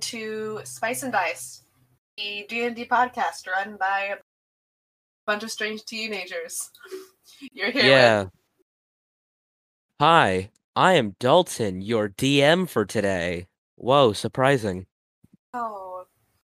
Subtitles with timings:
[0.00, 1.62] everybody, and welcome to Spice and Dice,
[2.16, 4.16] the D&D podcast run by a
[5.26, 6.70] bunch of strange teenagers.
[7.52, 8.22] You're here Yeah.
[8.24, 8.32] with
[10.00, 13.46] Hi, I am Dalton, your DM for today.
[13.76, 14.86] Whoa, surprising.
[15.54, 16.06] oh,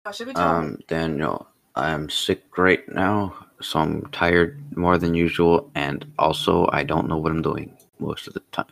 [0.05, 5.15] what should we tell Um, Daniel, I'm sick right now, so I'm tired more than
[5.15, 8.67] usual, and also I don't know what I'm doing most of the time.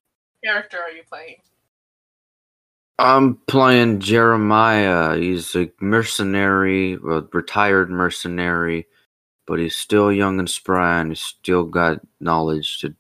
[0.45, 1.43] character are you playing?
[3.01, 5.19] I'm playing Jeremiah.
[5.19, 8.89] He's a mercenary, a retired mercenary,
[9.47, 12.95] but he's still young and spry, and he's still got knowledge to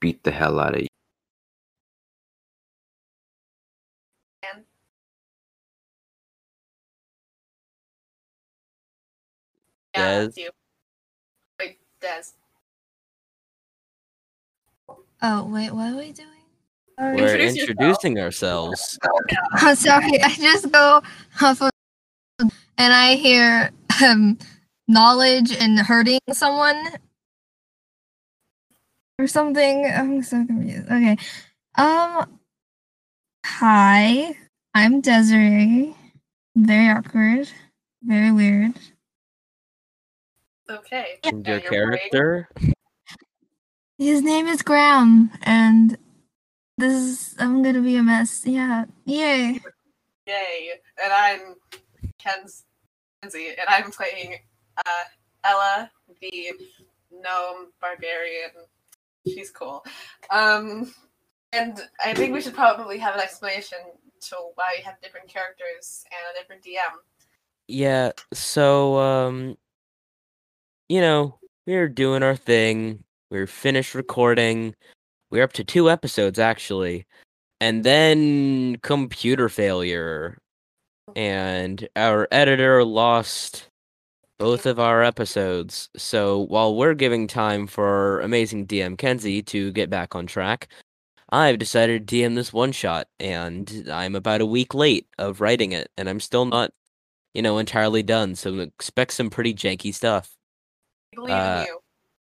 [0.00, 0.88] beat the hell out of you.
[4.42, 4.64] Dan?
[9.94, 10.32] Yeah, Des?
[10.36, 10.50] you.
[11.60, 12.32] Wait, Des.
[15.22, 16.33] Oh wait, what are we doing?
[16.98, 17.16] Sorry.
[17.16, 17.70] We're Introduce yourself.
[17.70, 18.98] introducing ourselves.
[19.52, 20.22] I'm sorry.
[20.22, 21.02] I just go
[21.40, 21.70] off of,
[22.40, 23.70] and I hear
[24.04, 24.38] um
[24.86, 26.80] knowledge and hurting someone
[29.18, 29.86] or something.
[29.86, 30.86] I'm so confused.
[30.86, 31.16] Okay.
[31.76, 32.38] Um.
[33.46, 34.34] Hi,
[34.74, 35.94] I'm Desiree.
[36.56, 37.48] Very awkward.
[38.02, 38.72] Very weird.
[40.70, 41.18] Okay.
[41.24, 42.48] And your character?
[43.98, 45.98] His name is Graham, and
[46.84, 48.42] this is I'm gonna be a mess.
[48.44, 48.84] Yeah.
[49.04, 49.60] Yay.
[50.26, 50.70] Yay.
[51.02, 51.40] And I'm
[52.18, 52.64] Ken's
[53.22, 54.36] Kenzie, and I'm playing
[54.78, 55.04] uh,
[55.44, 55.90] Ella,
[56.20, 56.52] the
[57.10, 58.50] gnome barbarian.
[59.26, 59.84] She's cool.
[60.30, 60.92] Um,
[61.52, 63.78] and I think we should probably have an explanation
[64.28, 66.98] to why we have different characters and a different DM.
[67.66, 69.56] Yeah, so, um,
[70.90, 73.04] you know, we're doing our thing.
[73.30, 74.74] We're finished recording.
[75.34, 77.06] We're up to two episodes, actually.
[77.60, 80.38] And then computer failure.
[81.16, 83.68] And our editor lost
[84.38, 85.90] both of our episodes.
[85.96, 90.68] So while we're giving time for amazing DM Kenzie to get back on track,
[91.30, 95.72] I've decided to DM this one shot, and I'm about a week late of writing
[95.72, 96.70] it, and I'm still not,
[97.32, 98.36] you know, entirely done.
[98.36, 100.30] So expect some pretty janky stuff.
[101.10, 101.80] We believe Uh, in you.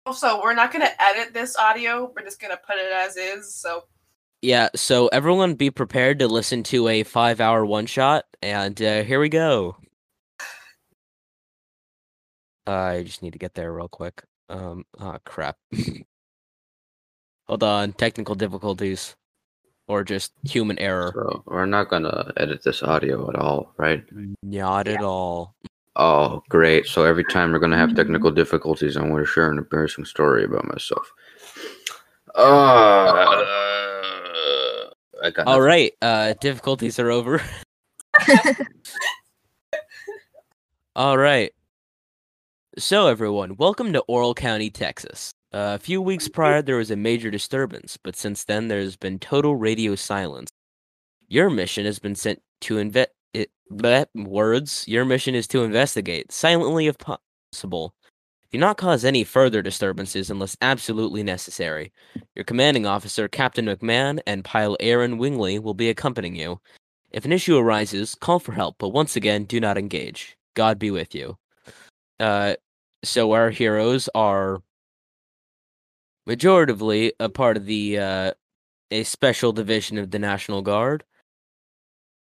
[0.08, 2.10] Also, we're not going to edit this audio.
[2.16, 3.54] We're just going to put it as is.
[3.54, 3.84] So,
[4.40, 9.02] Yeah, so everyone be prepared to listen to a five hour one shot, and uh,
[9.02, 9.76] here we go.
[12.66, 14.22] I just need to get there real quick.
[14.48, 15.58] Um, oh crap.
[17.46, 19.14] Hold on, technical difficulties.
[19.88, 21.12] Or just human error.
[21.14, 24.02] So we're not gonna edit this audio at all, right?
[24.42, 25.54] Not at all.
[26.00, 26.86] Oh, great!
[26.86, 30.64] So every time we're gonna have technical difficulties, I'm gonna share an embarrassing story about
[30.68, 31.12] myself.
[32.34, 32.40] Uh,
[35.24, 35.62] I got All nothing.
[35.62, 37.42] right, uh, difficulties are over.
[40.96, 41.52] All right.
[42.78, 45.32] So, everyone, welcome to Orril County, Texas.
[45.52, 49.18] Uh, a few weeks prior, there was a major disturbance, but since then, there's been
[49.18, 50.50] total radio silence.
[51.26, 53.12] Your mission has been sent to invet it.
[53.70, 54.84] Bleh, Words.
[54.86, 57.94] Your mission is to investigate silently, if possible.
[58.50, 61.92] Do not cause any further disturbances unless absolutely necessary.
[62.34, 66.60] Your commanding officer, Captain McMahon, and Pilot Aaron Wingley will be accompanying you.
[67.10, 70.36] If an issue arises, call for help, but once again, do not engage.
[70.54, 71.36] God be with you.
[72.18, 72.54] Uh,
[73.04, 74.62] so our heroes are
[76.28, 78.32] majoritively a part of the uh,
[78.90, 81.04] a special division of the National Guard,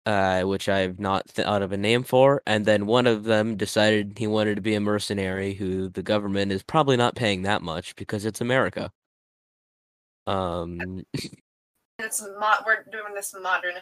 [0.06, 4.18] uh, which I've not thought of a name for, and then one of them decided
[4.18, 7.96] he wanted to be a mercenary who the government is probably not paying that much
[7.96, 8.92] because it's America.
[10.28, 11.04] Um,
[12.00, 13.76] it's mo- we're doing this modern,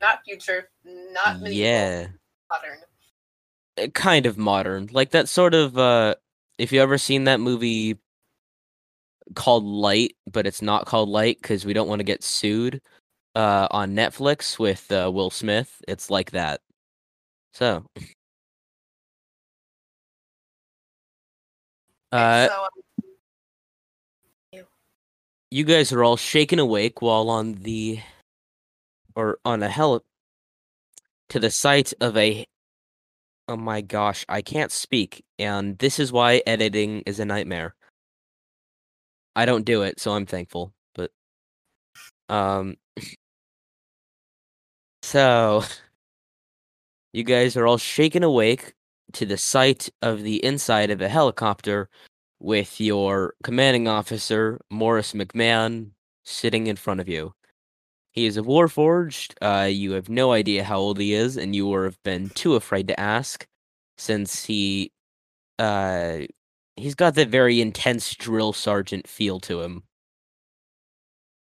[0.00, 2.06] not future, not medieval, yeah.
[2.50, 2.78] modern.
[3.78, 6.14] uh, kind of modern like that sort of uh
[6.58, 7.98] if you ever seen that movie
[9.34, 12.80] called light but it's not called light because we don't want to get sued
[13.36, 15.80] uh on netflix with uh, will smith.
[15.86, 16.60] It's like that.
[17.52, 17.84] So.
[22.12, 22.48] Uh
[25.50, 28.00] you guys are all shaken awake while on the
[29.14, 30.00] or on a heli
[31.28, 32.46] to the site of a
[33.48, 37.74] oh my gosh i can't speak and this is why editing is a nightmare.
[39.36, 41.10] I don't do it so i'm thankful but
[42.28, 42.76] um
[45.06, 45.62] so
[47.12, 48.74] you guys are all shaken awake
[49.12, 51.88] to the sight of the inside of a helicopter
[52.40, 55.92] with your commanding officer, Morris McMahon,
[56.24, 57.32] sitting in front of you.
[58.10, 59.34] He is a warforged.
[59.40, 62.88] Uh, you have no idea how old he is, and you have been too afraid
[62.88, 63.46] to ask,
[63.96, 64.90] since he,
[65.60, 66.18] uh,
[66.74, 69.84] he's got that very intense drill sergeant feel to him.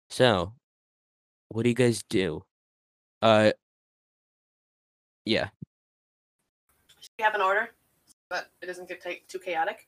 [0.10, 0.54] So,
[1.50, 2.44] what do you guys do?
[3.24, 3.54] Uh,
[5.24, 5.48] yeah.
[7.00, 7.70] Should we have an order,
[8.30, 9.88] but it doesn't get ta- too chaotic.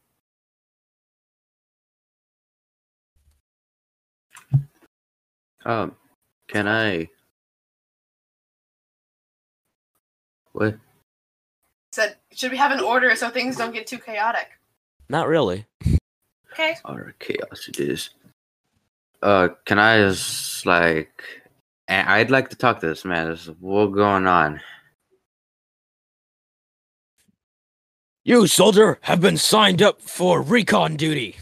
[5.66, 5.98] Um,
[6.48, 7.10] can I?
[10.54, 10.78] What?
[11.92, 14.48] Said, should we have an order so things don't get too chaotic?
[15.10, 15.66] Not really.
[16.54, 16.78] Okay.
[16.86, 18.12] Utter chaos it is.
[19.22, 21.22] Uh, can I just like?
[21.88, 23.30] I- I'd like to talk to this man.
[23.30, 24.62] This, what going on?
[28.24, 31.36] You, soldier, have been signed up for recon duty.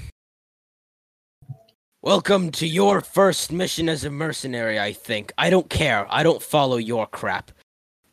[2.01, 5.31] Welcome to your first mission as a mercenary, I think.
[5.37, 6.05] I don't care.
[6.09, 7.51] I don't follow your crap.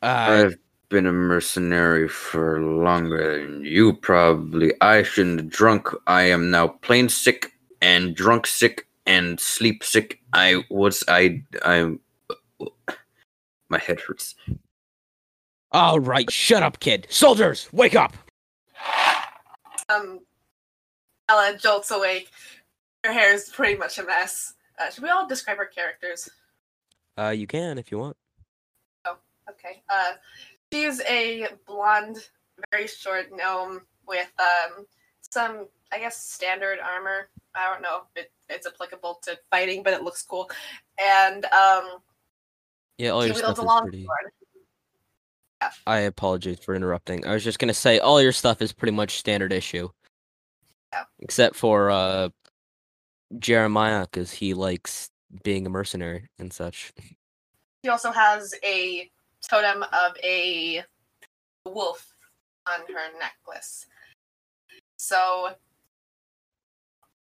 [0.00, 0.56] Uh, I've
[0.88, 4.72] been a mercenary for longer than you probably.
[4.80, 5.88] I shouldn't have drunk.
[6.06, 7.50] I am now plain sick
[7.82, 10.20] and drunk sick and sleep sick.
[10.32, 11.96] I was I I
[13.68, 14.34] my head hurts.
[15.72, 17.06] all right, shut up, kid.
[17.10, 18.14] Soldiers, wake up.
[19.88, 20.20] Um,
[21.28, 22.30] Ella jolts awake.
[23.04, 24.54] Her hair is pretty much a mess.
[24.78, 26.28] Uh, should we all describe our characters?
[27.18, 28.16] Uh, you can if you want.
[29.04, 29.16] Oh,
[29.50, 29.82] Okay.
[29.92, 30.12] Uh,
[30.72, 32.18] she's a blonde,
[32.70, 34.86] very short gnome with um
[35.20, 37.28] some, I guess, standard armor.
[37.54, 40.50] I don't know if it, it's applicable to fighting, but it looks cool.
[41.02, 41.98] And um,
[43.00, 44.04] Yeah, all your stuff is pretty.
[44.04, 45.72] sword.
[45.86, 47.26] I apologize for interrupting.
[47.26, 49.88] I was just gonna say all your stuff is pretty much standard issue.
[50.92, 51.04] Yeah.
[51.20, 52.28] Except for uh
[53.38, 55.08] Jeremiah, because he likes
[55.44, 56.92] being a mercenary and such.
[57.82, 59.10] She also has a
[59.48, 60.84] totem of a
[61.64, 62.14] wolf
[62.66, 63.86] on her necklace.
[64.98, 65.54] So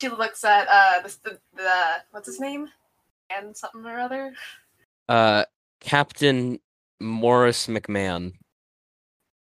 [0.00, 1.82] she looks at uh the, the, the
[2.12, 2.70] what's his name?
[3.28, 4.32] And something or other.
[5.10, 5.44] Uh
[5.80, 6.58] Captain
[7.00, 8.32] Morris McMahon.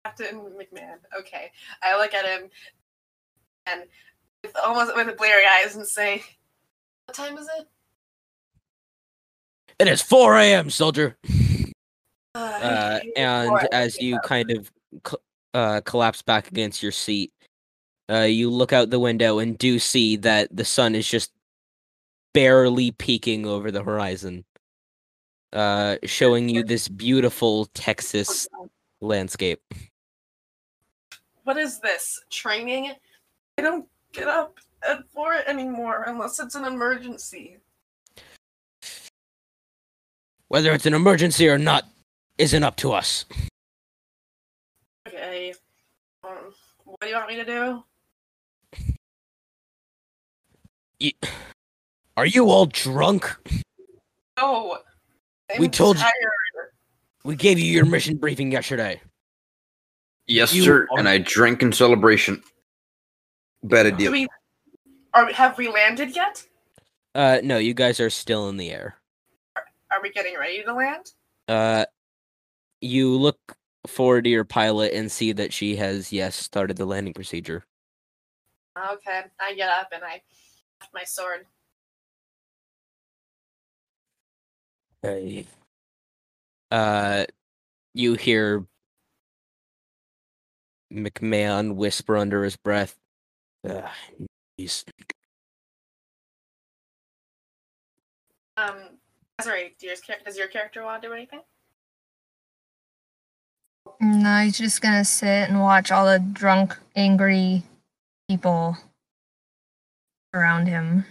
[0.05, 0.97] Captain McMahon.
[1.19, 1.51] Okay.
[1.81, 2.49] I look at him
[3.65, 3.83] and
[4.43, 6.23] with almost with bleary eyes and say,
[7.05, 7.67] What time is it?
[9.79, 11.17] It is 4 a.m., soldier.
[12.35, 14.71] Uh, Uh, and as you kind of
[15.03, 15.21] co-
[15.53, 17.31] uh, collapse back against your seat,
[18.09, 21.31] uh, you look out the window and do see that the sun is just
[22.33, 24.43] barely peeking over the horizon,
[25.53, 28.47] uh, showing you this beautiful Texas
[29.01, 29.61] landscape.
[31.43, 32.21] What is this?
[32.29, 32.93] Training?
[33.57, 37.57] I don't get up at four anymore unless it's an emergency.
[40.47, 41.85] Whether it's an emergency or not
[42.37, 43.25] isn't up to us.
[45.07, 45.53] Okay.
[46.23, 46.53] Um,
[46.85, 47.83] what do you want me to do?
[52.15, 53.35] Are you all drunk?
[54.37, 54.77] No.
[55.53, 56.05] I'm We told you-
[57.25, 59.01] We gave you your mission briefing yesterday.
[60.27, 60.87] Yes, You sir.
[60.91, 62.43] are- And I drank in celebration.
[63.63, 64.11] Bad Do idea.
[64.11, 64.27] we
[65.13, 66.45] are have we landed yet?
[67.15, 68.97] Uh, no, you guys are still in the air.
[69.55, 71.13] Are we getting ready to land?
[71.47, 71.85] Uh,
[72.81, 73.37] you look
[73.87, 77.63] forward to your pilot and see that she has yes started the landing procedure.
[78.77, 79.23] Okay.
[79.39, 80.21] I get up and I
[80.93, 81.45] my sword.
[85.03, 85.45] Hey.
[86.71, 87.25] Uh,
[87.93, 88.65] you hear
[90.91, 92.95] McMahon whisper under his breath.
[93.67, 93.89] "Ugh,
[94.57, 94.85] he's
[98.55, 98.97] Um
[99.37, 101.41] Desiree, do your, does your character want to do anything?
[103.99, 107.63] No, he's just gonna sit and watch all the drunk, angry
[108.29, 108.77] people
[110.33, 111.05] around him.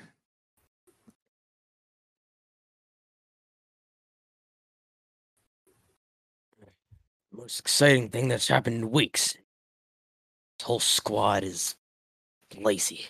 [7.43, 9.33] Most exciting thing that's happened in weeks.
[9.33, 11.75] This whole squad is
[12.57, 13.07] lazy.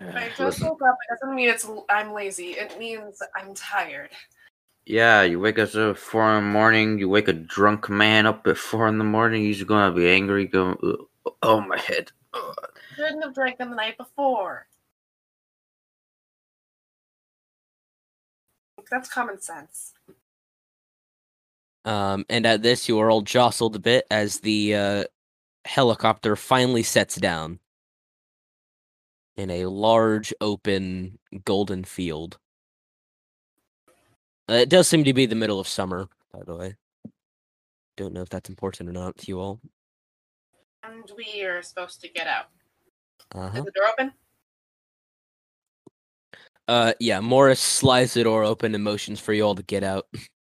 [0.00, 0.32] I Ugh.
[0.34, 0.96] just woke up.
[1.10, 2.52] It doesn't mean it's I'm lazy.
[2.52, 4.08] It means I'm tired.
[4.86, 6.98] Yeah, you wake us up at four in the morning.
[6.98, 9.42] You wake a drunk man up at four in the morning.
[9.42, 10.46] He's gonna be angry.
[10.46, 12.12] Going, "Ugh, oh my head.
[12.32, 12.54] Ugh."
[12.96, 14.68] Shouldn't have drank them the night before.
[18.90, 19.92] That's common sense.
[21.84, 25.04] Um, and at this, you are all jostled a bit as the uh,
[25.64, 27.58] helicopter finally sets down
[29.36, 32.38] in a large, open, golden field.
[34.48, 36.76] Uh, it does seem to be the middle of summer, by the way.
[37.96, 39.60] Don't know if that's important or not to you all.
[40.82, 42.46] And we are supposed to get out.
[43.34, 44.12] Uh Is the door open?
[46.66, 47.20] Uh, yeah.
[47.20, 50.06] Morris slides the door open and motions for you all to get out.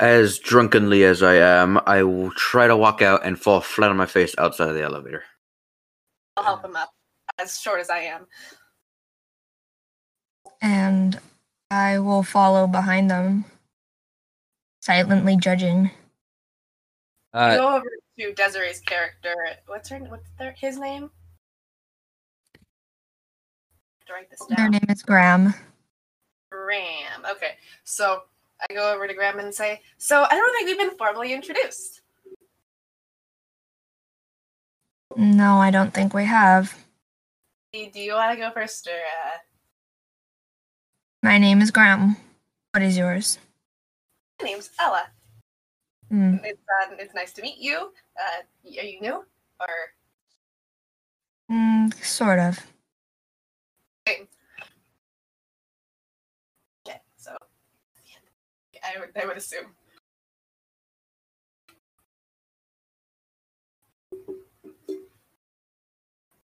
[0.00, 3.96] As drunkenly as I am, I will try to walk out and fall flat on
[3.96, 5.24] my face outside of the elevator.
[6.36, 6.90] I'll help him up.
[7.38, 8.26] As short as I am.
[10.62, 11.18] And
[11.70, 13.44] I will follow behind them,
[14.80, 15.90] silently judging.
[17.32, 17.86] Uh, Go over
[18.18, 19.34] to Desiree's character.
[19.66, 19.98] What's her?
[19.98, 21.10] What's their, his name?
[24.06, 24.70] To write this Their down.
[24.70, 25.54] name is Graham.
[26.50, 27.26] Graham.
[27.30, 27.52] Okay,
[27.84, 28.22] so
[28.60, 32.00] I go over to Graham and say, "So I don't think we've been formally introduced."
[35.16, 36.76] No, I don't think we have.
[37.72, 39.38] Do you want to go first, or uh,
[41.22, 42.16] My name is Graham.
[42.72, 43.38] What is yours?
[44.40, 45.04] my name's Ella.
[46.10, 46.36] Hmm.
[46.44, 47.92] It's uh, it's nice to meet you.
[48.16, 48.42] Uh,
[48.80, 49.24] are you new
[49.60, 49.68] or?
[51.50, 52.58] Mm, sort of.
[54.06, 54.28] Okay,
[57.16, 57.36] so
[58.94, 59.66] I would, I would assume.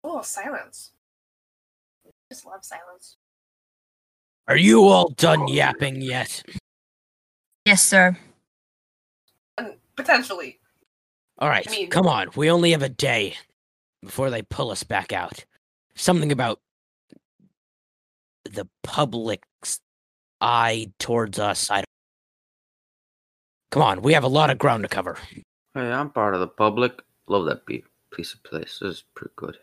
[0.04, 0.92] Oh, silence.
[2.32, 3.18] Just love silence.
[4.48, 6.44] are you all done yapping yet?
[7.66, 8.18] Yes, sir.
[9.58, 10.60] And potentially,
[11.38, 12.30] All right, I mean- come on.
[12.36, 13.36] We only have a day
[14.02, 15.46] before they pull us back out.
[15.96, 16.60] Something about
[18.46, 19.80] the public's
[20.40, 21.70] eye towards us.
[21.70, 21.86] I don't...
[23.72, 25.18] Come on, we have a lot of ground to cover.
[25.74, 27.02] Hey, I'm part of the public.
[27.28, 28.80] Love that pe- piece of place.
[28.82, 29.58] This is pretty good.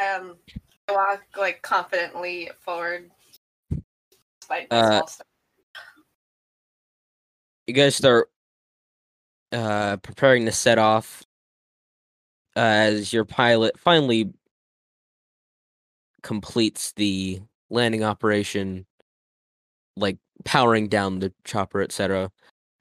[0.00, 0.36] um,
[0.88, 3.10] I walk like confidently forward.
[4.40, 5.02] Despite Uh.
[7.66, 8.28] You guys start
[9.52, 11.22] uh, preparing to set off
[12.56, 14.30] as your pilot finally
[16.22, 18.84] completes the landing operation,
[19.96, 22.30] like powering down the chopper, etc.,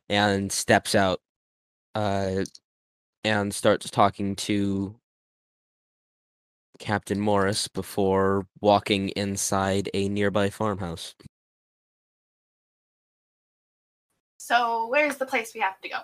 [0.10, 1.22] and steps out
[1.96, 2.44] uh,
[3.24, 4.96] and starts talking to
[6.80, 11.16] Captain Morris before walking inside a nearby farmhouse.
[14.38, 16.00] So, where's the place we have to go?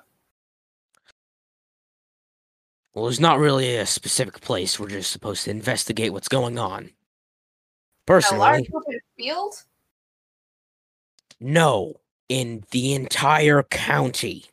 [2.94, 4.80] Well, there's not really a specific place.
[4.80, 6.92] We're just supposed to investigate what's going on.
[8.06, 9.63] Personally, A large open field?
[11.39, 11.96] No.
[12.27, 14.46] In the entire county.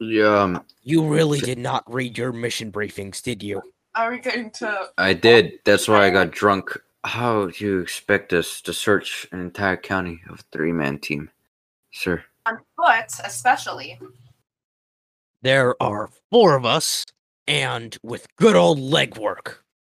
[0.00, 3.62] Yeah, um, You really did not read your mission briefings, did you?
[3.94, 4.88] Are we going to?
[4.98, 5.60] I did.
[5.64, 6.76] That's why I got drunk.
[7.04, 11.30] How do you expect us to search an entire county of a three-man team,
[11.92, 12.24] sir?
[12.46, 13.98] on foot, especially.
[15.42, 17.04] There are four of us,
[17.46, 19.56] and with good old legwork.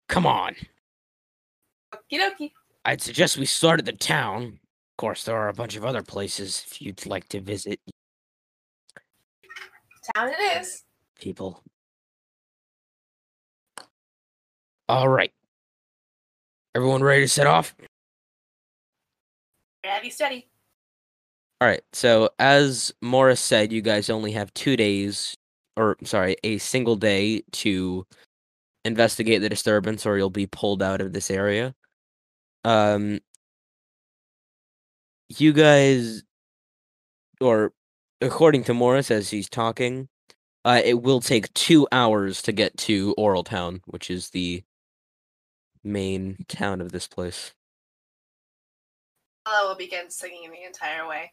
[0.10, 0.56] Come on.
[1.94, 2.52] Okie dokie.
[2.86, 4.60] I'd suggest we start at the town.
[4.98, 7.80] Of course, there are a bunch of other places if you'd like to visit
[10.16, 10.86] Town it is.
[11.20, 11.62] people.
[14.90, 15.32] All right.
[16.74, 17.76] Everyone ready to set off?
[19.86, 20.48] Ready, steady.
[21.62, 21.84] All right.
[21.94, 25.38] So, as Morris said, you guys only have two days,
[25.76, 28.04] or sorry, a single day to
[28.84, 31.76] investigate the disturbance, or you'll be pulled out of this area.
[32.64, 33.20] Um,
[35.30, 36.24] you guys,
[37.42, 37.74] or
[38.22, 40.08] according to Morris, as he's talking,
[40.66, 44.64] uh, it will take two hours to get to Orril Town, which is the
[45.84, 47.54] main town of this place.
[49.48, 51.32] Ella will begin singing the entire way.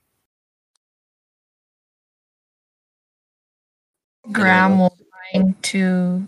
[4.33, 4.97] Graham will
[5.33, 6.27] trying to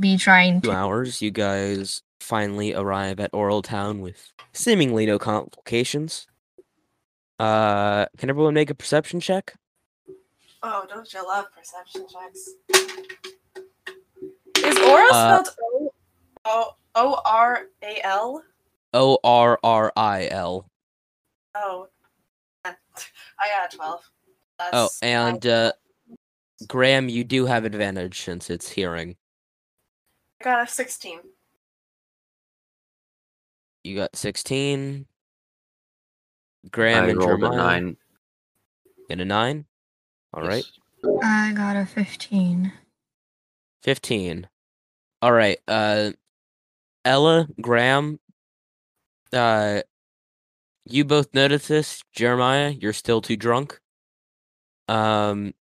[0.00, 5.18] be trying two to hours, you guys finally arrive at Orril Town with seemingly no
[5.18, 6.26] complications.
[7.38, 9.54] Uh, can everyone make a perception check?
[10.62, 12.48] Oh, don't you love perception checks?
[14.64, 15.90] Is Oral Uh, spelled O
[16.46, 18.42] O O R A L?
[18.94, 20.66] O R R I L.
[21.54, 21.88] Oh,
[22.64, 24.10] I got a twelve.
[24.58, 25.72] That's Oh, and uh,
[26.68, 29.16] Graham, you do have advantage since it's hearing.
[30.40, 31.20] I got a 16.
[33.84, 35.06] You got 16.
[36.70, 37.96] Graham I and rolled a Jeremiah nine.
[39.10, 39.64] and a 9.
[40.32, 40.64] All right.
[41.02, 41.18] Yes.
[41.22, 42.72] I got a 15.
[43.82, 44.48] 15.
[45.22, 45.58] All right.
[45.68, 46.12] Uh
[47.04, 48.18] Ella, Graham,
[49.32, 49.82] uh
[50.86, 52.02] you both notice this.
[52.14, 53.78] Jeremiah, you're still too drunk.
[54.88, 55.52] Um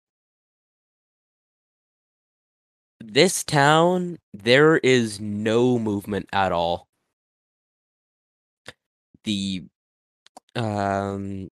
[3.06, 6.88] this town there is no movement at all.
[9.24, 9.64] The
[10.56, 11.50] um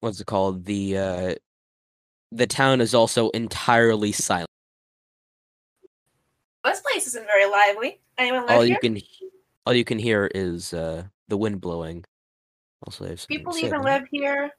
[0.00, 0.64] what's it called?
[0.64, 1.34] The uh
[2.32, 4.48] the town is also entirely silent.
[6.64, 8.00] This place isn't very lively.
[8.18, 8.72] Anyone live all here?
[8.72, 9.00] you can
[9.66, 12.04] all you can hear is uh the wind blowing
[12.86, 14.50] also I have something to People even live here.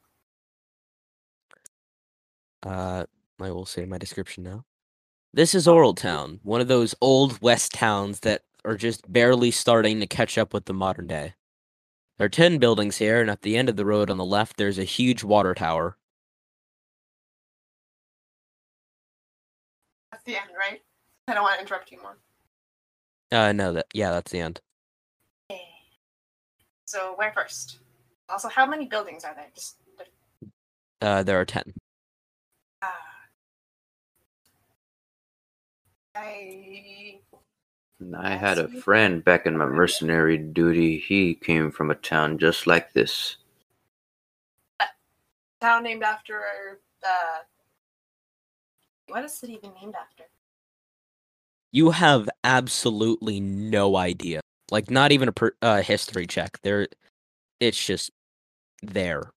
[2.64, 3.06] uh
[3.40, 4.66] i will say my description now
[5.38, 10.00] this is Orril town one of those old west towns that are just barely starting
[10.00, 11.36] to catch up with the modern day
[12.18, 14.58] there are 10 buildings here and at the end of the road on the left
[14.58, 15.96] there's a huge water tower
[20.12, 20.82] That's the end, right?
[21.28, 22.18] I don't want to interrupt you more.
[23.32, 24.60] uh no that yeah that's the end
[25.52, 25.62] Okay.
[26.86, 27.78] So where first?
[28.28, 29.52] Also, how many buildings are there?
[29.54, 29.78] Just
[31.02, 31.76] uh there are 10
[36.18, 37.20] I
[38.00, 40.98] And I had a friend back in my mercenary duty.
[40.98, 43.38] He came from a town just like this.
[45.60, 47.40] town named after uh
[49.08, 50.26] what is it even named after?
[51.72, 56.88] you have absolutely no idea like not even a per- uh, history check there
[57.60, 58.12] it's just
[58.84, 59.32] there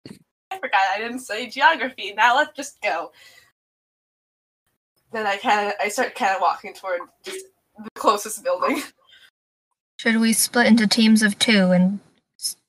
[0.50, 2.12] I forgot I didn't study geography.
[2.12, 3.12] Now let's just go.
[5.12, 7.44] Then I kind of I start kind of walking toward just
[7.82, 8.82] the closest building.
[9.98, 12.00] Should we split into teams of two and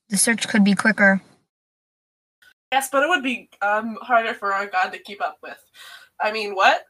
[0.08, 1.22] the search could be quicker?
[2.72, 5.58] yes, but it would be um harder for our god to keep up with.
[6.20, 6.82] I mean, what?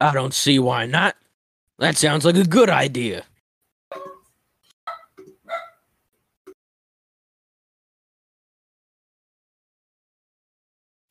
[0.00, 1.16] I don't see why not.
[1.78, 3.24] That sounds like a good idea.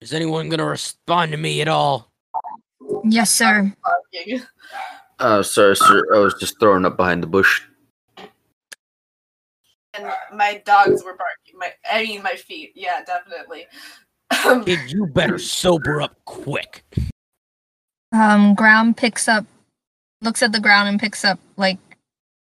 [0.08, 2.10] Is anyone gonna respond to me at all?
[3.04, 3.74] Yes, sir.
[3.84, 4.42] Barking.
[5.20, 6.16] Uh, sorry, sir.
[6.16, 7.64] I was just throwing up behind the bush.
[8.18, 11.60] And my dogs were barking.
[11.60, 12.72] My I mean my feet.
[12.74, 13.66] Yeah, definitely.
[14.66, 16.86] Kid, you better sober up quick.
[18.14, 19.46] Um, Graham picks up,
[20.22, 21.80] looks at the ground and picks up like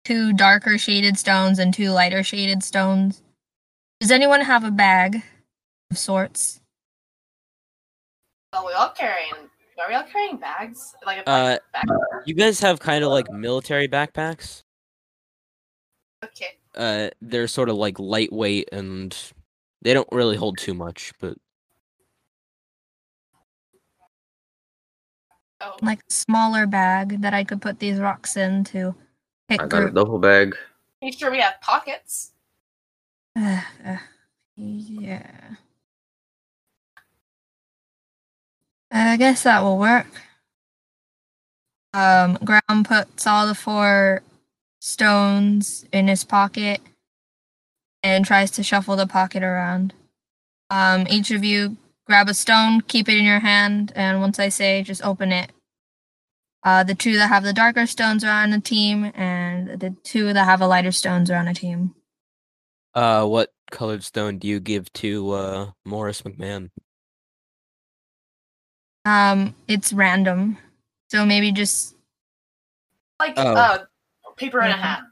[0.05, 3.23] two darker shaded stones and two lighter shaded stones.
[4.01, 5.23] Does anyone have a bag
[5.93, 6.59] of sorts?
[8.53, 9.33] Are we all carrying?
[9.79, 10.95] Are we all carrying bags?
[11.07, 11.85] Like a Uh, bag?
[12.27, 14.63] You guys have kind of like military backpacks.
[16.25, 16.59] Okay.
[16.75, 19.17] Uh, they're sort of like lightweight and
[19.83, 21.37] they don't really hold too much, but
[25.65, 28.97] Oh, Like a smaller bag that I could put these rocks in to
[29.49, 29.95] pick I got a group.
[29.95, 30.57] duffel bag.
[31.01, 32.33] make sure we have pockets.
[33.35, 33.97] Uh, uh,
[34.57, 35.55] yeah.
[38.93, 40.07] I guess that will work.
[41.95, 44.23] Um, Graham puts all the four
[44.81, 46.81] stones in his pocket
[48.03, 49.95] and tries to shuffle the pocket around.
[50.71, 51.77] Um, each of you
[52.07, 55.53] grab a stone, keep it in your hand, and once I say, just open it.
[56.65, 60.33] Uh, the two that have the darker stones are on a team, and the two
[60.33, 61.95] that have a lighter stones are on a team.
[62.95, 66.71] uh, what colored stone do you give to uh Morris McMahon?
[69.05, 70.59] Um, it's random.
[71.11, 71.95] So maybe just
[73.19, 73.55] Like Oh.
[73.55, 73.85] uh,
[74.37, 75.03] paper and a hat.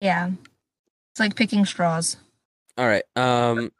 [0.00, 0.30] yeah.
[1.12, 2.16] It's like picking straws.
[2.78, 3.04] All right.
[3.16, 3.70] Um,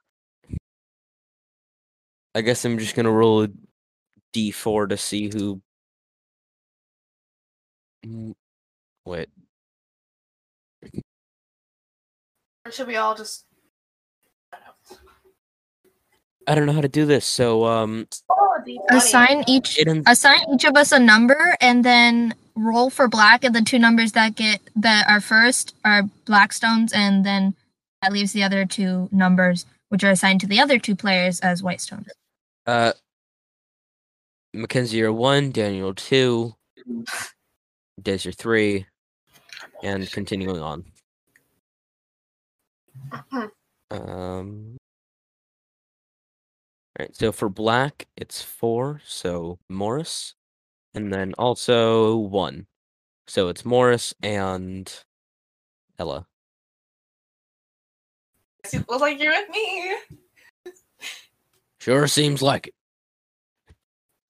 [2.34, 3.48] I guess I'm just gonna roll a
[4.32, 5.60] d4 to see who.
[9.04, 9.28] Wait.
[12.64, 13.44] Or should we all just?
[16.46, 16.55] I don't know.
[16.55, 17.24] I don't know how to do this.
[17.24, 22.35] So um, Oh, Assign each it in- assign each of us a number and then
[22.55, 26.92] roll for black and the two numbers that get that are first are black stones
[26.92, 27.55] and then
[28.02, 31.62] that leaves the other two numbers which are assigned to the other two players as
[31.62, 32.07] white stones.
[32.66, 32.92] uh,
[34.55, 36.55] Mackenzie you're one, Daniel two,
[38.00, 38.87] Des you're three,
[39.83, 40.85] and continuing on.
[43.90, 44.76] Um.
[47.02, 47.16] Right.
[47.16, 49.00] So for black, it's four.
[49.04, 50.34] So Morris,
[50.94, 52.66] and then also one.
[53.26, 54.92] So it's Morris and
[55.98, 56.26] Ella.
[58.72, 59.96] It was like you're with me.
[61.80, 62.74] Sure seems like it.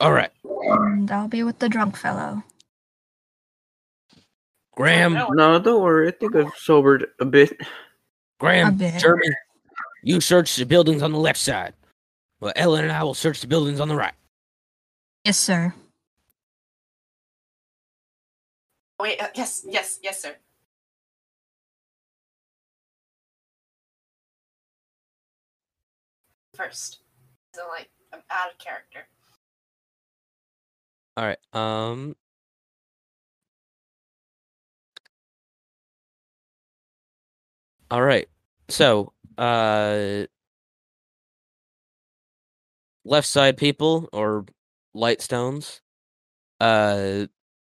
[0.00, 2.42] All right, And I'll be with the drunk fellow.
[4.74, 5.14] Graham.
[5.14, 5.28] No.
[5.28, 6.08] No, don't worry.
[6.08, 7.61] I think I've sobered a bit.
[8.40, 9.00] Graham, A bit.
[9.00, 9.28] Jeremy,
[10.02, 11.74] you search the buildings on the left side.
[12.42, 14.14] Well, Ellen and I will search the buildings on the right.
[15.24, 15.72] Yes, sir.
[18.98, 20.35] Wait, uh, yes, yes, yes, sir.
[26.55, 26.98] First.
[27.55, 29.07] So, like, I'm out of character.
[31.16, 31.38] All right.
[31.52, 32.16] Um.
[37.88, 38.28] All right.
[38.68, 40.24] So, uh,
[43.04, 44.44] left side people or
[44.94, 45.80] light stones.
[46.60, 47.26] Uh,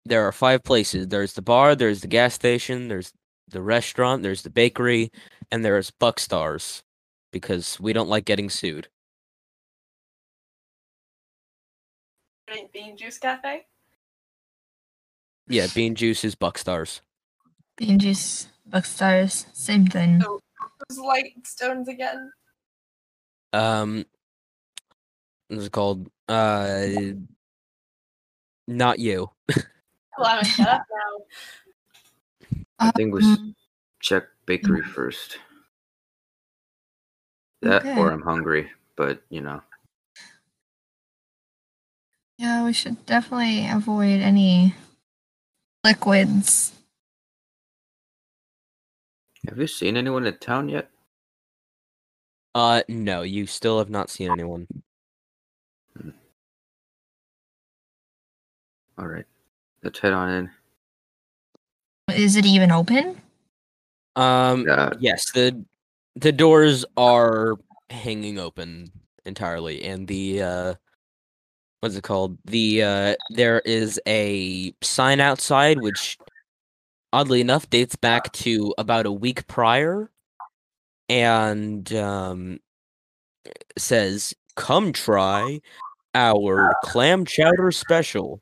[0.05, 1.07] there are five places.
[1.07, 1.75] There's the bar.
[1.75, 2.88] There's the gas station.
[2.88, 3.13] There's
[3.49, 4.23] the restaurant.
[4.23, 5.12] There's the bakery,
[5.51, 6.83] and there's Buckstars,
[7.31, 8.89] because we don't like getting sued.
[12.47, 13.65] Bean- Bean Juice Cafe?
[15.47, 17.01] Yeah, Bean Juice is Buckstars.
[17.75, 20.21] Bean juice, Buckstars, same thing.
[20.25, 20.39] Oh.
[20.89, 22.31] Those light stones again?
[23.53, 24.03] um
[25.56, 26.86] what's it called uh
[28.68, 29.30] not you
[30.18, 31.26] Well, I'm shut up now.
[32.80, 33.56] I think we s- Um,
[34.00, 35.38] check bakery first.
[37.62, 38.00] That Okay.
[38.00, 39.62] or I'm hungry, but you know.
[42.38, 44.76] yeah, we should definitely avoid any
[45.84, 46.74] liquids.
[49.48, 50.89] Have you seen anyone in town yet?
[52.56, 54.68] uh no you still have not seen anyone
[58.97, 59.25] All right,
[59.84, 60.49] let's head on in.
[62.15, 63.19] Is it even open?
[64.15, 65.63] um Yeah, yes the
[66.15, 67.56] the doors are
[67.89, 68.91] hanging open
[69.25, 70.73] entirely and the uh
[71.79, 76.17] what's it called the uh there is a sign outside which
[77.12, 80.12] oddly enough dates back to about a week prior
[81.10, 82.60] and um
[83.77, 85.60] says come try
[86.13, 88.41] our clam chowder special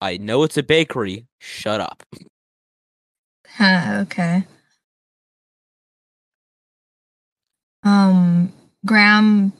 [0.00, 2.02] i know it's a bakery shut up
[3.58, 4.44] Huh, okay.
[7.82, 8.52] Um,
[8.86, 9.52] Graham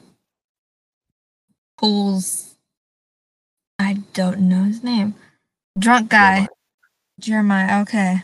[1.77, 2.55] pulls.
[3.77, 5.15] I don't know his name.
[5.77, 6.47] Drunk guy.
[7.19, 7.81] Jeremiah.
[7.81, 8.23] Okay.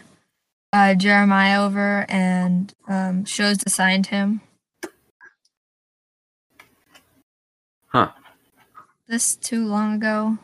[0.71, 4.41] Uh, Jeremiah over and um shows the sign to him.
[7.88, 8.12] Huh.
[9.10, 10.38] This too long ago.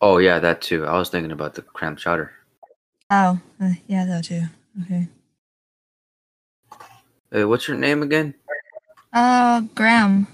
[0.00, 0.86] Oh yeah, that too.
[0.86, 2.32] I was thinking about the clam chowder.
[3.10, 4.42] Oh, uh, yeah, that too.
[4.82, 5.08] Okay.
[7.30, 8.34] Hey, what's your name again?
[9.12, 10.26] Uh, Graham.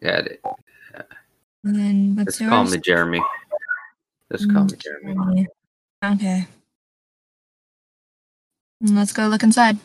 [0.00, 0.40] Yeah, th-
[1.64, 3.22] And then let's what's call me Jeremy.
[4.30, 5.14] Let's call me Jeremy.
[5.14, 5.48] Jeremy.
[6.04, 6.46] Okay.
[8.82, 9.78] Mm, Let's go look inside.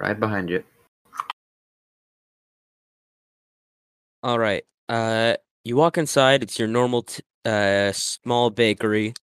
[0.00, 0.64] Right behind you.
[4.22, 4.64] All right.
[4.88, 6.44] Uh, you walk inside.
[6.44, 9.14] It's your normal, t- uh, small bakery.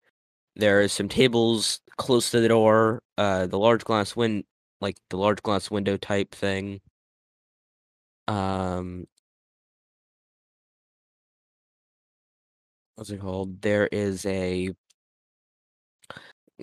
[0.57, 3.03] There are some tables close to the door.
[3.17, 4.45] Uh, the large glass win,
[4.81, 6.81] like the large glass window type thing.
[8.27, 9.07] Um,
[12.97, 13.63] what's it called?
[13.63, 14.71] There is a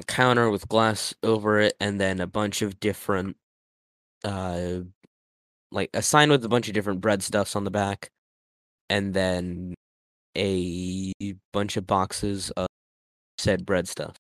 [0.07, 3.37] counter with glass over it, and then a bunch of different,
[4.25, 4.79] uh,
[5.71, 8.11] like a sign with a bunch of different bread stuffs on the back
[8.89, 9.73] and then
[10.37, 11.13] a
[11.53, 12.67] bunch of boxes of
[13.37, 14.15] said bread stuff.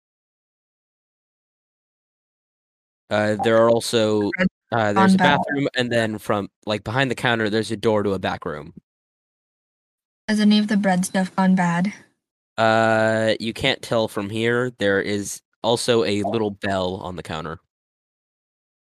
[3.10, 4.30] Uh, there are also
[4.72, 8.12] uh, there's a bathroom, and then from like behind the counter, there's a door to
[8.12, 8.72] a back room.
[10.28, 11.92] Has any of the bread stuff gone bad?
[12.56, 14.72] Uh, you can't tell from here.
[14.78, 17.58] There is also a little bell on the counter.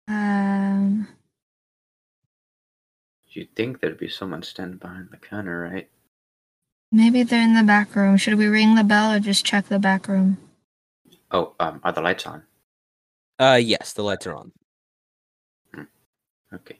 [0.08, 1.08] Um,
[3.32, 5.88] You'd think there'd be someone standing behind the counter, right?
[6.94, 8.18] maybe they're in the back room.
[8.18, 10.36] Should we ring the bell or just check the back room?
[11.30, 12.42] Oh, um, are the lights on?
[13.38, 14.52] Uh, yes, the lights are on.
[16.52, 16.78] Okay.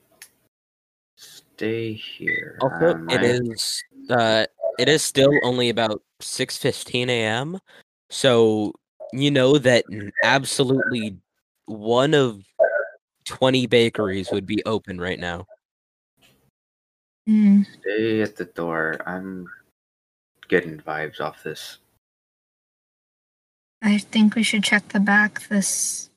[1.16, 2.58] Stay here.
[2.60, 4.44] Also, Um, it I- is uh,
[4.78, 7.58] it is still only about six fifteen a.m.
[8.10, 8.74] So
[9.14, 9.86] you know that
[10.24, 11.16] absolutely
[11.64, 12.44] one of
[13.24, 15.46] twenty bakeries would be open right now.
[17.26, 17.62] Hmm.
[17.80, 19.00] Stay at the door.
[19.06, 19.46] I'm
[20.48, 21.78] getting vibes off this.
[23.82, 25.48] I think we should check the back.
[25.48, 26.10] This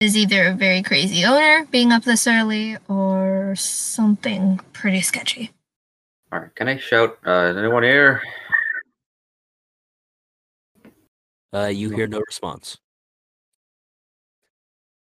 [0.00, 5.52] is either a very crazy owner being up this early or something pretty sketchy.
[6.30, 7.18] All right, can I shout?
[7.26, 8.22] Uh, is anyone here?
[11.52, 12.78] Uh, you hear no response.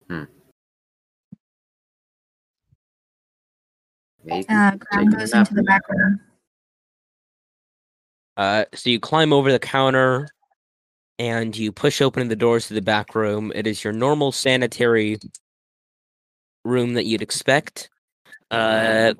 [0.08, 0.26] Maybe
[4.28, 4.76] Uh,
[5.10, 6.20] goes into the back room.
[8.36, 10.28] Uh, so you climb over the counter
[11.18, 13.52] and you push open the doors to the back room.
[13.54, 15.18] It is your normal sanitary
[16.64, 17.90] room that you'd expect.
[18.50, 19.14] Uh,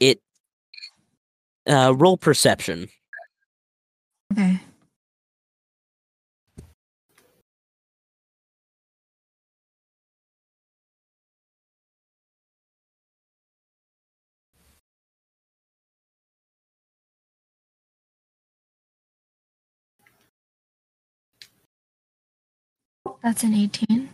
[0.00, 0.20] it
[1.66, 2.88] uh, roll perception.
[4.32, 4.60] Okay.
[23.26, 24.08] That's an 18.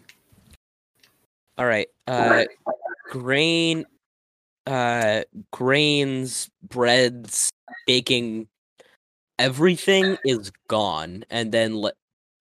[1.58, 1.86] All right.
[2.06, 2.44] Uh,
[3.10, 3.84] grain,
[4.66, 7.50] uh, grains, breads,
[7.86, 8.48] baking,
[9.38, 11.84] everything is gone, and then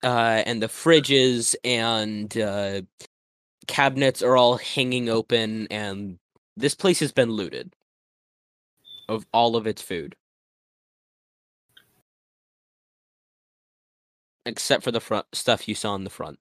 [0.02, 2.80] uh, and the fridges and uh,
[3.66, 6.16] cabinets are all hanging open, and
[6.56, 7.74] this place has been looted
[9.10, 10.16] of all of its food,
[14.46, 16.38] except for the front stuff you saw in the front.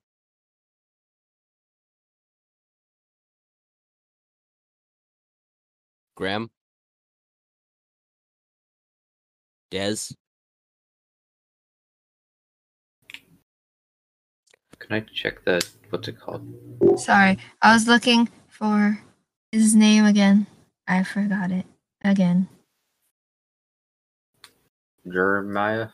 [6.15, 6.50] Graham?
[9.71, 10.13] Dez?
[14.80, 16.45] Can I check the what's it called?
[16.97, 19.00] Sorry, I was looking for
[19.52, 20.47] his name again.
[20.88, 21.65] I forgot it
[22.04, 22.50] again.
[25.10, 25.89] Jeremiah.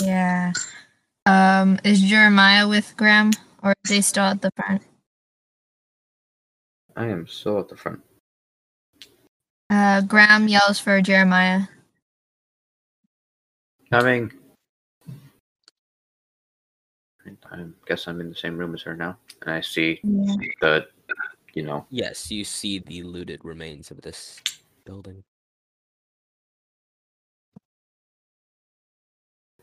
[0.00, 0.52] Yeah.
[1.26, 3.30] Um, is Jeremiah with Graham
[3.62, 4.82] or are they still at the front?
[6.96, 8.02] I am still at the front.
[9.72, 11.62] Uh, Graham yells for Jeremiah.
[13.90, 14.30] Coming.
[17.24, 20.36] I guess I'm in the same room as her now, and I see Yeah.
[20.60, 20.88] the,
[21.54, 24.42] you know, Yes, you see the looted remains of this
[24.84, 25.24] building.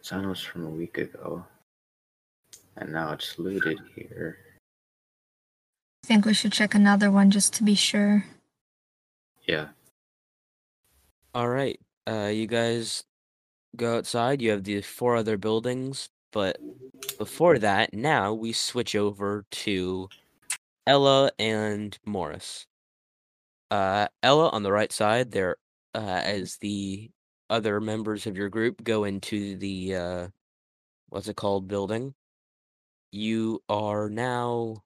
[0.01, 1.45] sign was from a week ago,
[2.77, 4.39] and now it's looted here.
[6.03, 8.25] I think we should check another one just to be sure.
[9.45, 9.69] Yeah.
[11.33, 11.79] All right.
[12.07, 13.03] Uh, you guys
[13.75, 14.41] go outside.
[14.41, 16.57] You have the four other buildings, but
[17.17, 20.09] before that, now we switch over to
[20.87, 22.65] Ella and Morris.
[23.71, 25.57] Uh, Ella on the right side, there,
[25.95, 27.11] uh, as the
[27.49, 30.27] other members of your group go into the uh,
[31.09, 32.13] what's it called building.
[33.11, 34.83] You are now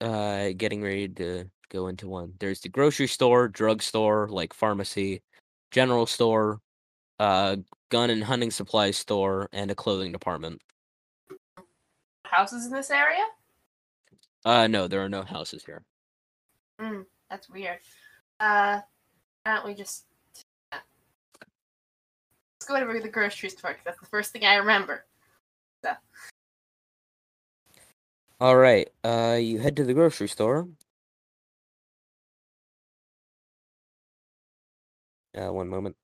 [0.00, 2.34] uh getting ready to go into one.
[2.38, 5.22] There's the grocery store, drugstore, like pharmacy,
[5.70, 6.60] general store,
[7.18, 7.56] uh
[7.90, 10.60] gun and hunting supply store, and a clothing department.
[12.24, 13.24] Houses in this area?
[14.44, 15.82] Uh no, there are no houses here.
[16.80, 17.78] Hmm, that's weird.
[18.40, 18.80] Uh,
[19.42, 20.04] why don't we just
[20.72, 20.84] let's
[22.68, 25.04] go over to the grocery store because that's the first thing I remember.
[28.40, 28.88] All right.
[29.02, 30.68] Uh you head to the grocery store.
[35.38, 35.96] Uh one moment.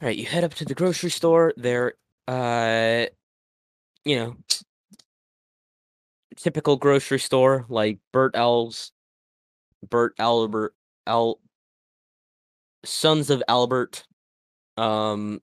[0.00, 1.52] All right, you head up to the grocery store.
[1.56, 1.94] There
[2.28, 3.06] uh
[4.04, 4.36] you know,
[6.36, 8.92] typical grocery store like Bert Elves,
[9.88, 10.74] Bert Albert
[11.06, 11.38] Al
[12.84, 14.04] Sons of Albert,
[14.76, 15.40] um,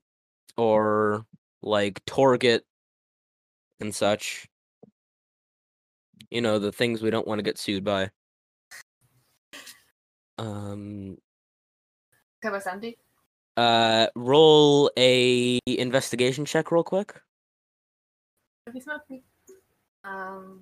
[0.58, 1.26] or
[1.62, 2.66] like Target
[3.80, 4.48] and such.
[6.32, 8.12] You know, the things we don't want to get sued by.
[10.38, 11.18] Um,
[12.62, 12.98] Sandy.
[13.58, 17.16] uh, roll a investigation check real quick.
[20.04, 20.62] Um,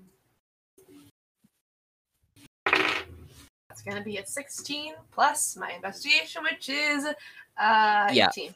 [3.69, 7.05] that's gonna be a 16 plus my investigation, which is
[7.57, 8.29] uh Yeah.
[8.29, 8.55] 18.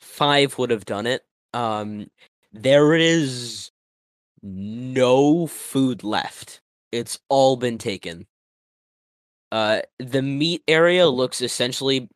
[0.00, 1.24] five would have done it.
[1.54, 2.10] Um,
[2.52, 3.71] there is
[4.42, 6.60] no food left.
[6.90, 8.26] It's all been taken.
[9.50, 11.14] Uh, the meat area mm.
[11.14, 12.08] looks essentially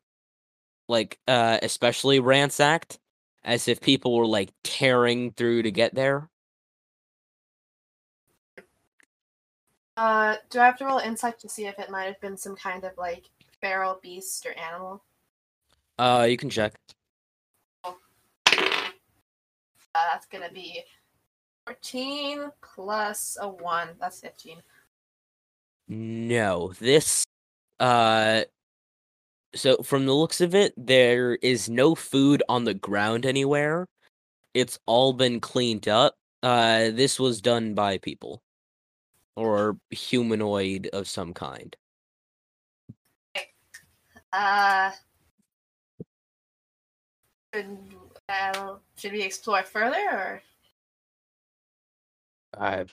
[0.87, 2.99] like uh, especially ransacked,
[3.43, 6.29] as if people were like tearing through to get there.
[9.95, 12.55] Uh, do I have to roll insight to see if it might have been some
[12.55, 15.03] kind of like feral beast or animal?
[15.97, 16.75] Uh, you can check.
[17.83, 17.97] Oh.
[18.47, 20.83] Uh, that's gonna be
[21.67, 23.89] 14 plus a 1.
[23.99, 24.61] That's 15.
[25.89, 27.25] No, this
[27.79, 28.43] uh
[29.53, 33.85] so from the looks of it, there is no food on the ground anywhere.
[34.53, 36.15] It's all been cleaned up.
[36.41, 38.41] Uh this was done by people
[39.35, 41.75] or humanoid of some kind.
[44.33, 44.91] Uh,
[47.53, 47.77] should,
[48.29, 50.41] uh, should we explore further or?
[52.57, 52.85] I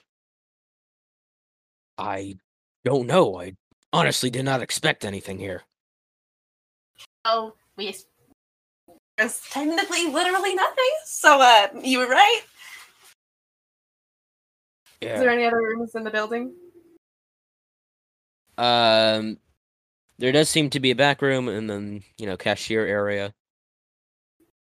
[1.98, 2.36] I
[2.84, 3.40] don't know.
[3.40, 3.54] I
[3.92, 5.62] honestly did not expect anything here.
[7.24, 7.94] Oh, we.
[9.16, 10.90] There's technically literally nothing.
[11.06, 12.40] So, uh, you were right.
[15.00, 15.14] Yeah.
[15.14, 16.52] Is there any other rooms in the building?
[18.56, 19.38] Um
[20.18, 23.34] there does seem to be a back room and then, you know, cashier area.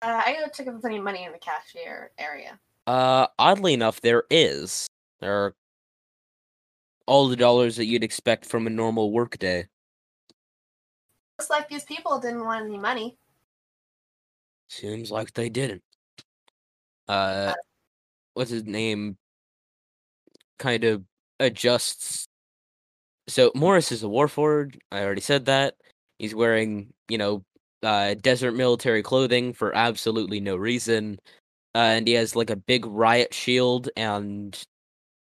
[0.02, 2.58] Uh, I gotta check if there's any money in the cashier area.
[2.86, 4.86] Uh, oddly enough, there is.
[5.20, 5.54] There are
[7.06, 9.66] all the dollars that you'd expect from a normal workday.
[11.38, 13.16] Looks like these people didn't want any money.
[14.68, 15.82] Seems like they didn't.
[17.08, 17.54] Uh,
[18.34, 19.16] what's his name?
[20.58, 21.02] Kind of
[21.38, 22.26] adjusts.
[23.28, 24.78] So Morris is a warforged.
[24.90, 25.74] I already said that.
[26.18, 27.44] He's wearing, you know,
[27.82, 31.18] uh, desert military clothing for absolutely no reason.
[31.76, 34.64] Uh, and he has like a big riot shield and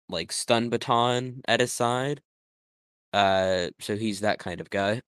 [0.08, 2.21] like stun baton at his side.
[3.12, 5.02] Uh, so he's that kind of guy.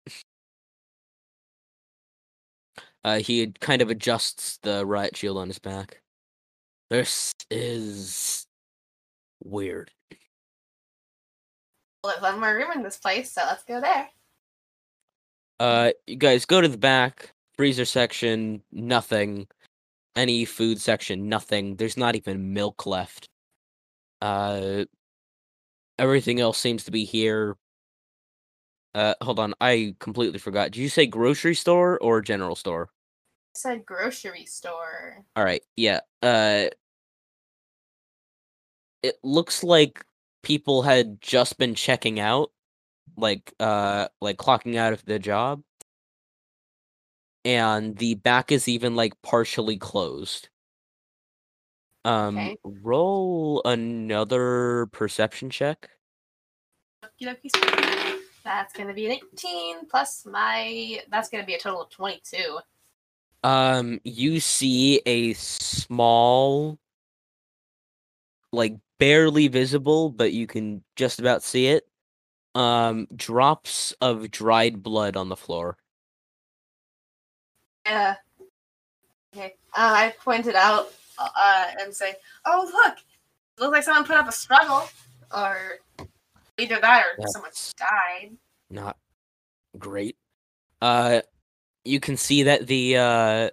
[3.04, 6.02] Uh, he kind of adjusts the riot shield on his back.
[6.90, 8.48] This is
[9.44, 9.92] weird.
[12.04, 14.10] Well, there's one more room in this place, so let's go there.
[15.60, 18.64] Uh, you guys go to the back freezer section.
[18.72, 19.48] Nothing.
[20.16, 21.30] Any food section.
[21.30, 21.76] Nothing.
[21.76, 23.30] There's not even milk left.
[24.22, 24.86] Uh,
[25.98, 27.56] everything else seems to be here.
[28.96, 29.54] Uh, hold on.
[29.62, 30.72] I completely forgot.
[30.72, 32.90] Did you say grocery store or general store?
[33.56, 35.24] I said grocery store.
[35.36, 35.62] All right.
[35.76, 36.00] Yeah.
[36.22, 36.66] Uh
[39.02, 40.04] it looks like
[40.44, 42.52] people had just been checking out
[43.18, 45.62] like uh like clocking out of the job.
[47.46, 50.50] And the back is even like partially closed.
[52.06, 52.58] Um Okay.
[52.64, 55.90] roll another perception check.
[58.44, 61.02] That's gonna be an 18 plus my.
[61.10, 62.60] That's gonna be a total of 22.
[63.44, 66.78] Um, you see a small,
[68.52, 71.88] like barely visible, but you can just about see it.
[72.56, 75.78] Um, drops of dried blood on the floor.
[79.36, 79.56] Okay.
[79.74, 82.98] Uh, I pointed out uh, and say, "Oh, look!
[82.98, 84.88] It looks like someone put up a struggle,
[85.36, 85.80] or
[86.58, 88.38] either that or someone died."
[88.70, 88.98] Not
[89.78, 90.18] great.
[90.82, 91.22] Uh,
[91.86, 93.50] you can see that the uh,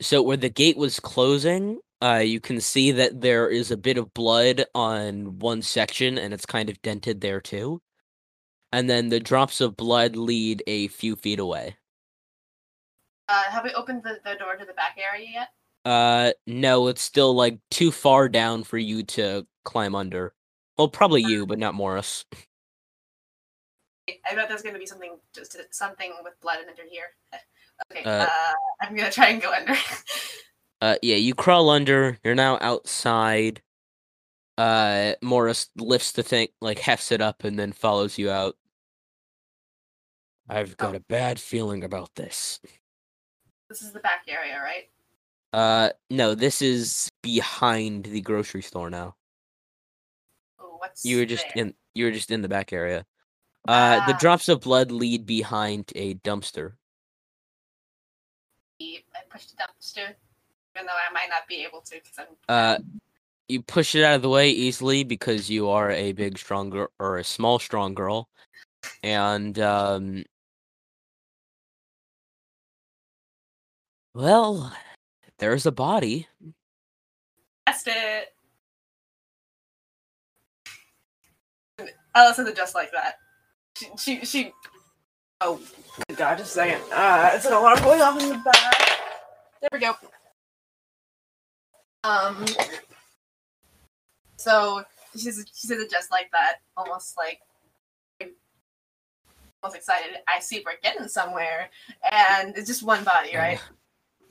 [0.00, 3.98] so where the gate was closing, uh, you can see that there is a bit
[3.98, 7.80] of blood on one section, and it's kind of dented there too.
[8.72, 11.76] And then the drops of blood lead a few feet away.
[13.28, 15.48] Uh, have we opened the, the door to the back area yet?
[15.84, 20.34] Uh, no, it's still like too far down for you to climb under.
[20.78, 22.24] Well, probably you, but not Morris.
[24.08, 27.06] I bet there's gonna be something just something with blood under here.
[27.90, 28.04] Okay.
[28.04, 29.74] Uh, Uh, I'm gonna try and go under.
[30.80, 32.18] Uh, yeah, you crawl under.
[32.22, 33.62] You're now outside.
[34.58, 38.56] Uh, Morris lifts the thing, like hefts it up, and then follows you out.
[40.46, 42.60] I've got a bad feeling about this.
[43.74, 44.88] This is the back area, right?
[45.52, 49.16] Uh, no, this is behind the grocery store now.
[50.60, 51.64] Oh, what's You were just there?
[51.66, 51.74] in.
[51.94, 53.04] You were just in the back area.
[53.66, 54.18] Uh, the Ah.
[54.18, 56.74] drops of blood lead behind a dumpster.
[58.80, 60.14] I pushed the dumpster,
[60.76, 62.26] even though I might not be able to because I'm.
[62.48, 62.78] Uh,
[63.48, 66.88] you push it out of the way easily because you are a big, strong girl
[67.00, 68.28] or a small, strong girl,
[69.02, 70.24] and um,
[74.14, 74.72] well,
[75.38, 76.28] there's a body.
[77.66, 78.28] Test it.
[82.14, 83.14] Alice isn't just like that.
[83.76, 84.52] She, she, she.
[85.40, 85.60] Oh,
[86.08, 86.80] good God, just a second.
[86.92, 88.74] Uh, it's an alarm going off in the back.
[89.60, 89.94] There we go.
[92.04, 92.44] Um.
[94.36, 94.84] So
[95.14, 97.40] she's she says it just like that, almost like
[99.64, 100.18] most excited.
[100.28, 101.70] I see we're getting somewhere,
[102.12, 103.60] and it's just one body, right?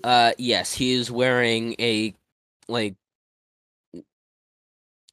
[0.04, 2.14] Uh, yes, he is wearing a
[2.68, 2.96] like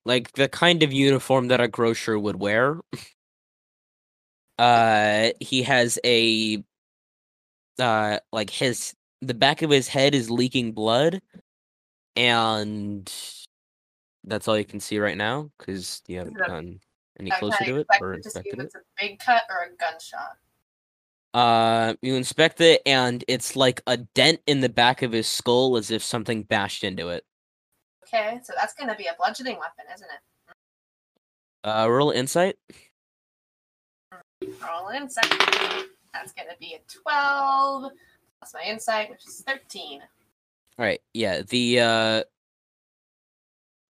[0.05, 2.80] like the kind of uniform that a grocer would wear.
[4.59, 6.62] uh, he has a
[7.78, 11.20] uh like his the back of his head is leaking blood,
[12.16, 13.12] and
[14.24, 16.80] that's all you can see right now because you haven't gone
[17.18, 18.64] any closer to it or inspected it.
[18.64, 20.36] it's a big cut or a gunshot.
[21.33, 25.76] Uh, you inspect it, and it's like a dent in the back of his skull,
[25.76, 27.24] as if something bashed into it.
[28.03, 30.20] Okay, so that's gonna be a bludgeoning weapon, isn't it?
[31.62, 32.57] Uh, roll insight.
[34.43, 35.31] Roll insight.
[36.12, 37.93] That's gonna be a twelve
[38.39, 40.01] plus my insight, which is thirteen.
[40.78, 41.43] All right, yeah.
[41.43, 42.22] The uh,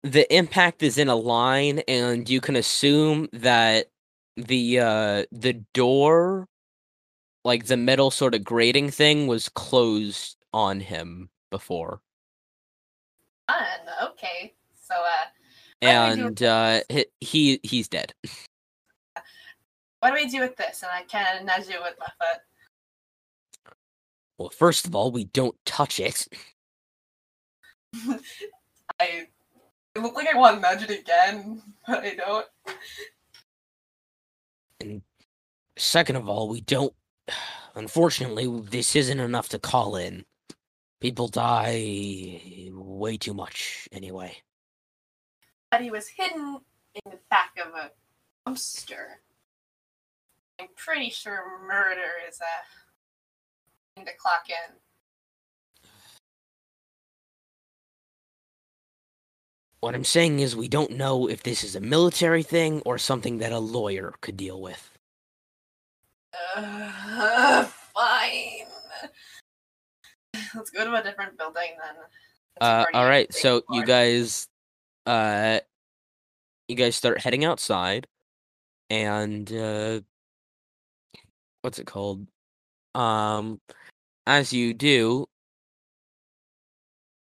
[0.03, 3.87] the impact is in a line, and you can assume that
[4.35, 6.47] the uh the door,
[7.49, 12.01] like the metal sort of grating thing, was closed on him before,
[13.49, 14.09] Fun.
[14.11, 14.53] Okay.
[14.81, 15.25] So uh,
[15.81, 18.13] What do do and uh, he, he he's dead.
[19.99, 20.83] what do we do with this?
[20.83, 22.41] And I kind of nudge it with my foot.
[24.37, 26.27] Well, first of all, we don't touch it.
[28.99, 29.27] I
[29.95, 32.45] it looked like I want to nudge it again, but I don't.
[34.79, 35.01] And
[35.77, 36.93] second of all, we don't.
[37.75, 40.25] Unfortunately, this isn't enough to call in.
[40.99, 44.37] People die way too much anyway.
[45.71, 46.59] But he was hidden
[46.95, 47.91] in the back of a
[48.49, 49.05] dumpster.
[50.59, 54.75] I'm pretty sure murder is a thing to clock in.
[59.79, 63.37] What I'm saying is, we don't know if this is a military thing or something
[63.37, 64.98] that a lawyer could deal with.
[66.33, 67.63] Uh,
[67.95, 68.67] fine.
[70.55, 71.95] Let's go to a different building then.
[72.61, 74.47] Uh, all on so you guys,
[75.05, 75.59] uh,
[76.67, 78.05] you guys start heading outside,
[78.89, 80.01] and uh,
[81.61, 82.27] what's it called?
[82.95, 83.61] Um,
[84.27, 85.27] as you do,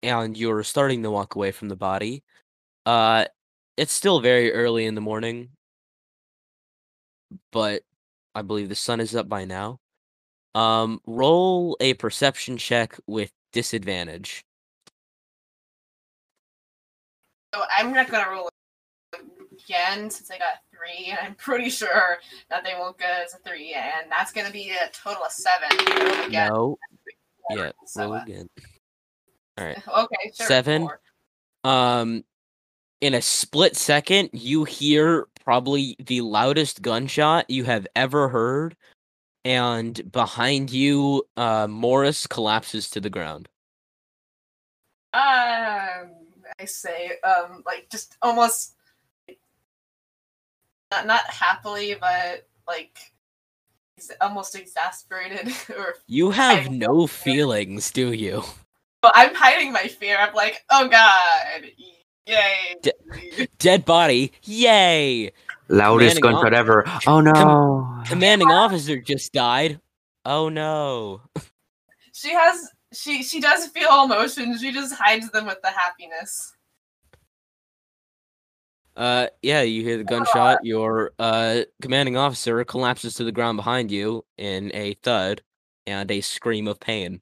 [0.02, 2.22] and you're starting to walk away from the body,
[2.84, 3.24] uh,
[3.76, 5.48] it's still very early in the morning,
[7.50, 7.82] but
[8.34, 9.78] I believe the sun is up by now.
[10.54, 14.44] Um, roll a perception check with disadvantage.
[17.54, 18.48] So I'm not gonna roll
[19.52, 22.18] again since I got three, and I'm pretty sure
[22.50, 25.70] that they won't get as a three, and that's gonna be a total of seven.
[26.26, 26.50] Again.
[27.50, 28.48] No, yeah, So, roll uh, again.
[29.58, 29.78] All right.
[29.88, 30.46] Okay, sure.
[30.46, 30.82] Seven.
[30.82, 31.00] four.
[31.62, 32.24] Um,
[33.00, 38.76] in a split second, you hear probably the loudest gunshot you have ever heard,
[39.44, 43.48] and behind you, uh, Morris collapses to the ground.
[45.12, 46.10] Um,
[46.58, 48.74] I say, um, like just almost
[50.90, 52.98] not not happily, but like
[53.96, 55.48] he's almost exasperated.
[55.78, 58.42] or You have no feelings, do you?
[59.02, 60.16] but I'm hiding my fear.
[60.18, 61.70] I'm like, oh god,
[62.26, 62.76] yay!
[63.58, 65.32] Dead body, yay!
[65.68, 66.84] Loudest Commanding gunshot ever.
[67.06, 68.02] Oh no.
[68.06, 69.80] Commanding officer just died.
[70.24, 71.22] Oh no.
[72.12, 74.60] she has she she does feel emotions.
[74.60, 76.52] She just hides them with the happiness.
[78.96, 80.58] Uh, yeah, you hear the gunshot.
[80.64, 85.42] Your uh commanding officer collapses to the ground behind you in a thud
[85.86, 87.20] and a scream of pain.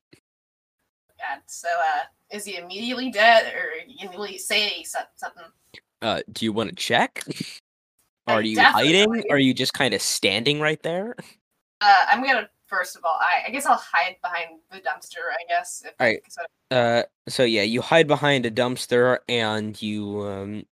[1.18, 5.44] God, so uh, is he immediately dead, or will he say something?
[6.00, 7.24] Uh, do you want to check?
[8.26, 9.24] I Are you hiding?
[9.30, 11.14] Are you just kind of standing right there?
[11.80, 15.30] Uh, I'm gonna first of all, I, I guess I'll hide behind the dumpster.
[15.30, 15.82] I guess.
[15.84, 16.22] If, Alright.
[16.28, 20.64] so- Uh, so yeah, you hide behind a dumpster and you um,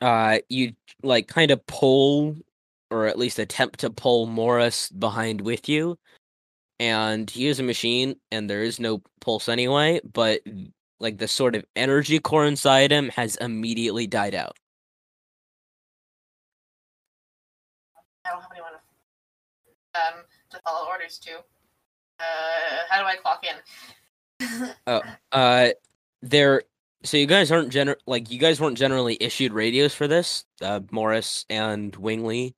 [0.00, 0.72] uh, you
[1.02, 2.36] like kind of pull,
[2.90, 5.98] or at least attempt to pull Morris behind with you,
[6.80, 10.00] and he is a machine, and there is no pulse anyway.
[10.12, 10.40] But
[11.00, 14.56] like the sort of energy core inside him has immediately died out.
[18.24, 18.72] I don't have anyone
[19.94, 21.38] um to follow orders to.
[22.20, 23.56] Uh, how do I clock in?
[24.86, 25.02] Oh
[25.32, 25.68] uh,
[26.22, 26.62] there.
[27.04, 30.44] So you guys aren't gener like you guys weren't generally issued radios for this.
[30.60, 32.56] Uh, Morris and Wingley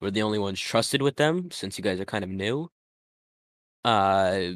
[0.00, 2.70] were the only ones trusted with them since you guys are kind of new.
[3.84, 4.52] Uh,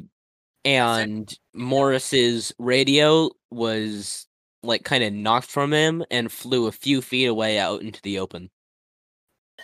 [0.63, 4.27] and Morris's radio was
[4.63, 8.19] like kind of knocked from him and flew a few feet away out into the
[8.19, 8.49] open.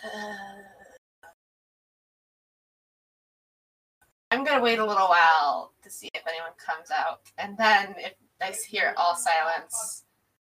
[0.02, 0.52] Uh,
[4.30, 8.14] I'm gonna wait a little while to see if anyone comes out, and then if
[8.40, 10.04] I hear all silence,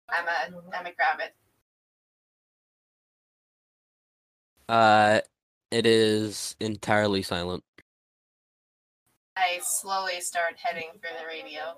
[0.09, 1.35] I'm a I'm a grab it.
[4.69, 5.21] Uh,
[5.71, 7.63] it is entirely silent.
[9.37, 11.75] I slowly start heading for the radio.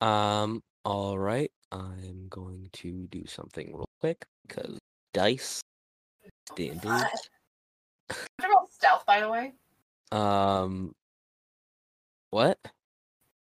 [0.00, 1.50] Um, all right.
[1.70, 4.78] I'm going to do something real quick because
[5.12, 5.60] dice.
[6.56, 6.78] D&D.
[6.82, 7.12] What?
[8.10, 9.52] After roll stealth, by the way.
[10.10, 10.92] Um,
[12.30, 12.58] what?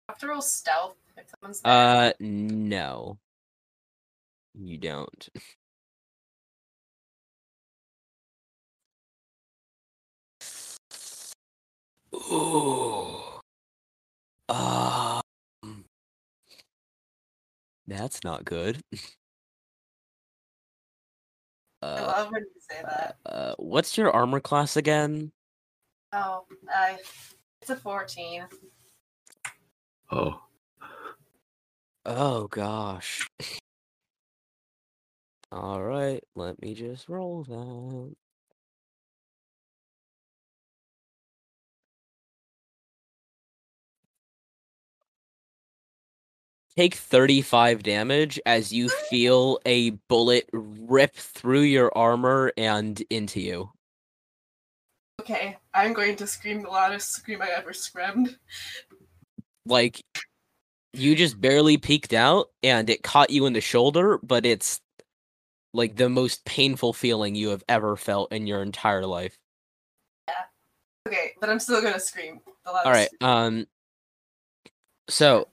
[0.08, 1.72] After roll stealth, if someone's there.
[1.72, 3.18] Uh, no.
[4.54, 5.28] You don't.
[12.16, 13.06] Ooh.
[14.48, 15.20] Um.
[17.86, 18.80] That's not good.
[21.82, 23.16] I Uh, love when you say that.
[23.26, 25.30] uh, what's your armor class again?
[26.12, 26.98] Oh, I.
[27.60, 28.46] It's a 14.
[30.10, 30.40] Oh.
[32.06, 33.26] Oh gosh.
[35.52, 38.16] All right, let me just roll that.
[46.76, 53.70] Take 35 damage as you feel a bullet rip through your armor and into you.
[55.20, 58.36] Okay, I'm going to scream the loudest scream I ever screamed.
[59.64, 60.02] Like
[60.92, 64.80] you just barely peeked out and it caught you in the shoulder, but it's
[65.74, 69.36] like the most painful feeling you have ever felt in your entire life.
[70.28, 70.34] Yeah.
[71.08, 72.86] Okay, but I'm still gonna scream the loudest.
[72.86, 73.08] All right.
[73.20, 73.66] Um.
[75.08, 75.48] So,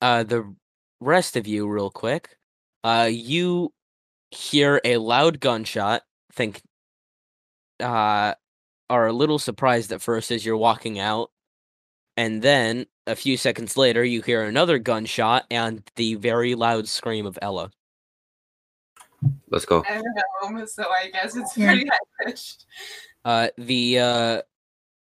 [0.00, 0.54] uh, the
[1.00, 2.36] rest of you, real quick,
[2.84, 3.72] uh, you
[4.30, 6.02] hear a loud gunshot.
[6.32, 6.62] Think,
[7.80, 8.34] uh,
[8.88, 11.30] are a little surprised at first as you're walking out,
[12.16, 17.26] and then a few seconds later, you hear another gunshot and the very loud scream
[17.26, 17.70] of Ella.
[19.50, 19.84] Let's go.
[19.88, 20.02] I'm
[20.40, 22.64] home, so I guess it's pretty high pitched.
[23.24, 24.42] Uh, the uh,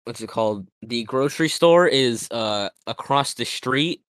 [0.04, 0.66] what's it called?
[0.82, 4.02] The grocery store is uh across the street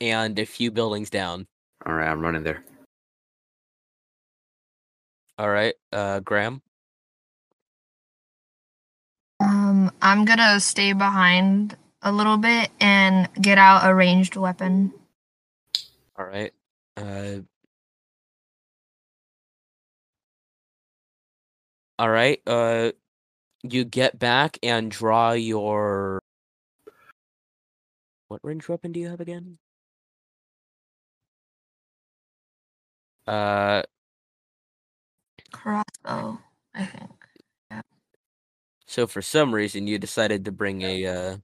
[0.00, 1.46] and a few buildings down.
[1.86, 2.64] All right, I'm running there.
[5.38, 6.62] All right, uh, Graham.
[9.40, 14.92] Um, I'm gonna stay behind a little bit and get out a ranged weapon.
[16.18, 16.52] All right.
[16.96, 17.40] Uh.
[21.98, 22.40] All right.
[22.46, 22.92] Uh,
[23.62, 26.20] you get back and draw your.
[28.28, 29.58] What ranged weapon do you have again?
[33.30, 33.82] Uh,
[35.52, 36.40] Crossbow,
[36.74, 37.84] I think.
[38.86, 41.36] so for some reason you decided to bring a uh,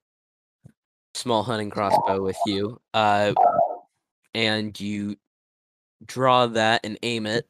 [1.14, 2.80] small hunting crossbow with you.
[2.92, 3.34] Uh,
[4.34, 5.14] and you
[6.04, 7.46] draw that and aim it,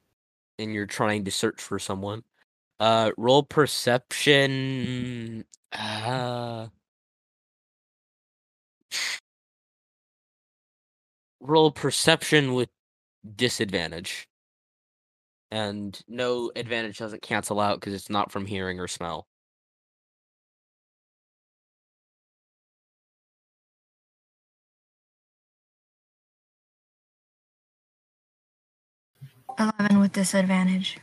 [0.59, 2.23] and you're trying to search for someone.
[2.79, 5.47] Uh, roll perception.
[5.73, 6.67] Uh,
[11.41, 12.69] roll perception with
[13.35, 14.29] disadvantage.
[15.51, 19.27] And no advantage doesn't cancel out because it's not from hearing or smell.
[29.59, 30.99] Eleven with disadvantage.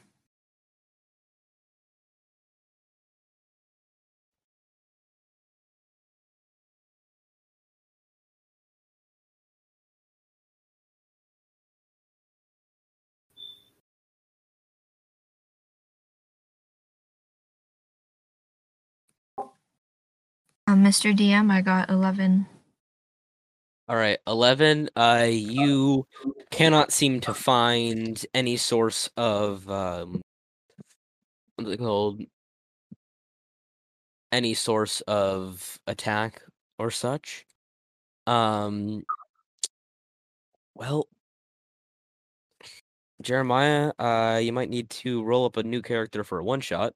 [20.68, 21.16] Um, Mr.
[21.16, 22.48] DM, I got eleven.
[23.90, 24.90] All right, 11.
[24.96, 26.08] Uh, you
[26.52, 30.22] cannot seem to find any source of um,
[31.58, 32.22] what's it called?
[34.32, 36.42] Any source of attack
[36.80, 37.46] or such.
[38.26, 39.04] Um,
[40.76, 41.10] well,
[43.22, 46.94] Jeremiah, uh, you might need to roll up a new character for a one shot.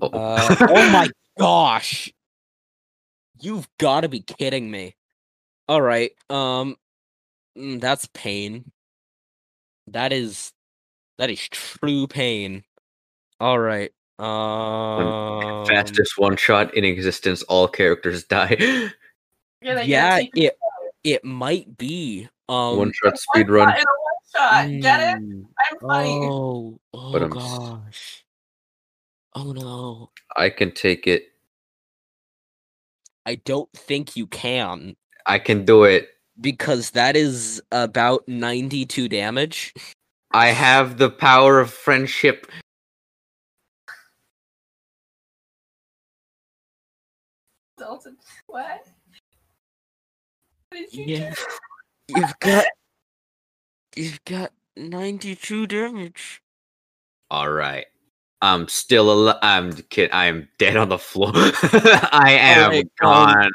[0.00, 2.12] Oh, Uh, oh my gosh.
[3.40, 4.96] You've got to be kidding me.
[5.68, 6.12] All right.
[6.30, 6.76] Um
[7.56, 8.70] mm, that's pain.
[9.88, 10.52] That is
[11.18, 12.64] that is true pain.
[13.40, 13.90] All right.
[14.18, 17.42] Um Fastest one shot in existence.
[17.44, 18.56] All characters die.
[19.60, 20.58] You're Yeah, get it
[21.02, 22.28] it might be.
[22.48, 23.68] Um one shot speed run.
[23.68, 24.82] shot one shot.
[24.82, 25.22] Get it?
[25.22, 26.20] mm, I'm funny.
[26.22, 28.24] Oh, oh But I'm gosh.
[29.34, 30.10] Oh no.
[30.36, 31.33] I can take it.
[33.26, 34.96] I don't think you can
[35.26, 36.10] I can do it.
[36.40, 39.72] because that is about 92 damage.
[40.32, 42.50] I have the power of friendship.
[47.78, 48.16] Dalton,
[48.46, 48.86] what?
[50.70, 51.30] What did you Yeah.
[51.30, 51.34] do?
[52.08, 52.66] You've got
[53.96, 56.42] You've got 92 damage.
[57.30, 57.86] All right.
[58.44, 59.38] I'm still alive.
[59.40, 60.10] I'm kid.
[60.12, 61.32] I am dead on the floor.
[61.34, 63.50] I am Alright, um, gone.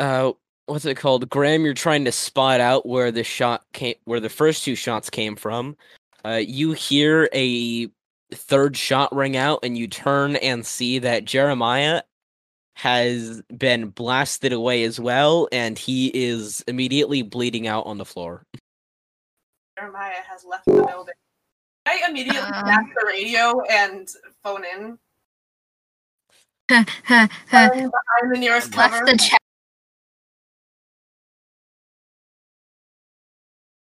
[0.00, 0.32] Uh
[0.66, 1.30] what's it called?
[1.30, 5.08] Graham, you're trying to spot out where the shot came where the first two shots
[5.08, 5.76] came from.
[6.24, 7.88] Uh you hear a
[8.34, 12.02] third shot ring out and you turn and see that Jeremiah
[12.74, 18.42] has been blasted away as well and he is immediately bleeding out on the floor.
[19.78, 21.14] Jeremiah has left the building.
[21.86, 22.64] I immediately Uh.
[22.64, 24.08] snap the radio and
[24.42, 24.98] phone in.
[26.70, 29.04] Left Phone behind the nearest cover.
[29.04, 29.38] the chat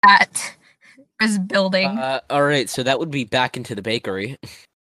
[0.07, 0.55] At
[1.19, 1.87] was building.
[1.87, 4.37] Uh, all right, so that would be back into the bakery.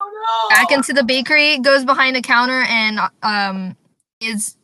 [0.00, 0.56] oh, no.
[0.56, 3.76] Back into the bakery, goes behind a counter, and um
[4.20, 4.56] is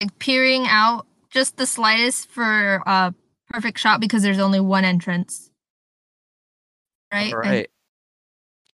[0.00, 3.14] like peering out just the slightest for a
[3.48, 5.49] perfect shot because there's only one entrance.
[7.12, 7.32] Right.
[7.32, 7.66] All And-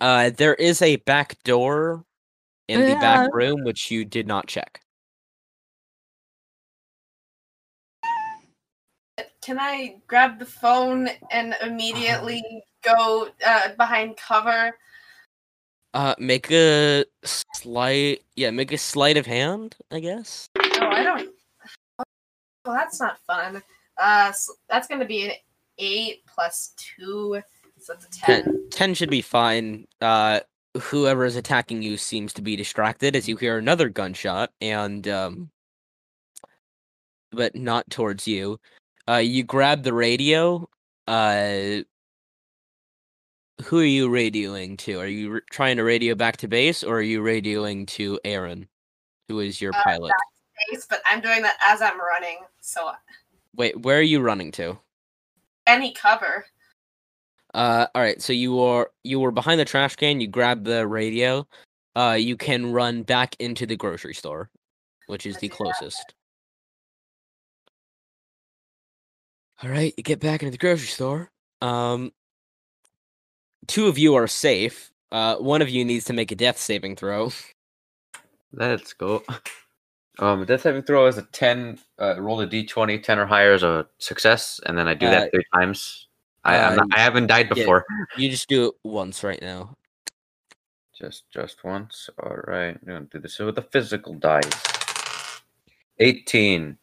[0.00, 2.04] Uh, there is a back door
[2.68, 4.80] in the back room which you did not check.
[9.40, 12.42] Can I grab the phone and immediately
[12.82, 14.76] go uh, behind cover?
[15.92, 20.48] Uh, make a slight, yeah, make a sleight of hand, I guess.
[20.58, 21.30] Oh, I don't.
[22.64, 23.62] Well, that's not fun.
[23.96, 25.32] Uh, so that's gonna be an
[25.78, 27.40] eight plus two,
[27.84, 28.44] so that's a ten.
[28.44, 29.86] 10, 10 should be fine.
[30.00, 30.40] Uh,
[30.80, 35.50] whoever is attacking you seems to be distracted as you hear another gunshot, and um,
[37.30, 38.58] but not towards you.
[39.08, 40.66] Uh, you grab the radio.
[41.06, 41.82] Uh,
[43.64, 44.98] who are you radioing to?
[45.00, 48.66] Are you r- trying to radio back to base, or are you radioing to Aaron,
[49.28, 50.12] who is your Uh, pilot?
[50.70, 52.92] Space, but I'm doing that as I'm running, so
[53.54, 54.78] Wait, where are you running to?
[55.66, 56.46] any cover.
[57.54, 58.20] Uh, all right.
[58.20, 60.20] So you are you were behind the trash can.
[60.20, 61.46] You grab the radio.
[61.96, 64.50] Uh, you can run back into the grocery store,
[65.06, 66.14] which is the closest.
[69.62, 71.30] All right, you get back into the grocery store.
[71.62, 72.12] Um,
[73.68, 74.90] two of you are safe.
[75.12, 77.30] Uh, one of you needs to make a death saving throw.
[78.52, 79.22] Let's go.
[80.18, 81.78] Um, death saving throw is a ten.
[82.00, 85.10] Uh, roll a d20, 10 or higher is a success, and then I do Uh,
[85.10, 86.08] that three times.
[86.44, 87.54] I I'm uh, not, I haven't died yeah.
[87.54, 87.84] before.
[88.16, 89.76] You just do it once right now.
[90.98, 92.08] Just just once.
[92.22, 92.76] All right.
[92.76, 94.52] I'm gonna do this with a physical dice.
[95.98, 96.78] Eighteen.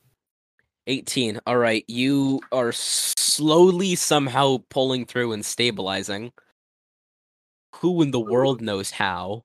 [0.88, 1.40] 18.
[1.46, 6.32] All right, you are slowly somehow pulling through and stabilizing.
[7.76, 9.44] Who in the world knows how?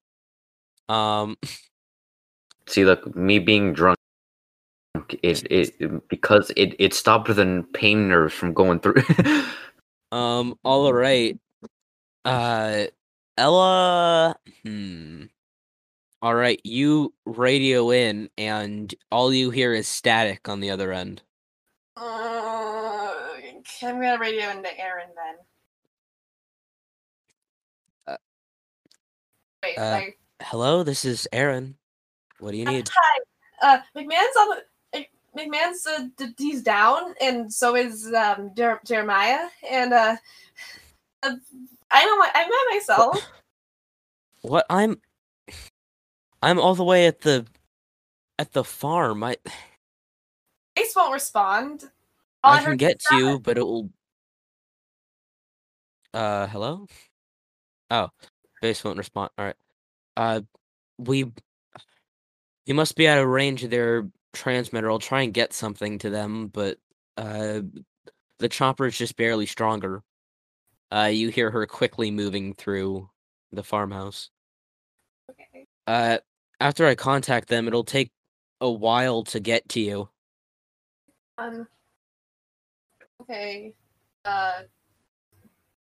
[0.88, 1.36] Um
[2.68, 3.98] See, look, me being drunk.
[5.22, 9.02] It it because it it stopped the pain nerves from going through.
[10.12, 11.38] um all right.
[12.24, 12.86] Uh
[13.36, 15.24] Ella hmm.
[16.22, 21.22] All right, you radio in and all you hear is static on the other end.
[21.96, 23.12] Uh,
[23.82, 25.34] I'm gonna radio into Aaron then.
[28.14, 28.16] Uh,
[29.62, 30.00] Wait, uh,
[30.42, 31.76] Hello, this is Aaron.
[32.40, 32.88] What do you need?
[32.92, 33.20] hi.
[33.62, 34.62] Uh, McMahon's on the.
[35.36, 40.16] McMahon's uh, d- he's down, and so is um Jer- Jeremiah, and uh,
[41.22, 41.36] uh,
[41.90, 43.28] I'm I'm by myself.
[44.42, 45.00] What I'm
[46.42, 47.46] I'm all the way at the
[48.38, 49.24] at the farm.
[49.24, 49.36] I
[50.76, 51.90] Ace won't respond.
[52.44, 53.90] All I can get to you, but it will.
[56.14, 56.86] Uh, hello.
[57.90, 58.10] Oh,
[58.60, 59.30] base won't respond.
[59.38, 59.56] All right.
[60.16, 60.40] Uh,
[60.98, 61.32] we.
[62.66, 64.90] You must be out of range of their transmitter.
[64.90, 66.78] I'll try and get something to them, but
[67.16, 67.62] uh,
[68.38, 70.02] the chopper is just barely stronger.
[70.92, 73.08] Uh, you hear her quickly moving through
[73.50, 74.30] the farmhouse.
[75.30, 75.66] Okay.
[75.86, 76.18] Uh,
[76.60, 78.12] after I contact them, it'll take
[78.60, 80.08] a while to get to you.
[81.38, 81.66] Um.
[83.22, 83.74] Okay.
[84.24, 84.62] Uh.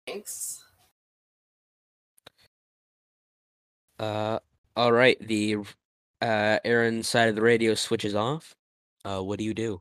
[0.07, 0.65] Thanks.
[3.99, 4.39] Uh,
[4.77, 5.17] all right.
[5.21, 5.59] The
[6.23, 8.55] uh Aaron side of the radio switches off.
[9.05, 9.81] Uh, what do you do?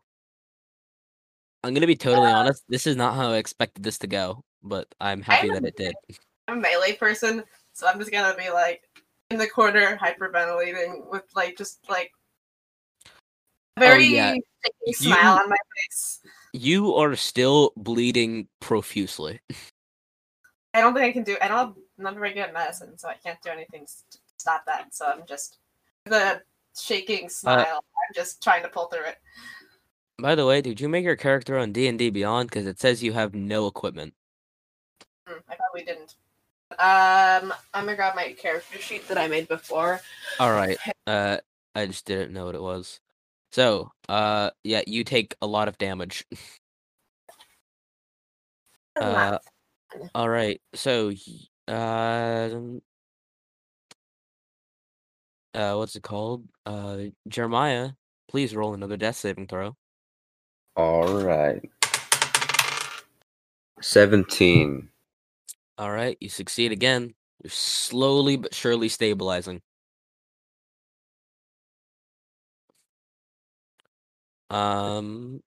[1.63, 2.63] I'm gonna be totally honest.
[2.69, 5.93] This is not how I expected this to go, but I'm happy that it did.
[6.47, 8.81] I'm a melee person, so I'm just gonna be like
[9.29, 12.11] in the corner hyperventilating with like just like
[13.77, 14.33] Very yeah.
[14.33, 15.57] shaky smile on my
[15.89, 16.19] face.
[16.53, 19.41] You are still bleeding profusely.
[20.73, 21.35] I don't think I can do.
[21.41, 21.57] I don't.
[21.57, 24.95] have- I'm not very good at medicine, so I can't do anything to stop that.
[24.95, 25.58] So I'm just
[26.09, 26.41] the
[26.77, 27.83] shaking smile.
[27.83, 29.17] I'm just trying to pull through it.
[30.19, 32.49] By the way, did you make your character on D and D Beyond?
[32.49, 34.13] Because it says you have no equipment.
[35.27, 36.15] Hmm, I probably didn't.
[36.71, 40.01] Um, I'm gonna grab my character sheet that I made before.
[40.39, 40.77] All right.
[41.07, 41.37] Uh,
[41.73, 42.99] I just didn't know what it was.
[43.51, 46.25] So, uh, yeah, you take a lot of damage.
[48.99, 49.39] Uh,
[50.13, 50.61] all right.
[50.73, 51.13] So,
[51.69, 52.49] uh,
[55.53, 56.45] uh, what's it called?
[56.65, 57.91] Uh, Jeremiah,
[58.27, 59.75] please roll another death saving throw.
[60.75, 61.61] All right.
[63.81, 64.89] 17.
[65.77, 67.13] All right, you succeed again.
[67.43, 69.61] You're slowly but surely stabilizing.
[74.49, 75.41] Um,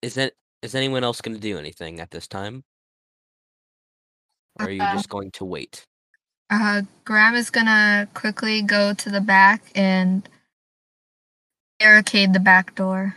[0.00, 2.62] is that is anyone else going to do anything at this time?
[4.60, 5.86] Or are you Uh, just going to wait?
[6.52, 10.28] Uh, Graham is gonna quickly go to the back and
[11.78, 13.16] barricade the back door.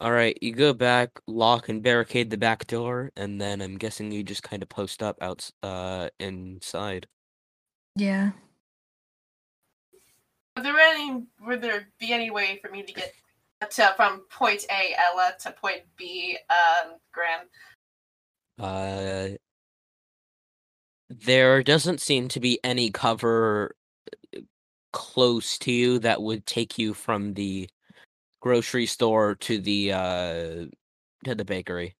[0.00, 4.10] All right, you go back, lock and barricade the back door, and then I'm guessing
[4.10, 7.06] you just kind of post up outs uh inside.
[7.94, 8.32] Yeah.
[10.56, 11.22] Would there any?
[11.46, 13.14] Would there be any way for me to get
[13.70, 17.46] to from point A, Ella, to point B, um, Graham?
[18.58, 19.36] Uh,
[21.20, 23.74] there doesn't seem to be any cover
[24.36, 24.40] uh,
[24.92, 27.68] close to you that would take you from the
[28.40, 30.66] grocery store to the uh
[31.24, 31.94] to the bakery.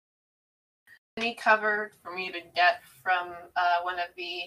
[1.17, 4.41] Any cover for me to get from uh, one of the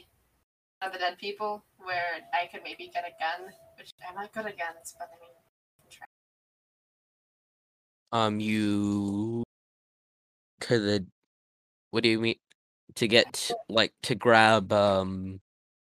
[0.79, 3.51] one of the dead people where I could maybe get a gun?
[3.77, 5.29] Which I'm not good at guns, but I mean,
[8.11, 8.25] I.
[8.25, 9.43] Um, you
[10.61, 11.05] to the
[11.91, 12.35] what do you mean
[12.95, 15.41] to get like to grab um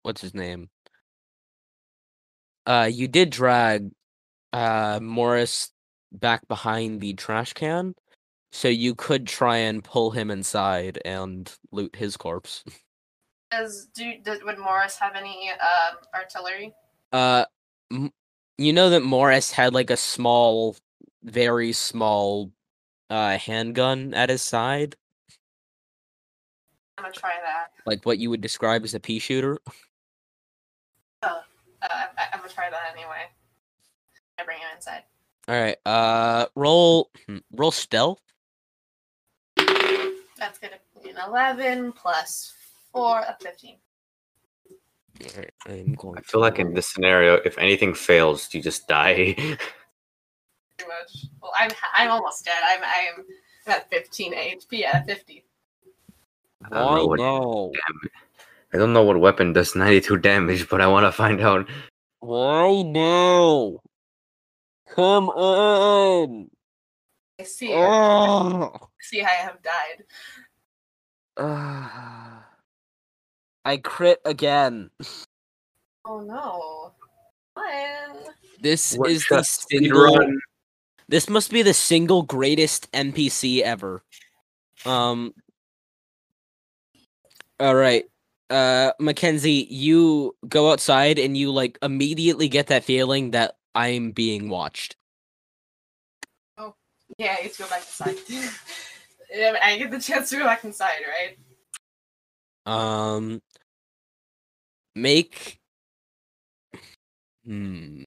[0.03, 0.69] what's his name?
[2.67, 3.91] Uh, you did drag
[4.53, 5.73] uh Morris
[6.13, 7.95] back behind the trash can,
[8.53, 12.65] so you could try and pull him inside and loot his corpse.
[13.53, 16.75] Does do does, would Morris have any um, artillery?
[17.13, 17.45] Uh,
[17.93, 18.13] m-
[18.59, 20.77] you know that Morris had like a small,
[21.23, 22.51] very small,
[23.09, 24.97] uh, handgun at his side,
[26.99, 27.73] I'm gonna try that.
[27.85, 29.59] like what you would describe as a pea shooter.
[31.23, 31.41] Uh,
[31.83, 33.27] I, I'm gonna try that anyway.
[34.39, 35.03] I bring him inside.
[35.49, 35.77] All right.
[35.85, 38.21] Uh, roll hmm, roll stealth.
[39.57, 42.53] That's gonna be an 11 plus
[42.93, 43.77] four, a 15.
[45.23, 46.19] All right, I'm going.
[46.19, 49.35] I feel like in this scenario, if anything fails, you just die.
[49.35, 49.59] Pretty
[50.89, 51.27] much.
[51.41, 52.59] Well, I'm I'm almost dead.
[52.63, 53.25] I'm I'm
[53.67, 55.45] at 15 HP at 50.
[56.73, 57.73] I don't know Oh what no!
[58.75, 61.69] I don't know what weapon does 92 damage, but I want to find out.
[62.21, 63.81] Why no?
[64.95, 66.51] Come on!
[67.39, 67.73] I see.
[67.75, 68.73] Oh.
[69.01, 70.05] See how I have died.
[71.37, 72.47] Ah.
[73.65, 74.91] I crit again.
[76.05, 76.93] Oh no.
[77.55, 78.33] Fun.
[78.61, 80.05] This What is the the single.
[80.17, 80.39] run?
[81.09, 84.03] This must be the single greatest NPC ever.
[84.85, 85.35] Um.
[87.59, 88.05] All right,
[88.51, 94.49] uh, Mackenzie, you go outside and you like immediately get that feeling that I'm being
[94.51, 94.97] watched.
[96.59, 96.75] Oh,
[97.19, 98.17] yeah, I get to go back inside.
[99.63, 101.39] I get the chance to go back inside, right?
[102.67, 103.41] Um.
[104.95, 105.61] Make.
[107.45, 108.03] Hmm.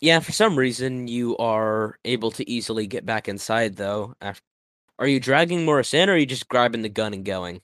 [0.00, 4.14] Yeah, for some reason you are able to easily get back inside though.
[4.20, 4.42] After,
[4.98, 7.60] are you dragging Morris in, or are you just grabbing the gun and going?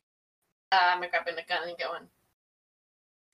[0.72, 2.02] Uh, I'm grabbing the gun and going.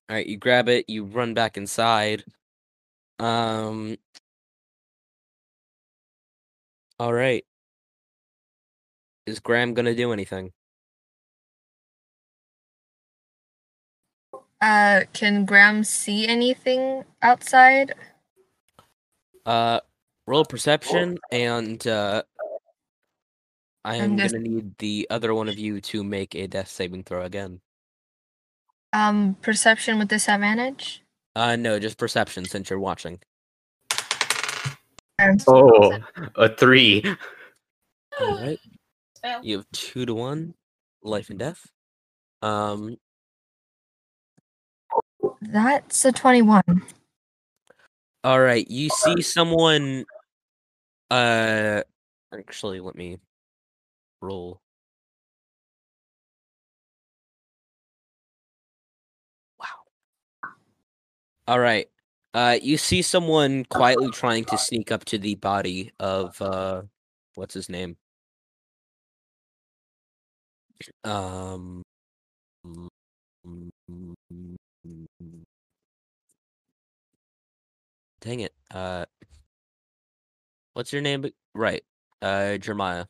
[0.09, 2.24] All right, you grab it, you run back inside.
[3.18, 3.96] Um.
[6.98, 7.44] All right.
[9.26, 10.53] Is Graham gonna do anything?
[14.61, 17.94] Uh, can Graham see anything outside?
[19.46, 19.80] Uh,
[20.26, 22.22] roll perception, and uh,
[23.84, 27.04] I I'm just- gonna need the other one of you to make a death saving
[27.04, 27.60] throw again.
[28.92, 31.02] Um, perception with disadvantage.
[31.36, 33.20] Uh, no, just perception since you're watching.
[35.46, 35.98] Oh,
[36.34, 37.04] a three.
[38.20, 38.58] All right,
[39.22, 39.40] Fail.
[39.44, 40.54] you have two to one,
[41.02, 41.66] life and death.
[42.42, 42.96] Um,
[45.42, 46.82] That's a twenty-one.
[48.24, 50.04] All right, you see someone.
[51.10, 51.82] Uh,
[52.34, 53.18] actually, let me
[54.20, 54.60] roll.
[59.58, 59.66] Wow.
[61.48, 61.88] All right.
[62.32, 66.82] Uh, you see someone quietly trying to sneak up to the body of uh,
[67.34, 67.96] what's his name?
[71.04, 71.82] Um.
[78.20, 78.52] Dang it.
[78.70, 79.06] Uh,
[80.74, 81.24] what's your name?
[81.54, 81.82] Right.
[82.22, 83.06] Uh, Jeremiah.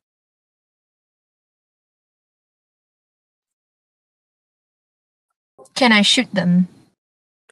[5.74, 6.68] Can I shoot them?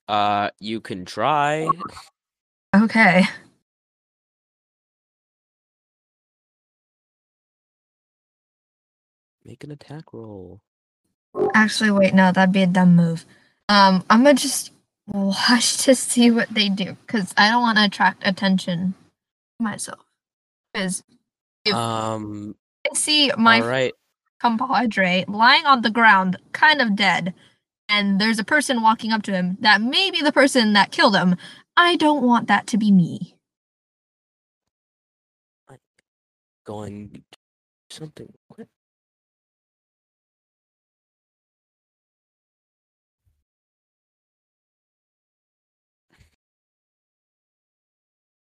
[0.06, 1.68] Uh, you can try.
[2.74, 3.24] Okay.
[9.44, 10.60] Make an attack roll.
[11.54, 13.24] Actually, wait, no, that'd be a dumb move.
[13.68, 14.72] Um, I'm gonna just
[15.06, 18.94] watch to see what they do because I don't want to attract attention
[19.58, 20.00] myself.
[20.72, 21.02] Because
[21.64, 22.56] If- Um.
[22.90, 23.94] I see my right.
[24.40, 27.34] compadre lying on the ground, kind of dead,
[27.88, 31.16] and there's a person walking up to him that may be the person that killed
[31.16, 31.36] him.
[31.76, 33.34] I don't want that to be me.
[36.64, 37.22] Going to do
[37.90, 38.32] something.
[38.50, 38.68] quick.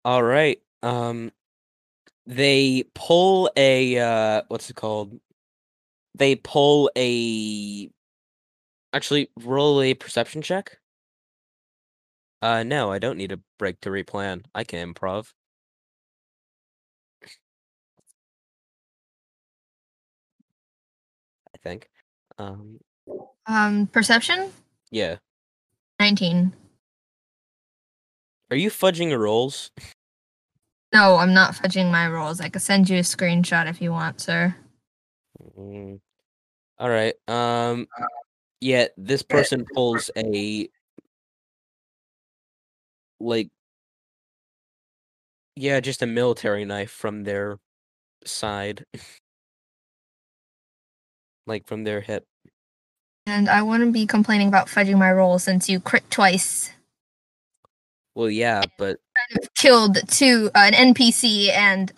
[0.04, 0.60] All right.
[0.82, 1.32] Um
[2.26, 5.20] they pull a uh what's it called?
[6.14, 7.90] They pull a
[8.94, 10.78] actually roll a perception check.
[12.40, 14.44] Uh no, I don't need a break to replan.
[14.54, 15.32] I can improv.
[21.54, 21.90] I think.
[22.38, 22.78] Um
[23.46, 24.52] Um, perception
[24.90, 25.16] yeah.
[26.00, 26.52] nineteen.
[28.50, 29.70] Are you fudging your rolls?
[30.92, 32.40] No, I'm not fudging my rolls.
[32.40, 34.54] I could send you a screenshot if you want, sir.
[35.58, 35.98] Mm.
[36.78, 37.14] All right.
[37.26, 37.88] Um.
[38.64, 40.70] Yeah, this person pulls a
[43.20, 43.50] like
[45.54, 47.58] yeah, just a military knife from their
[48.24, 48.86] side,
[51.46, 52.24] like from their hip.
[53.26, 56.72] And I wouldn't be complaining about fudging my roll since you crit twice.
[58.14, 58.96] Well, yeah, but
[59.54, 61.92] killed two uh, an NPC and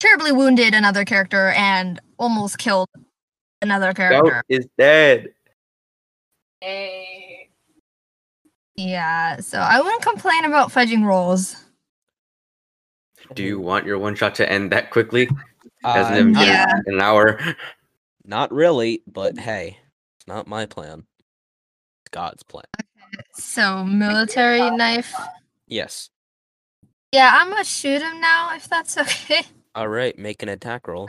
[0.00, 2.88] terribly wounded another character and almost killed
[3.64, 4.42] another character.
[4.48, 5.34] is dead.
[6.62, 7.48] Yay.
[8.76, 11.56] Yeah, so I wouldn't complain about fudging rolls.
[13.34, 15.28] Do you want your one shot to end that quickly?
[15.84, 16.66] uh, Hasn't been Yeah.
[16.86, 17.40] an hour?
[18.24, 19.78] not really, but hey,
[20.18, 21.06] it's not my plan.
[22.02, 22.64] It's God's plan.
[23.34, 25.14] So military knife.
[25.66, 26.10] Yes.
[27.12, 29.42] Yeah, I'm gonna shoot him now if that's okay.
[29.74, 31.08] All right, make an attack roll.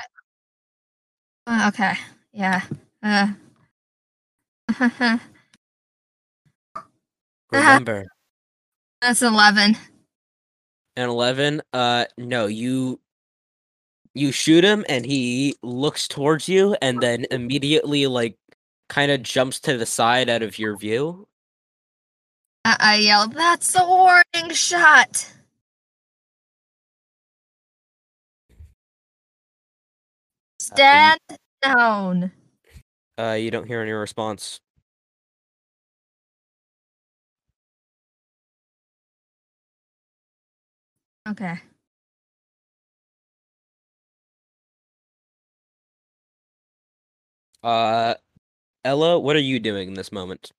[1.47, 1.95] Uh, okay.
[2.35, 2.61] Yeah.
[3.01, 3.31] Uh.
[7.51, 8.05] Remember,
[9.01, 9.77] that's eleven.
[10.97, 12.99] an 11 uh no you
[14.13, 18.35] you shoot him and he looks towards you and then immediately like
[18.89, 21.27] kind of jumps to the side out of your view
[22.65, 25.31] I, I yelled, "That's a warning shot!"
[30.59, 31.19] Stand
[31.61, 32.31] down.
[33.17, 34.59] uh you don't hear any response
[41.27, 41.59] Okay.
[47.63, 48.13] uh
[48.83, 50.51] ella what are you doing in this moment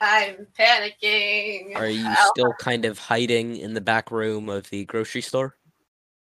[0.00, 1.74] I'm panicking.
[1.76, 5.56] are you I'll- still kind of hiding in the back room of the grocery store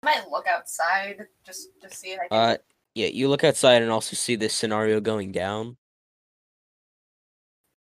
[0.03, 2.37] I might look outside just to see if I can.
[2.37, 2.57] uh
[2.97, 5.77] yeah you look outside and also see this scenario going down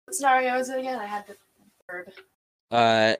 [0.05, 0.99] what scenario is it again?
[0.99, 1.35] I had the
[1.89, 2.11] word.
[2.71, 3.15] uh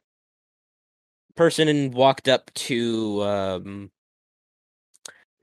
[1.36, 3.92] person walked up to um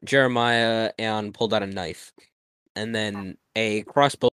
[0.04, 2.12] Jeremiah and pulled out a knife
[2.76, 4.27] and then a crossbow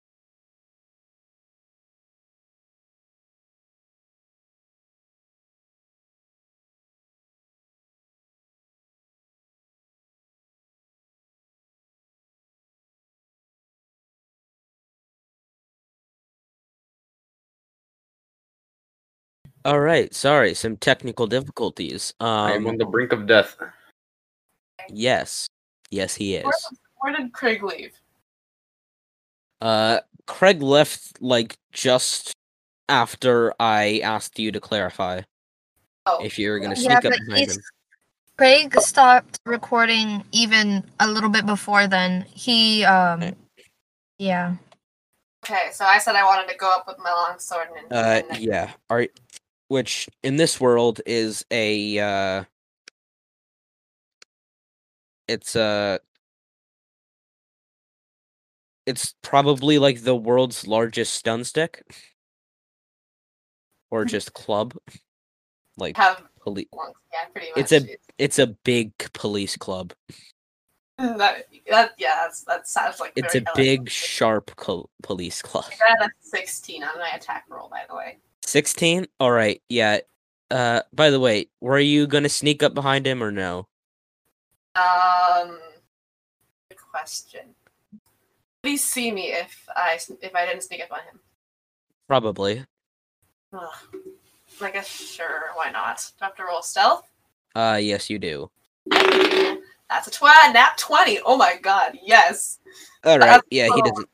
[19.66, 23.58] all right sorry some technical difficulties I am um on the brink of death.
[24.90, 25.48] yes
[25.92, 26.54] yes he is Where,
[27.14, 27.94] where did Craig leave?
[29.62, 32.32] uh Craig left like just
[32.88, 35.22] after I asked you to clarify
[36.06, 37.64] Oh, if you're gonna sneak Yeah, up but behind he's him.
[38.38, 42.22] Craig stopped recording even a little bit before then.
[42.30, 43.34] He um Okay.
[44.20, 44.56] yeah.
[45.44, 45.70] okay.
[45.72, 47.92] So I said I wanted to go up with my long sword and.
[47.92, 48.72] Uh, and yeah.
[48.90, 49.08] Are
[49.68, 52.44] which in this world is a uh,
[55.28, 56.00] it's a
[58.86, 61.84] it's probably like the world's largest stun stick,
[63.92, 64.74] or just club.
[65.78, 66.70] Like have poli-
[67.12, 67.60] Yeah, pretty much.
[67.60, 69.94] It's a- it's a big police club.
[70.98, 75.66] That, that yeah, that's, that sounds like It's a big, sharp col- police club.
[75.70, 78.18] I got a 16 on my attack roll, by the way.
[78.46, 79.06] 16?
[79.20, 79.62] All right.
[79.70, 80.00] Yeah.
[80.52, 83.68] Uh by the way, were you going to sneak up behind him or no?
[84.76, 85.58] Um,
[86.70, 87.56] good question.
[88.62, 91.20] Please see me if I if I didn't sneak up on him.
[92.08, 92.64] Probably.
[93.54, 93.70] Ugh.
[94.62, 95.98] I guess sure, why not?
[96.20, 97.10] Do I have to roll stealth?
[97.56, 98.52] Uh yes, you do.
[99.96, 101.22] That's a twi- nat 20.
[101.26, 102.60] Oh my god, yes.
[103.06, 103.30] All right.
[103.30, 104.10] That's Yeah, he doesn't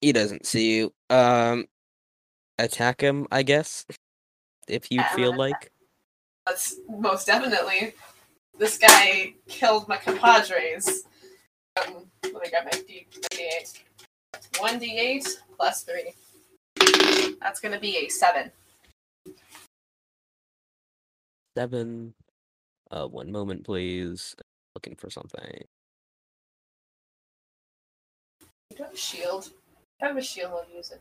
[0.00, 0.92] he doesn't see you.
[1.10, 1.66] Um
[2.58, 3.86] attack him, I guess.
[4.66, 5.70] If you feel like.
[6.44, 7.94] That's most definitely.
[8.58, 11.04] This guy killed my compadres.
[11.86, 13.78] Um, let me grab my D- my D8.
[14.54, 17.36] 1d8 plus 3.
[17.40, 18.50] That's gonna be a 7.
[21.56, 22.12] 7
[22.90, 24.34] uh one moment please.
[24.74, 25.64] Looking for something.
[28.70, 29.46] You do have a shield.
[29.46, 31.00] If I have a shield, I'll use it.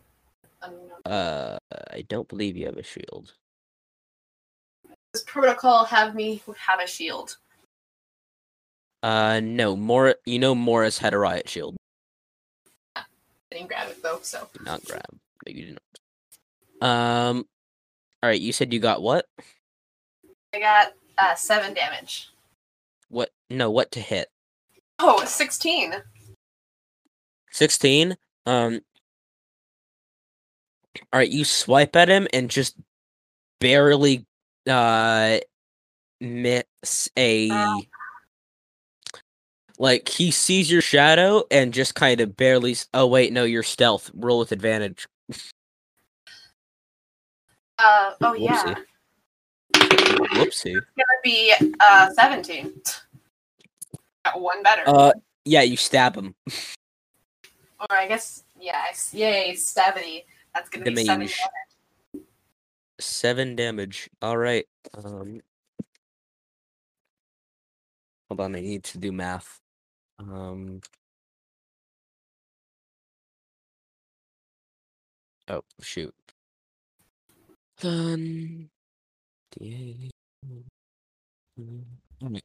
[0.62, 0.74] Um,
[1.06, 1.58] Uh
[1.92, 3.34] I don't believe you have a shield.
[5.14, 7.38] does protocol have me have a shield?
[9.04, 11.78] Uh no, Mor you know Morris had a riot shield.
[12.96, 13.04] I
[13.52, 14.50] didn't grab it though, so.
[14.54, 15.06] Did not grab.
[15.12, 15.80] No, you didn't.
[16.82, 17.46] Um
[18.22, 19.26] all right, you said you got what?
[20.54, 22.30] I got uh, 7 damage.
[23.50, 24.28] No, what to hit?
[25.00, 25.94] Oh, 16.
[27.52, 28.80] 16 um
[31.12, 32.76] all right you swipe at him and just
[33.60, 34.24] barely
[34.70, 35.38] uh
[36.22, 37.82] miss a Oh.
[39.80, 44.12] like he sees your shadow and just kind of barely oh wait no you're stealth
[44.14, 45.08] roll with advantage
[47.80, 48.76] Uh, oh yeah.
[49.74, 52.74] whoopsie It's gonna be uh, 17.
[54.36, 54.84] One better.
[54.88, 55.14] uh
[55.46, 56.36] yeah you stab him
[57.80, 60.26] or I guess, yeah, I yay, 70.
[60.54, 61.38] That's gonna be 7 Damage.
[61.38, 62.26] damage.
[63.00, 65.40] seven damage all right um
[68.28, 69.58] hold on i need to do math
[70.20, 70.82] um
[75.48, 76.14] oh shoot
[77.80, 78.70] Done.
[79.58, 80.10] D8.
[82.22, 82.44] Alright.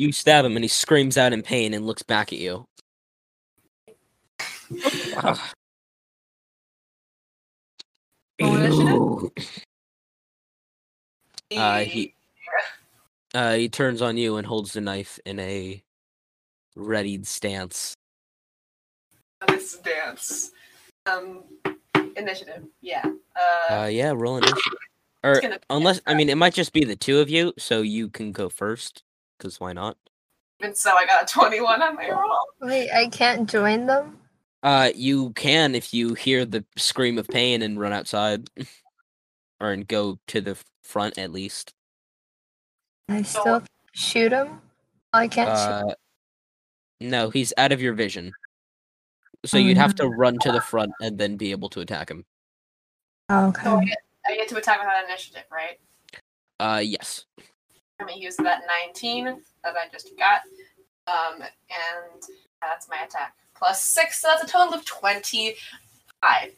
[0.00, 2.64] You stab him and he screams out in pain and looks back at you.
[5.14, 5.52] Ah.
[8.38, 9.30] Ew.
[11.54, 12.14] Uh, he
[13.34, 15.82] uh, he turns on you and holds the knife in a
[16.76, 17.94] readied stance.
[19.48, 20.52] This dance.
[21.04, 21.42] Um,
[22.16, 23.04] initiative, yeah.
[23.36, 24.78] Uh, Uh, yeah, roll initiative.
[25.22, 27.82] Or gonna be unless I mean, it might just be the two of you, so
[27.82, 29.02] you can go first.
[29.40, 29.96] Cause why not?
[30.60, 32.38] even so, I got a 21 on my roll.
[32.60, 34.18] Wait, I can't join them?
[34.62, 38.48] Uh, you can if you hear the scream of pain and run outside,
[39.60, 41.72] or and go to the front at least.
[43.08, 43.62] I still
[43.94, 44.60] shoot him?
[45.12, 45.90] I can't shoot.
[45.90, 45.94] Uh,
[47.00, 48.32] no, he's out of your vision.
[49.46, 52.10] So Oh, you'd have to run to the front and then be able to attack
[52.10, 52.26] him.
[53.30, 53.64] Oh, okay.
[53.64, 55.80] So I get, I get to attack without initiative, right?
[56.60, 57.24] Uh, yes.
[58.00, 59.24] I'm gonna use that 19
[59.64, 60.40] that I just got.
[61.06, 62.22] Um, and
[62.60, 63.34] that's my attack.
[63.54, 66.50] Plus 6, so that's a total of 25.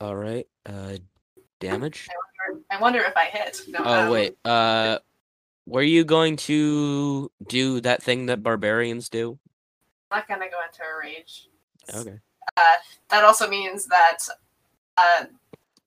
[0.00, 0.46] All right.
[0.64, 0.96] Uh,
[1.60, 2.08] damage.
[2.70, 3.60] I wonder if I hit.
[3.68, 4.36] No, Oh um, wait.
[4.44, 4.98] Uh,
[5.66, 9.38] were you going to do that thing that barbarians do?
[10.10, 11.48] I'm not gonna go into a rage.
[11.94, 12.18] Okay.
[12.56, 12.62] Uh,
[13.10, 14.18] that also means that
[14.96, 15.24] uh,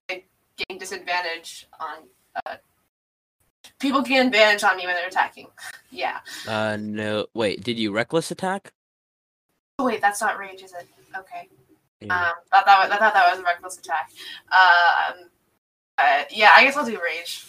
[0.09, 0.23] I
[0.57, 2.07] gain disadvantage on.
[2.45, 2.55] Uh,
[3.83, 5.47] people gain advantage on me when they're attacking.
[5.91, 6.19] Yeah.
[6.47, 7.27] Uh, no.
[7.35, 7.63] Wait.
[7.63, 8.71] Did you reckless attack?
[9.77, 10.87] Oh wait, that's not rage, is it?
[11.15, 11.49] Okay.
[12.01, 12.15] Yeah.
[12.15, 14.11] Um, thought that was, I thought that was a reckless attack.
[14.49, 15.29] Um,
[15.97, 17.45] uh, yeah, I guess I'll do rage.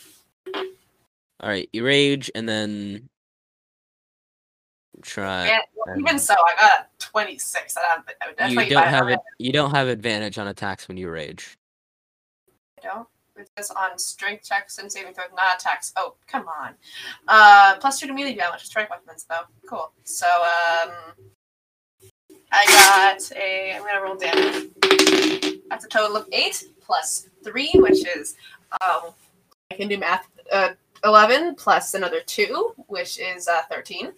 [1.40, 1.68] All right.
[1.72, 3.08] You rage and then
[5.02, 5.60] try.
[5.88, 7.76] Um, even so, I got a 26.
[7.76, 7.80] I
[8.38, 9.20] don't, you don't have it.
[9.38, 11.56] You don't have advantage on attacks when you rage.
[12.82, 13.08] I don't.
[13.36, 15.92] It this on strength checks and saving throws, not attacks.
[15.96, 16.74] Oh, come on.
[17.26, 19.42] Uh, plus two to melee damage to strike weapons, though.
[19.68, 19.90] Cool.
[20.04, 20.92] So, um,
[22.52, 23.74] I got a.
[23.74, 24.70] I'm gonna roll damage.
[25.68, 28.36] That's a total of eight plus three, which is,
[28.80, 29.10] um,
[29.70, 30.28] I can do math.
[30.52, 30.70] Uh,
[31.04, 34.12] eleven plus another two, which is uh, thirteen.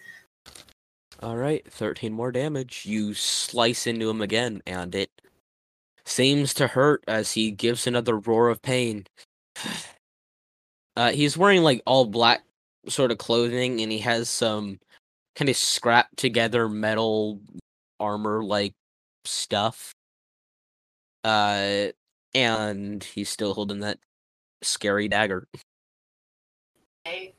[1.23, 2.85] All right, 13 more damage.
[2.85, 5.11] You slice into him again, and it
[6.07, 9.07] seems to hurt as he gives another roar of pain.
[10.97, 12.43] Uh, he's wearing like all black
[12.89, 14.79] sort of clothing, and he has some
[15.35, 17.41] kind of scrap together metal
[18.01, 18.73] armor like
[19.27, 19.93] stuff.
[21.25, 21.89] Uh,
[22.35, 23.99] and he's still holding that
[24.63, 25.49] scary dagger.
[27.07, 27.35] Okay.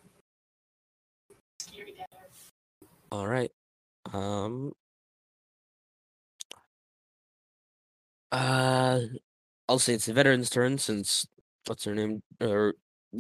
[1.60, 2.28] Scary dagger.
[3.12, 3.52] All right.
[4.14, 4.74] Um.
[8.32, 9.00] Uh,
[9.70, 11.26] I'll say it's the veteran's turn since
[11.66, 12.76] what's her name or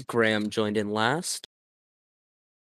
[0.07, 1.47] Graham joined in last.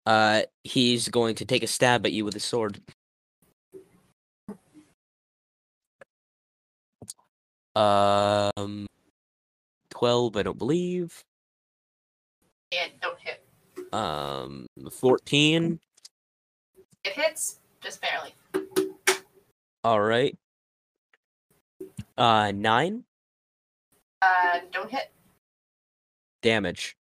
[0.05, 2.81] Uh, he's going to take a stab at you with his sword.
[7.75, 8.87] Um,
[9.89, 11.23] twelve, I don't believe.
[12.71, 13.43] And don't hit.
[13.93, 15.79] Um, fourteen.
[17.03, 18.33] It hits just barely.
[19.83, 20.37] All right.
[22.17, 23.03] Uh, nine
[24.21, 25.11] Uh, don't hit.
[26.41, 26.95] damage.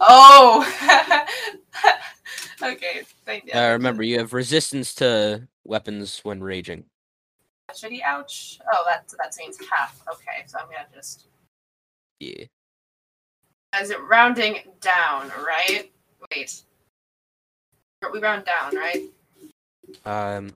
[2.62, 3.02] okay.
[3.24, 3.58] Thank you.
[3.58, 6.84] Uh, remember, you have resistance to weapons when raging.
[7.88, 8.58] He ouch?
[8.72, 10.02] Oh, that that means half.
[10.12, 11.26] Okay, so I'm gonna just.
[12.18, 12.44] Yeah.
[13.80, 15.90] Is it rounding down, right?
[16.34, 16.62] Wait.
[18.12, 19.02] We round down, right?
[20.04, 20.54] Um.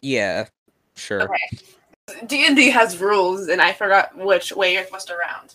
[0.00, 0.46] Yeah.
[0.96, 1.22] Sure.
[1.22, 1.58] Okay.
[2.26, 5.54] D and D has rules, and I forgot which way you're supposed to round.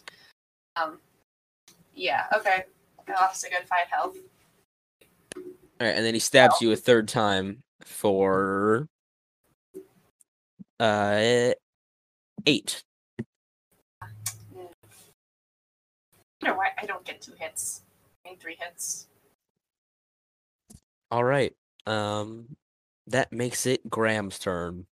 [0.76, 1.00] Um.
[1.94, 2.26] Yeah.
[2.36, 2.64] Okay.
[3.08, 4.18] I lost a good five health.
[5.36, 8.88] All right, and then he stabs you a third time for
[10.80, 11.52] uh
[12.46, 12.84] eight.
[16.44, 17.84] I why I don't get two hits.
[18.26, 19.08] I need three hits.
[21.12, 21.54] All right.
[21.86, 22.56] Um,
[23.08, 24.86] that makes it Graham's turn.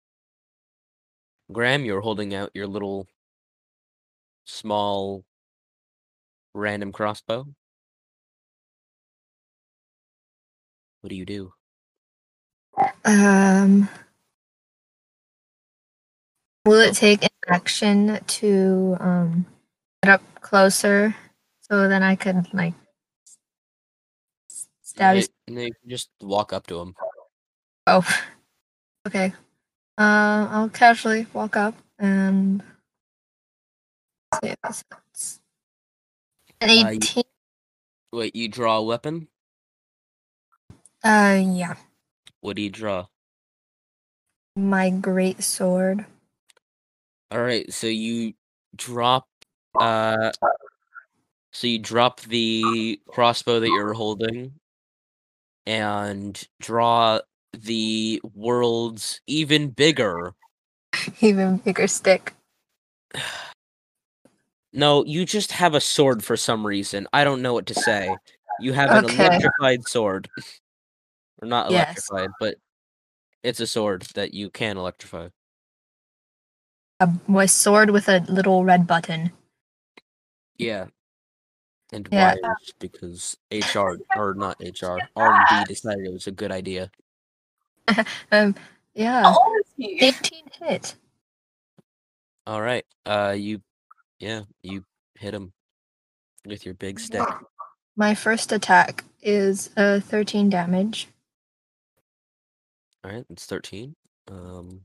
[1.52, 3.08] Graham, you're holding out your little
[4.46, 5.24] small
[6.54, 7.46] random crossbow.
[11.02, 11.54] What do you do?
[13.06, 13.88] Um,
[16.66, 19.45] will it take an action to um
[20.02, 21.15] get up closer
[21.61, 22.74] so then I could like
[24.82, 26.95] stab his No, you can just walk up to him.
[27.86, 28.07] Oh,
[29.07, 29.34] okay.
[29.97, 32.61] Uh, I'll casually walk up and
[34.43, 34.84] see if.
[36.61, 37.23] An Uh, you- 18.
[38.11, 39.27] Wait, you draw a weapon?
[41.03, 41.76] Uh, yeah.
[42.41, 43.07] What do you draw?
[44.55, 46.05] My great sword.
[47.31, 48.34] All right, so you
[48.76, 49.27] drop
[49.80, 50.31] uh
[51.51, 54.59] so you drop the crossbow that you're holding
[55.65, 57.19] and draw
[57.56, 60.34] the world's even bigger.
[61.22, 62.34] Even bigger stick.
[64.73, 67.07] No, you just have a sword for some reason.
[67.14, 68.18] I don't know what to say.
[68.61, 69.26] You have an Okay.
[69.26, 70.30] electrified sword.
[71.41, 72.10] or not Yes.
[72.10, 72.56] electrified, but
[73.44, 75.27] it's a sword that you can electrify.
[77.02, 79.32] A my sword with a little red button.
[80.57, 80.88] Yeah.
[81.91, 82.36] And Yeah.
[82.36, 86.90] wires because HR or not HR R&D decided it was a good idea.
[88.32, 88.56] Um,
[88.94, 89.24] yeah.
[89.24, 89.99] How old is he?
[90.02, 90.95] 18 hit.
[92.48, 92.86] All right.
[93.06, 93.62] Uh you
[94.20, 94.84] yeah, you
[95.16, 95.52] hit him
[96.45, 97.28] with your big stick.
[97.95, 101.07] My first attack is uh 13 damage.
[103.03, 103.95] All right, it's 13.
[104.30, 104.82] Um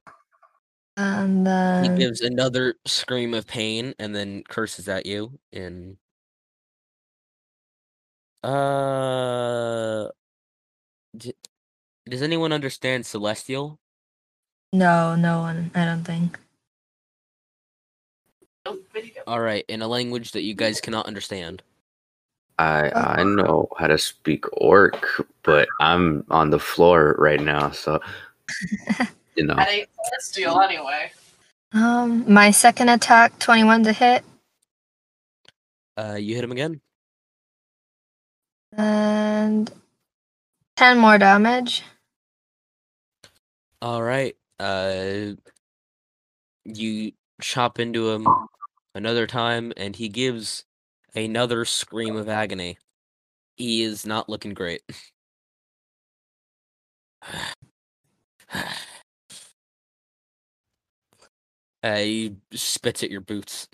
[0.97, 5.97] And he gives another scream of pain and then curses at you in
[8.43, 10.11] uh d-
[12.11, 13.79] does anyone understand celestial
[14.73, 16.39] no, no one, I don't think.
[19.27, 21.63] All right in a language that you guys cannot understand
[22.59, 28.01] I I know how to speak orc, but I'm on the floor right now, so
[29.35, 29.55] you know.
[29.55, 31.11] That ain't celestial anyway.
[31.73, 34.25] Um, my second attack, 21 to hit,
[35.97, 36.81] uh you hit him again
[38.77, 39.73] and
[40.77, 41.83] 10 more damage.
[43.83, 45.33] All right uh
[46.65, 48.27] you chop into him
[48.95, 50.65] another time, and he gives
[51.15, 52.79] another scream of agony.
[53.57, 54.83] He is not looking great.
[61.83, 63.67] Uh, he spits at your boots.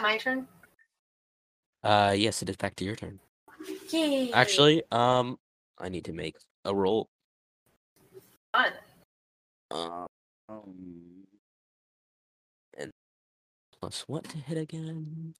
[0.02, 0.48] My turn.
[1.84, 3.20] Uh, yes, it is back to your turn.
[3.90, 4.32] Yay!
[4.32, 5.38] Actually, um,
[5.78, 6.36] I need to make
[6.66, 7.10] a roll.
[8.54, 8.72] fun.
[9.70, 10.06] Uh,
[10.50, 11.28] um,
[12.78, 12.92] and
[13.80, 15.34] plus what to hit again?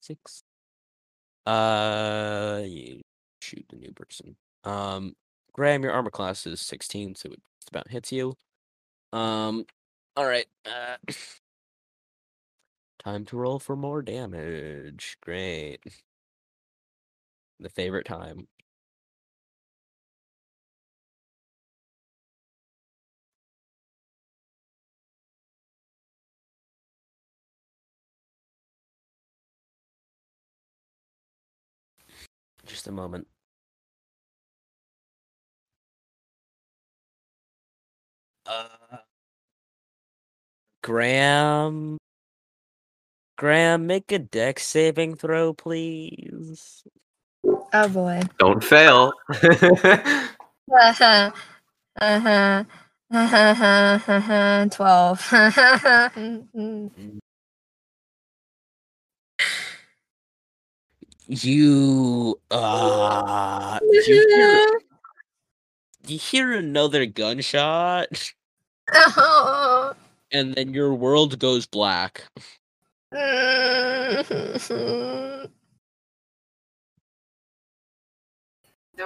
[0.00, 0.42] Six.
[1.46, 3.02] Uh, you
[3.40, 4.36] shoot the new person.
[4.64, 5.14] Um,
[5.52, 8.34] Graham, your armor class is sixteen, so it just about hits you.
[9.12, 9.66] Um,
[10.16, 10.46] all right.
[10.64, 10.96] Uh,
[13.04, 15.16] time to roll for more damage.
[15.20, 15.80] Great.
[17.58, 18.48] The favorite time.
[32.66, 33.28] Just a moment.
[38.46, 38.98] Uh,
[40.82, 41.98] Graham.
[43.42, 46.84] Graham, make a Dex saving throw, please.
[47.44, 48.20] Oh boy.
[48.38, 49.12] Don't fail.
[49.32, 51.32] Uh-huh.
[52.00, 52.64] Uh-huh.
[53.10, 54.66] Uh-huh.
[54.70, 55.20] Twelve.
[61.26, 64.68] You uh you hear,
[66.06, 68.32] you hear another gunshot
[68.94, 69.94] Oh.
[70.32, 72.22] and then your world goes black.
[73.12, 73.18] Do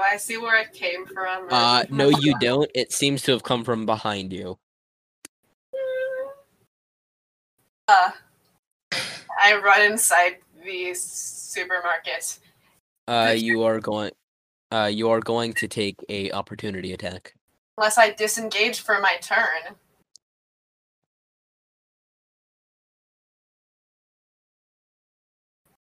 [0.01, 1.49] I see where it came from?
[1.51, 2.71] Uh no you don't.
[2.73, 4.59] It seems to have come from behind you.
[7.89, 8.11] Uh,
[9.41, 12.39] I run inside the supermarket.
[13.09, 14.13] Uh you are going
[14.71, 17.35] uh you are going to take a opportunity attack.
[17.77, 19.75] Unless I disengage for my turn.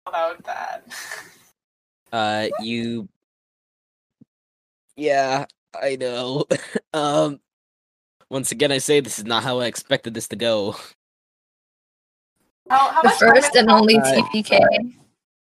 [0.07, 0.87] About that.
[2.11, 3.09] Uh you
[4.95, 5.45] Yeah,
[5.79, 6.45] I know.
[6.93, 7.39] um
[8.29, 10.75] once again I say this is not how I expected this to go.
[12.69, 14.59] How, how The first and only Uh, TPK.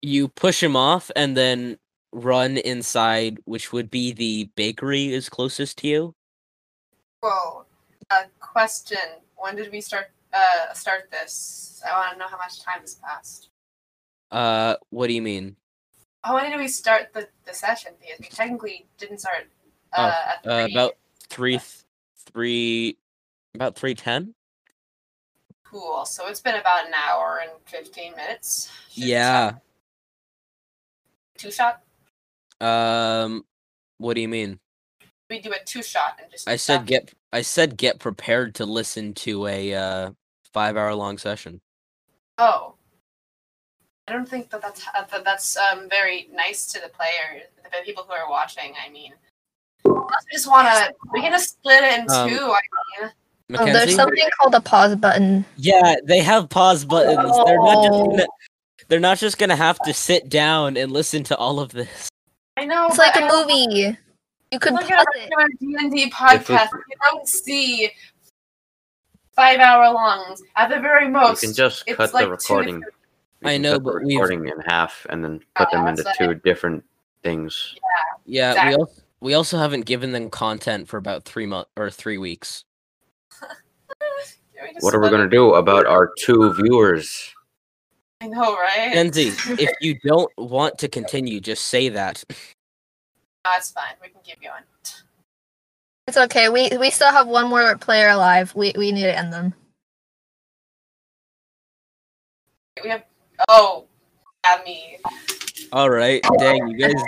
[0.01, 1.77] You push him off and then
[2.11, 6.15] run inside, which would be the bakery is closest to you.
[7.21, 7.65] Whoa.
[8.11, 8.97] A question.
[9.35, 11.81] When did we start uh start this?
[11.87, 13.49] I want to know how much time has passed.
[14.31, 15.55] Uh what do you mean?
[16.23, 17.93] Oh, when did we start the, the session?
[17.99, 19.47] Because we technically didn't start
[19.97, 20.93] Oh, uh, at Uh, about
[21.29, 21.59] three,
[22.33, 22.97] three,
[23.53, 24.33] about three ten.
[25.63, 26.05] Cool.
[26.05, 28.71] So it's been about an hour and fifteen minutes.
[28.91, 29.51] Should Yeah.
[31.37, 31.81] Two shot.
[32.61, 33.45] Um,
[33.97, 34.59] what do you mean?
[35.29, 36.47] We do a two shot and just.
[36.47, 36.85] I said stop.
[36.85, 37.13] get.
[37.33, 40.11] I said get prepared to listen to a uh
[40.53, 41.61] five hour long session.
[42.37, 42.74] Oh.
[44.07, 47.69] I don't think that that's uh, that that's um very nice to the players, the
[47.83, 48.73] people who are watching.
[48.85, 49.13] I mean,
[49.85, 50.93] I just want to.
[51.11, 52.35] We can just split it in Um, two.
[52.39, 52.61] I
[53.01, 53.11] mean,
[53.59, 55.45] Oh, there's something called a pause button.
[55.57, 57.15] Yeah, they have pause buttons.
[57.45, 58.09] They're not just Oh.
[58.09, 58.27] gonna.
[58.87, 62.09] They're not just gonna have to sit down and listen to all of this.
[62.57, 62.85] I know.
[62.87, 63.97] It's like I a don't- movie.
[64.51, 65.59] You could Look pause at a it.
[65.59, 66.69] D and D podcast.
[66.71, 67.91] You don't see
[69.35, 70.41] five hour longs.
[70.55, 71.41] At the very most.
[71.41, 72.83] you can just cut like the two recording.
[73.45, 75.71] Three- You I know, cut the but we've- recording in half and then oh, put
[75.71, 76.83] them Yeah, into that's two different
[77.23, 77.75] things.
[78.25, 78.69] Yeah, Exactly.
[78.69, 82.63] we also we also haven't given them content for about three months or three weeks.
[84.79, 85.29] What are we gonna it?
[85.29, 87.33] do about our two viewers?
[88.21, 88.91] I know, right?
[88.93, 89.27] Kenzie,
[89.61, 92.23] if you don't want to continue, just say that.
[93.43, 93.93] That's fine.
[94.01, 94.63] We can keep going.
[96.07, 96.49] It's okay.
[96.49, 98.53] We we still have one more player alive.
[98.55, 99.53] We we need to end them.
[102.83, 103.03] We have.
[103.47, 103.85] Oh,
[104.43, 104.97] at me.
[105.71, 107.03] All right, dang you guys.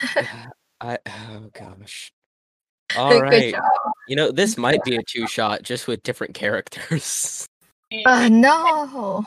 [0.80, 2.12] I oh gosh.
[2.96, 3.62] All Good right, job.
[4.08, 7.46] you know this might be a two shot just with different characters.
[8.06, 9.22] Uh, no.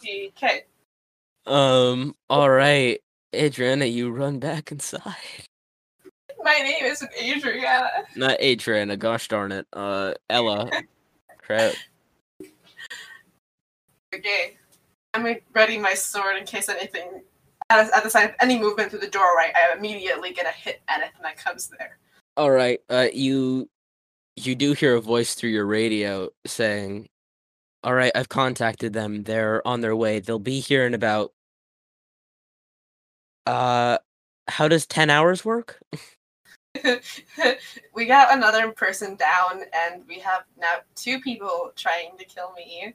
[0.00, 0.62] Okay.
[1.46, 2.14] Um.
[2.30, 3.00] All right,
[3.34, 5.16] Adriana, you run back inside.
[6.44, 7.88] My name is Adriana.
[8.14, 8.96] Not Adriana.
[8.96, 9.66] Gosh darn it.
[9.72, 10.70] Uh, Ella.
[11.38, 11.74] Crap.
[14.14, 14.58] Okay.
[15.14, 17.22] I'm ready my sword in case anything.
[17.70, 20.82] At, at the sign of any movement through the doorway, I immediately get a hit
[20.88, 21.98] at anything that comes there.
[22.36, 22.80] All right.
[22.90, 23.70] Uh, you
[24.36, 27.08] you do hear a voice through your radio saying,
[27.84, 29.22] "All right, I've contacted them.
[29.22, 30.18] They're on their way.
[30.18, 31.32] They'll be here in about."
[33.46, 33.98] Uh,
[34.48, 35.80] how does ten hours work?
[37.94, 42.94] we got another person down, and we have now two people trying to kill me.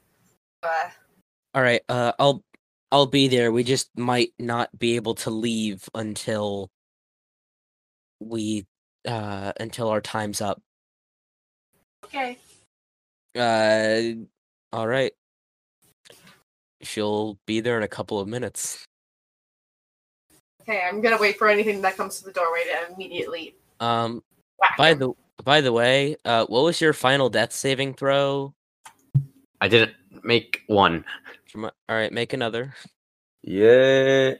[0.61, 0.89] Uh,
[1.53, 1.81] All right.
[1.89, 2.43] Uh, I'll
[2.91, 3.51] I'll be there.
[3.51, 6.69] We just might not be able to leave until
[8.19, 8.65] we
[9.07, 10.61] uh until our time's up.
[12.05, 12.37] okay.
[13.37, 14.25] Uh,
[14.75, 15.13] all right.
[16.81, 18.85] She'll be there in a couple of minutes.
[20.61, 24.23] Okay, I'm gonna wait for anything that comes to the doorway to immediately Um,
[24.77, 24.99] by him.
[24.99, 25.13] the
[25.43, 28.53] by the way, uh, what was your final death saving throw?
[29.61, 29.93] I didn't
[30.23, 31.05] make one.
[31.51, 32.73] Jermi- All right, make another.
[33.41, 34.33] Yeah.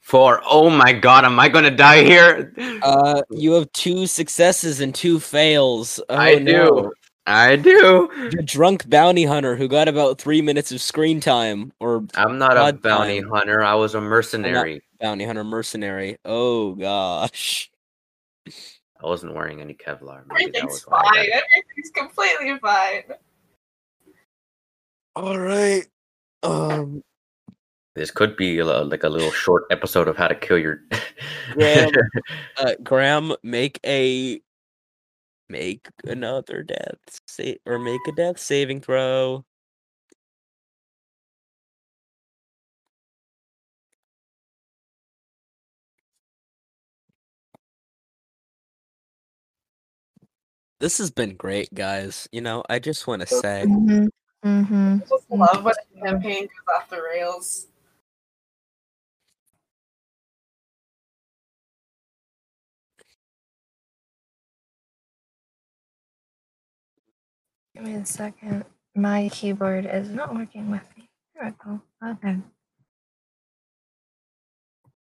[0.00, 0.40] Four.
[0.48, 2.52] Oh my god, am I gonna die here?
[2.82, 6.00] Uh, you have two successes and two fails.
[6.08, 6.44] Oh, I do.
[6.44, 6.92] no.
[7.28, 8.08] I do.
[8.32, 12.56] You're drunk bounty hunter who got about three minutes of screen time, or I'm not
[12.56, 13.30] a bounty damn.
[13.30, 13.64] hunter.
[13.64, 14.80] I was a mercenary.
[15.00, 16.18] bounty hunter mercenary.
[16.24, 17.68] Oh gosh.
[18.46, 20.22] I wasn't wearing any Kevlar.
[20.28, 21.18] Maybe Everything's was why I fine.
[21.58, 23.02] Everything's completely fine.
[25.16, 25.86] All right.
[26.42, 27.02] Um,
[27.94, 30.82] This could be a, like a little short episode of how to kill your.
[31.54, 31.90] Graham,
[32.58, 34.42] uh, Graham, make a
[35.48, 39.42] make another death sa- or make a death saving throw.
[50.78, 52.28] This has been great, guys.
[52.32, 54.08] You know, I just want to say, Mm-hmm.
[54.46, 54.98] Mm-hmm.
[55.02, 57.66] I just love when a campaign goes off the rails.
[67.74, 68.64] Give me a second.
[68.94, 71.08] My keyboard is not working with me.
[71.34, 71.82] Here we go.
[72.12, 72.38] Okay.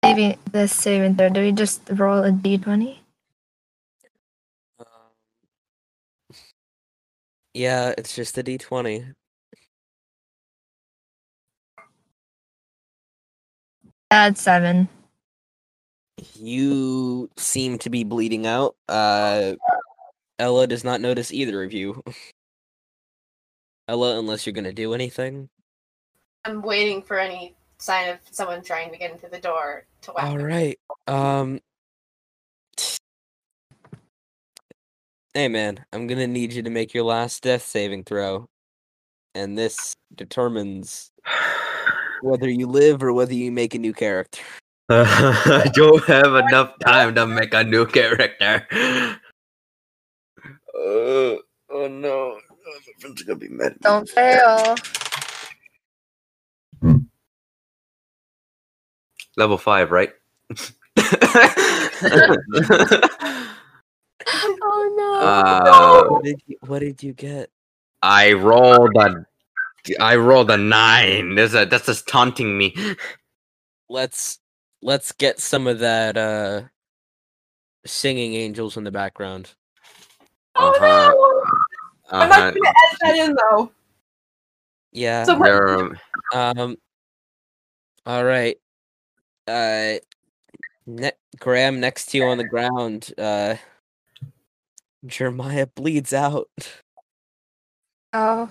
[0.01, 1.27] Maybe the saving throw.
[1.27, 2.99] Do we just roll a d20?
[4.79, 4.85] Um,
[7.53, 9.13] yeah, it's just a d20.
[14.15, 14.87] Add seven.
[16.35, 18.77] You seem to be bleeding out.
[18.87, 19.55] Uh,
[20.39, 22.01] Ella does not notice either of you.
[23.89, 25.49] Ella, unless you're gonna do anything.
[26.45, 30.23] I'm waiting for any sign of someone trying to get into the door to whack
[30.23, 30.45] All him.
[30.45, 30.79] right.
[31.07, 31.59] Um.
[35.33, 38.47] Hey man, I'm gonna need you to make your last death saving throw,
[39.33, 41.11] and this determines
[42.25, 44.41] whether you live or whether you make a new character.
[44.89, 48.67] I don't have enough time to make a new character.
[50.75, 51.39] Uh, oh
[51.69, 52.09] no.
[52.09, 53.75] Oh, my friends are gonna be mad.
[53.81, 54.75] Don't fail.
[59.37, 60.11] Level five, right?
[64.27, 65.27] Oh no.
[65.27, 67.49] uh, What did you, what did you get?
[68.01, 69.25] I rolled a.
[69.99, 71.35] I rolled a nine.
[71.35, 72.75] That's a, that's just taunting me.
[73.89, 74.39] Let's
[74.81, 76.63] let's get some of that uh
[77.85, 79.53] singing angels in the background.
[80.55, 81.13] Oh Uh-huh.
[81.13, 81.43] no!
[82.19, 82.39] I'm Uh-huh.
[82.45, 83.71] not gonna edit that in though.
[84.91, 85.23] Yeah.
[85.25, 85.97] So what- um,
[86.33, 86.75] Um.
[88.05, 88.57] All right.
[89.47, 89.95] Uh,
[90.87, 93.11] ne- Graham next to you on the ground.
[93.17, 93.55] Uh,
[95.05, 96.49] Jeremiah bleeds out,
[98.13, 98.49] Oh.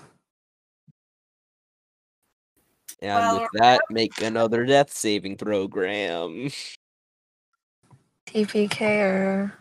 [3.05, 6.49] And Well, with that, make another death saving throw, Graham.
[8.27, 9.53] TPK or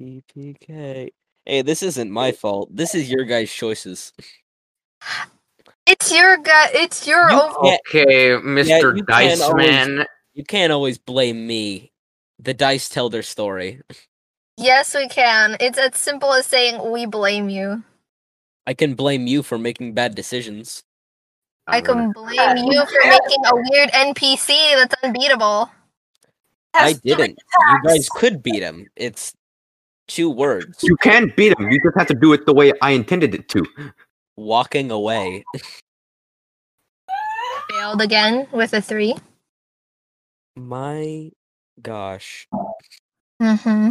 [0.00, 1.10] EPK.
[1.44, 2.74] Hey, this isn't my fault.
[2.74, 4.12] This is your guys' choices.
[5.86, 6.68] it's your guy.
[6.72, 7.58] It's your You over.
[7.88, 8.96] okay, Mr.
[8.96, 10.06] you Dice always- Man.
[10.32, 11.92] You can't always blame me.
[12.40, 13.80] The dice tell their story.
[14.56, 15.56] Yes, we can.
[15.60, 17.84] It's as simple as saying we blame you.
[18.66, 20.82] I can blame you for making bad decisions.
[21.66, 25.70] I I'm can blame you for making a weird NPC that's unbeatable.
[26.74, 27.38] I didn't.
[27.38, 28.86] You guys could beat him.
[28.96, 29.32] It's
[30.08, 30.82] two words.
[30.82, 31.70] You can beat him.
[31.70, 33.64] You just have to do it the way I intended it to.
[34.36, 35.44] Walking away.
[37.70, 39.14] Failed again with a three.
[40.56, 41.30] My
[41.80, 42.46] gosh.
[43.40, 43.90] Mm-hmm.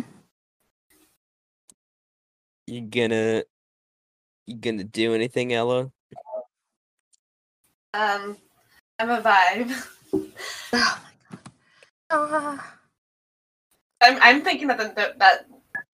[2.67, 3.43] You gonna
[4.45, 5.91] you gonna do anything, Ella?
[7.93, 8.37] Um,
[8.99, 9.71] I'm a vibe.
[12.15, 12.59] Oh my god.
[12.59, 12.77] Ah.
[14.01, 15.47] I'm, I'm thinking that the, the, that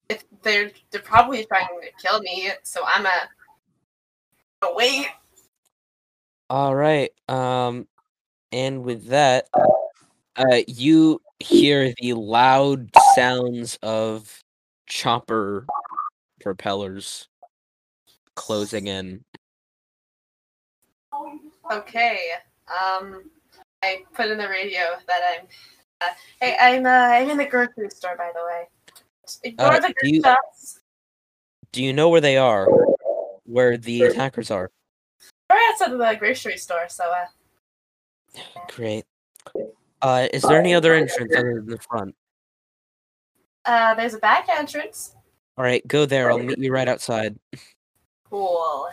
[0.10, 3.30] if they're they're probably trying to kill me, so I'm a.
[4.62, 5.08] Oh, wait.
[6.50, 7.12] All right.
[7.30, 7.88] Um,
[8.52, 9.48] and with that,
[10.36, 14.44] uh, you hear the loud sounds of
[14.88, 15.68] chopper
[16.42, 17.30] propellers
[18.36, 19.24] closing in.
[21.72, 22.20] Okay.
[22.68, 23.24] Um,
[23.84, 25.48] I put in the radio that I'm.
[26.02, 28.68] Uh, hey, I'm uh, I'm in the grocery store, by the way.
[29.44, 30.80] Ignore Uh, the do you- shots.
[31.72, 32.68] Do you know where they are?
[33.44, 34.72] Where the attackers are?
[35.50, 37.26] We're outside of the grocery store, so uh,
[38.76, 39.06] Great.
[40.02, 42.16] Uh, is there any other entrance other than the front?
[43.66, 45.16] uh, there's a back entrance.
[45.58, 46.32] All right, go there.
[46.32, 47.38] I'll meet you right outside.
[48.30, 48.88] Cool.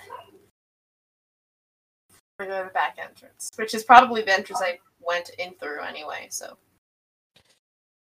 [2.38, 5.80] We're going to the back entrance, which is probably the entrance I went in through
[5.82, 6.26] anyway.
[6.30, 6.58] So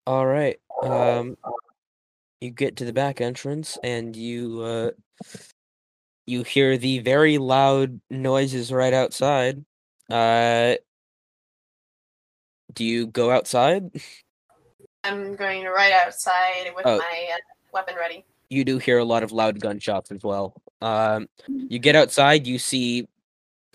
[0.05, 0.59] All right.
[0.83, 1.37] Um,
[2.41, 4.91] you get to the back entrance and you uh,
[6.25, 9.63] you hear the very loud noises right outside.
[10.09, 10.75] Uh,
[12.73, 13.89] do you go outside?
[15.05, 16.97] I'm going right outside with Oh.
[16.97, 17.37] my uh,
[17.73, 18.25] weapon ready.
[18.49, 20.61] You do hear a lot of loud gunshots as well.
[20.81, 22.45] Um, you get outside.
[22.45, 23.07] You see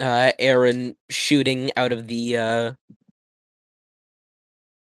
[0.03, 2.73] uh, Aaron shooting out of the uh,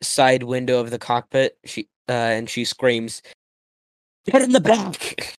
[0.01, 1.57] side window of the cockpit.
[1.63, 3.21] She uh, and she screams,
[4.25, 5.35] "Get in the back!"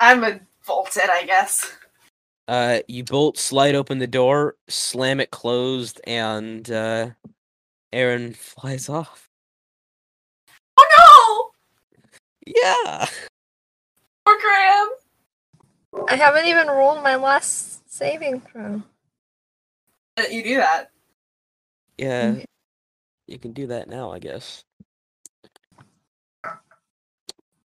[0.00, 1.72] I'm a bolted, I guess.
[2.48, 7.10] Uh, you bolt slide open the door, slam it closed, and uh,
[7.92, 9.28] Aaron flies off.
[10.76, 11.52] Oh
[12.46, 12.52] no!
[12.54, 12.74] Yeah.
[12.84, 13.06] no!
[14.24, 16.08] Poor Graham.
[16.08, 18.82] I haven't even rolled my last saving throw.
[20.18, 20.90] Uh, You do that.
[21.96, 22.32] Yeah.
[22.32, 22.44] Mhm.
[23.26, 24.64] You can do that now, I guess.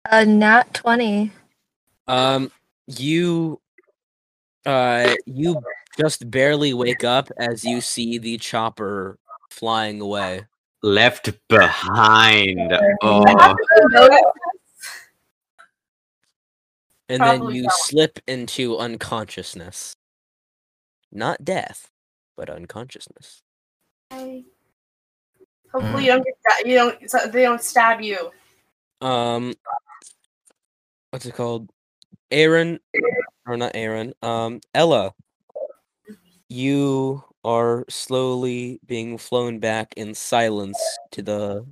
[0.05, 1.31] A nat 20.
[2.07, 2.51] Um,
[2.87, 3.59] you,
[4.65, 5.61] uh, you
[5.99, 9.17] just barely wake up as you see the chopper
[9.49, 10.45] flying away.
[10.83, 12.73] Left behind.
[13.01, 14.21] Oh, have to notice
[17.11, 19.95] and then you slip into unconsciousness.
[21.11, 21.89] Not death,
[22.37, 23.41] but unconsciousness.
[24.11, 24.43] this.
[25.71, 28.31] Hopefully, you don't get you don't so they don't stab you.
[28.99, 29.53] Um,
[31.11, 31.69] what's it called?
[32.29, 32.79] Aaron,
[33.45, 34.13] or not Aaron?
[34.21, 35.13] Um, Ella,
[36.49, 40.79] you are slowly being flown back in silence
[41.11, 41.65] to the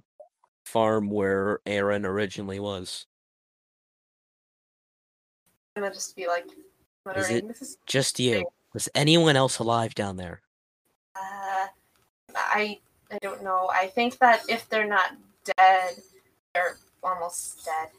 [0.66, 3.06] farm where Aaron originally was.
[5.76, 6.46] And then just be like,
[7.06, 8.46] muttering, "This is Just you.
[8.74, 10.42] Was anyone else alive down there?
[11.16, 11.68] Uh,
[12.36, 12.80] I
[13.12, 13.70] I don't know.
[13.74, 15.16] I think that if they're not
[15.58, 15.96] dead,
[16.54, 17.90] they're almost dead.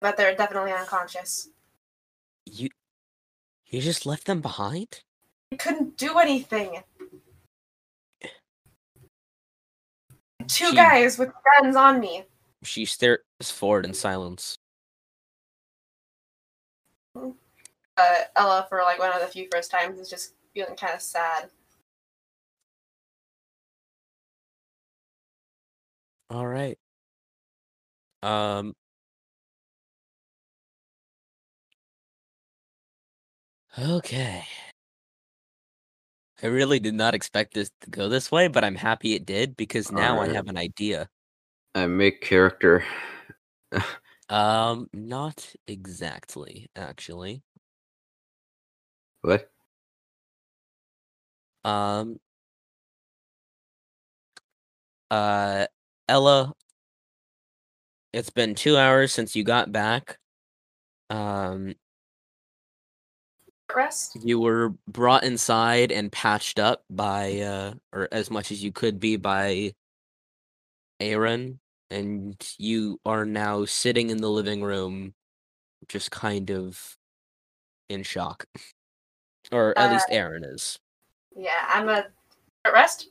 [0.00, 1.48] But they're definitely unconscious.
[2.44, 2.68] You,
[3.66, 5.00] you just left them behind?
[5.52, 6.82] I couldn't do anything.
[10.46, 12.24] Two She- guys with guns on me.
[12.62, 14.58] She stares forward in silence.
[17.96, 21.00] Uh, Ella, for like one of the few first times, is just feeling kind of
[21.02, 21.50] sad.
[26.30, 26.78] All right.
[28.22, 28.74] Um.
[33.78, 34.44] Okay.
[36.42, 39.56] I really did not expect this to go this way, but I'm happy it did
[39.56, 41.08] because now I have an idea.
[41.74, 42.84] I make character.
[44.28, 47.44] Um, not exactly, actually.
[49.26, 49.50] What?
[51.64, 52.20] Um,
[55.10, 55.66] uh,
[56.08, 56.52] Ella,
[58.12, 60.18] it's been two hours since you got back.
[61.10, 61.74] Um,
[63.74, 64.16] Rest.
[64.22, 69.00] you were brought inside and patched up by, uh, or as much as you could
[69.00, 69.72] be by
[71.00, 71.58] Aaron,
[71.90, 75.14] and you are now sitting in the living room,
[75.88, 76.96] just kind of
[77.88, 78.46] in shock.
[79.52, 80.78] Or at least Aaron is.
[81.36, 82.02] Yeah, I'm a
[82.64, 83.08] short rest.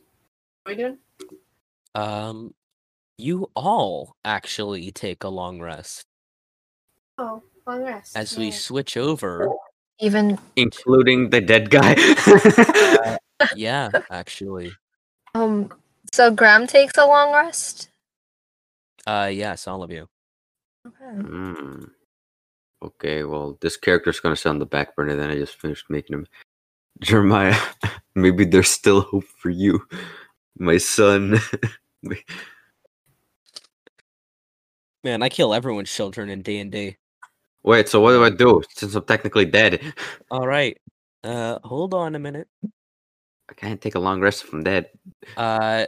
[0.63, 0.97] What are we doing?
[1.93, 2.53] Um,
[3.17, 6.05] you all actually take a long rest
[7.17, 8.17] Oh, long rest.
[8.17, 9.49] as we switch over.
[9.99, 11.95] Even including the dead guy.
[13.55, 14.71] yeah, actually.
[15.33, 15.71] um
[16.11, 17.89] so Graham takes a long rest?
[19.07, 20.07] Uh, yes, all of you.
[20.85, 21.21] Okay.
[21.21, 21.83] Hmm.
[22.85, 25.15] Okay, well, this character's gonna sit on the back burner.
[25.15, 26.27] Then I just finished making him.
[27.01, 27.57] Jeremiah,
[28.15, 29.81] maybe there's still hope for you,
[30.57, 31.39] my son.
[35.03, 36.97] Man, I kill everyone's children in D and D.
[37.63, 39.81] Wait, so what do I do since I'm technically dead?
[40.29, 40.77] All right.
[41.23, 42.47] Uh, hold on a minute.
[43.49, 44.89] I can't take a long rest from I'm dead.
[45.35, 45.87] Uh,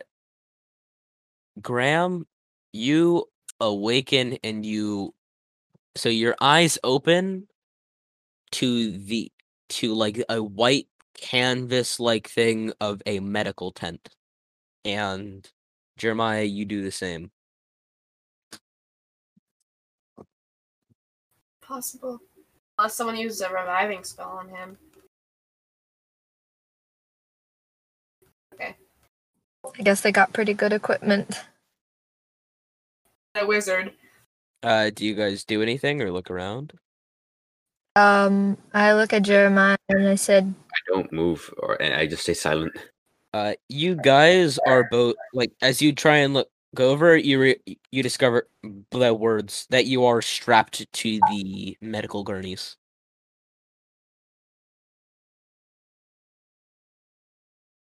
[1.61, 2.25] Graham,
[2.73, 3.25] you
[3.59, 5.13] awaken and you,
[5.97, 7.47] so your eyes open
[8.51, 9.31] to the
[9.69, 14.09] to like a white canvas like thing of a medical tent,
[14.85, 15.49] and
[15.97, 17.31] Jeremiah, you do the same.
[21.61, 22.19] Possible.
[22.77, 24.77] Unless someone uses a reviving spell on him.
[28.53, 28.75] Okay.
[29.77, 31.41] I guess they got pretty good equipment.
[33.35, 33.93] A wizard.
[34.63, 36.73] Uh, do you guys do anything or look around?
[37.95, 42.23] Um, I look at Jeremiah and I said, I don't move, or and I just
[42.23, 42.73] stay silent.
[43.33, 47.77] Uh, you guys are both like as you try and look go over, you re-
[47.91, 48.47] you discover
[48.91, 52.77] the words that you are strapped to the medical gurneys.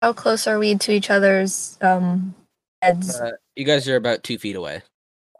[0.02, 2.34] "How close are we to each other's um
[2.82, 4.82] heads?" Uh, you guys are about two feet away,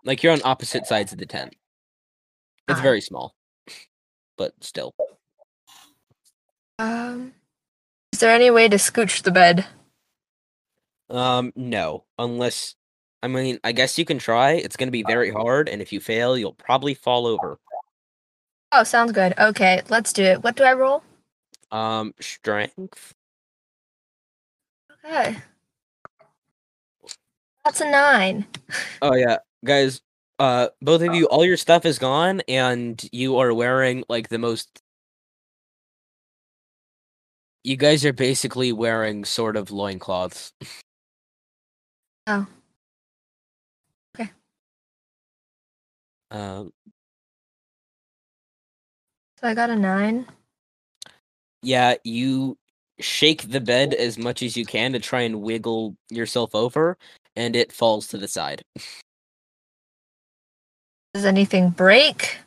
[0.09, 1.55] like you're on opposite sides of the tent.
[2.67, 2.83] It's Ah.
[2.83, 3.37] very small,
[4.39, 4.95] but still.
[6.79, 7.35] Um,
[8.13, 9.67] is there any way to scooch the bed?
[11.11, 12.75] Um, no, unless
[13.23, 14.53] I mean, I guess you can try.
[14.53, 17.59] It's gonna be very hard, and if you fail, you'll probably fall over.
[18.73, 19.35] Oh, sounds good.
[19.39, 20.43] Okay, let's do it.
[20.43, 21.03] What do I roll?
[21.71, 23.15] Um, strength.
[25.05, 25.37] Okay,
[27.65, 28.47] that's a nine.
[29.03, 30.01] Oh yeah, guys.
[30.39, 34.39] Uh, both of you, all your stuff is gone, and you are wearing like the
[34.39, 34.81] most.
[37.65, 40.53] You guys are basically wearing sort of loincloths.
[42.29, 42.47] Oh.
[44.15, 44.31] Okay.
[46.31, 46.73] Um,
[49.41, 50.27] So I got a nine.
[51.63, 52.59] yeah, you
[53.01, 56.97] shake the bed as much as you can to try and wiggle yourself over,
[57.37, 58.63] and it falls to the side.
[61.15, 62.39] Does anything break?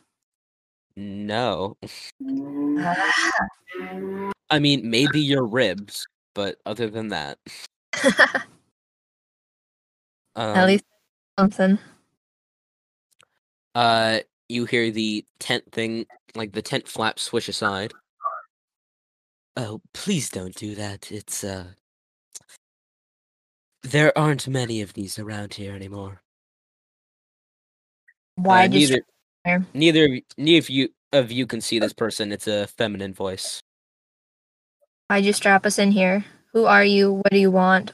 [0.95, 1.77] No,
[2.79, 4.31] Ah.
[4.49, 6.05] I mean maybe your ribs,
[6.35, 7.37] but other than that,
[10.35, 10.83] um, At least
[11.39, 11.79] something.
[13.73, 14.19] uh,
[14.49, 16.05] you hear the tent thing,
[16.35, 17.93] like the tent flap swish aside.
[19.55, 21.11] Oh, please don't do that.
[21.11, 21.67] It's uh,
[23.83, 26.21] there aren't many of these around here anymore.
[28.35, 29.01] Why uh, neither,
[29.73, 32.31] neither, of y- neither of you of you can see this person.
[32.31, 33.61] It's a feminine voice.
[35.09, 36.25] why'd you strap us in here?
[36.53, 37.11] Who are you?
[37.13, 37.93] What do you want?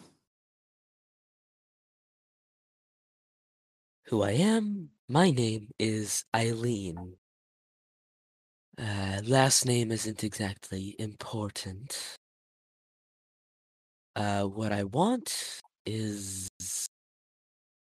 [4.07, 4.89] Who I am?
[5.09, 7.15] My name is Eileen.
[8.80, 12.18] Uh, last name isn't exactly important.
[14.15, 16.47] Uh, what I want is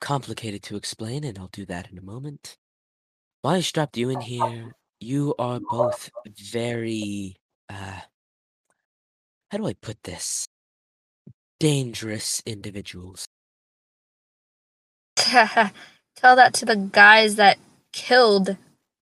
[0.01, 2.57] complicated to explain, and I'll do that in a moment.
[3.43, 4.75] Why I strapped you in here?
[5.01, 7.37] You are both very,
[7.69, 8.01] uh,
[9.51, 10.47] how do I put this?
[11.61, 13.27] Dangerous individuals.
[15.17, 17.59] Tell that to the guys that
[17.93, 18.57] killed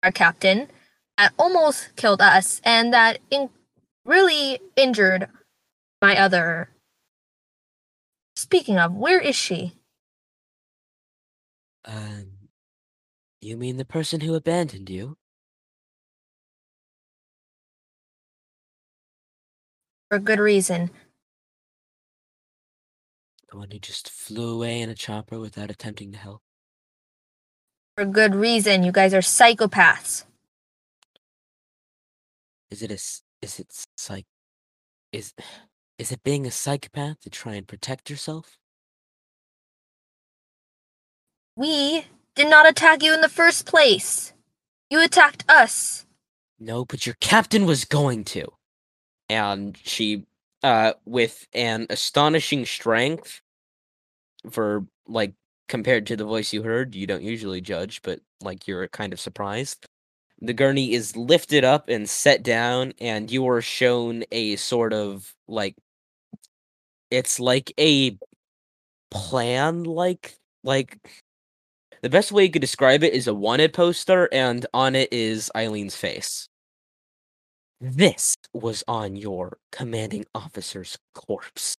[0.03, 0.67] our captain,
[1.17, 3.49] that almost killed us, and that in-
[4.05, 5.27] really injured
[6.01, 6.69] my other.
[8.35, 9.73] Speaking of, where is she?
[11.85, 12.31] Um,
[13.41, 15.17] you mean the person who abandoned you?
[20.09, 20.91] For good reason.
[23.49, 26.41] The one who just flew away in a chopper without attempting to help?
[27.97, 28.83] For good reason.
[28.83, 30.25] You guys are psychopaths.
[32.69, 32.95] Is it a.
[33.41, 34.25] is it psych
[35.11, 35.33] is
[35.97, 38.57] is it being a psychopath to try and protect yourself?
[41.55, 42.05] We
[42.35, 44.33] did not attack you in the first place.
[44.89, 46.05] You attacked us.
[46.59, 48.47] No, but your captain was going to.
[49.29, 50.25] And she
[50.63, 53.41] uh with an astonishing strength
[54.49, 55.33] for like
[55.67, 59.19] compared to the voice you heard, you don't usually judge, but like you're kind of
[59.19, 59.85] surprised.
[60.41, 65.33] The gurney is lifted up and set down, and you are shown a sort of
[65.47, 65.75] like
[67.09, 68.17] it's like a
[69.11, 70.97] plan like like
[72.01, 75.51] the best way you could describe it is a wanted poster and on it is
[75.55, 76.47] Eileen's face.
[77.79, 81.75] This was on your commanding officer's corpse.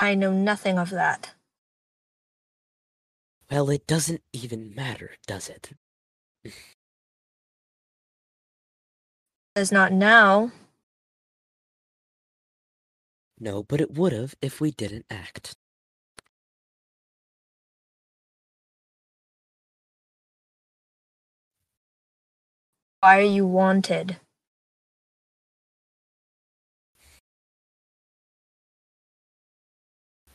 [0.00, 1.34] I know nothing of that.
[3.50, 5.72] Well, it doesn't even matter, does it?
[9.54, 10.50] Does not now.
[13.38, 15.54] No, but it would have if we didn't act.
[23.02, 24.20] Why are you wanted?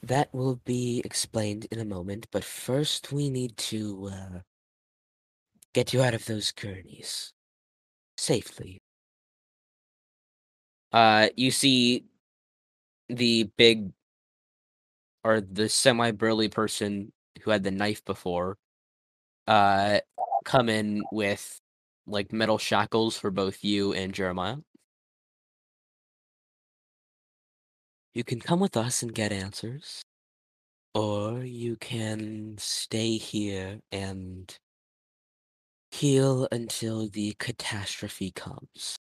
[0.01, 4.39] That will be explained in a moment, but first we need to uh,
[5.73, 7.33] get you out of those gurneys
[8.17, 8.79] safely.
[10.91, 12.05] Uh, you see
[13.09, 13.91] the big
[15.23, 17.11] or the semi burly person
[17.43, 18.57] who had the knife before
[19.47, 19.99] uh
[20.45, 21.59] come in with
[22.07, 24.57] like metal shackles for both you and Jeremiah.
[28.13, 30.01] You can come with us and get answers,
[30.95, 34.57] or you can stay here and
[35.91, 38.97] heal until the catastrophe comes.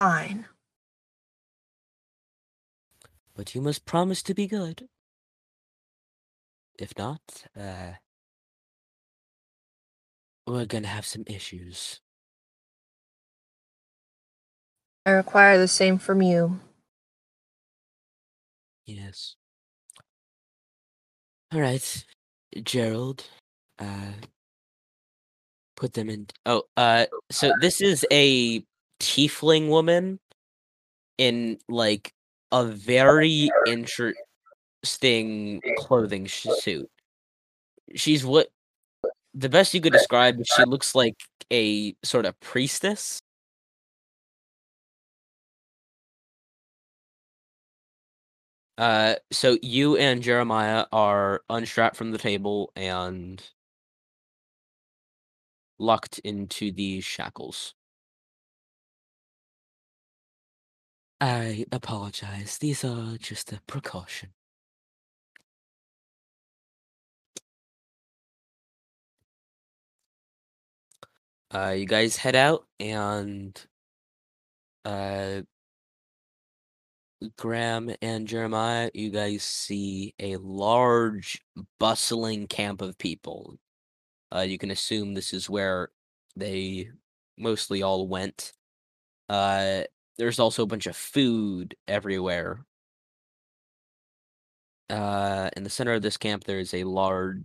[0.00, 0.46] Fine.
[3.34, 4.88] But you must promise to be good.
[6.78, 7.20] If not,
[7.58, 7.92] uh,
[10.46, 12.00] we're gonna have some issues.
[15.06, 16.60] I require the same from you.
[18.86, 19.36] Yes.
[21.52, 22.04] All right,
[22.62, 23.24] Gerald.
[23.78, 24.12] Uh,
[25.76, 26.26] put them in.
[26.44, 28.62] Oh, uh, so this is a
[29.00, 30.18] tiefling woman
[31.18, 32.12] in like
[32.52, 33.50] a very
[34.82, 36.88] interesting clothing suit.
[37.94, 38.48] She's what
[39.34, 40.40] the best you could describe.
[40.40, 41.16] Is she looks like
[41.52, 43.20] a sort of priestess.
[48.78, 53.42] Uh, so you and Jeremiah are unstrapped from the table and
[55.78, 57.74] locked into these shackles.
[61.20, 62.58] I apologize.
[62.58, 64.35] These are just a precaution.
[71.56, 73.64] Uh, you guys head out and
[74.84, 75.40] uh,
[77.38, 81.40] Graham and Jeremiah, you guys see a large,
[81.80, 83.56] bustling camp of people.
[84.34, 85.88] Uh, you can assume this is where
[86.36, 86.90] they
[87.38, 88.52] mostly all went.
[89.30, 89.84] Uh,
[90.18, 92.66] there's also a bunch of food everywhere.
[94.90, 97.38] Uh, in the center of this camp, there is a large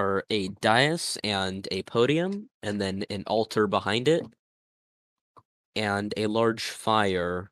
[0.00, 4.22] or a dais and a podium, and then an altar behind it,
[5.74, 7.50] and a large fire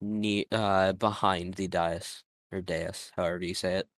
[0.00, 2.22] ne- uh, behind the dais
[2.52, 3.88] or dais, however you say it.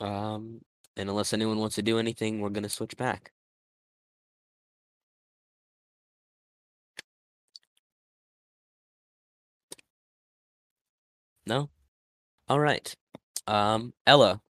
[0.00, 0.60] Um,
[0.96, 3.32] and unless anyone wants to do anything, we're gonna switch back.
[11.44, 11.68] No?
[12.48, 12.94] All right.
[13.50, 14.40] Um, Ella.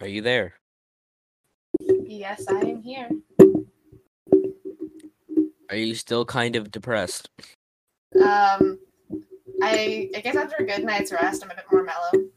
[0.00, 0.54] Are you there?
[1.80, 3.08] Yes, I am here.
[5.68, 7.28] Are you still kind of depressed?
[8.14, 8.78] Um,
[9.62, 12.28] I I guess after a good night's rest, I'm a bit more mellow.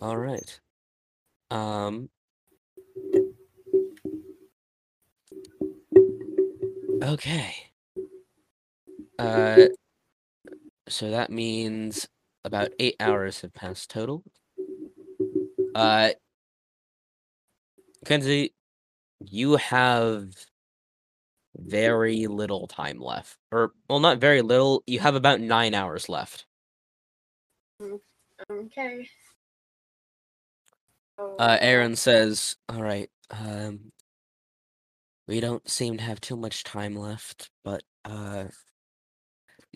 [0.00, 0.58] All right.
[1.50, 2.08] Um.
[7.02, 7.54] Okay.
[9.18, 9.66] Uh.
[10.88, 12.08] So that means
[12.44, 14.22] about eight hours have passed total.
[15.74, 16.10] Uh.
[18.04, 18.54] Kenzie,
[19.24, 20.28] you have
[21.56, 24.82] very little time left, or well, not very little.
[24.86, 26.46] You have about nine hours left.
[28.50, 29.08] Okay.
[31.18, 33.10] Uh, Aaron says, "All right.
[33.30, 33.92] Um,
[35.26, 38.44] we don't seem to have too much time left, but uh,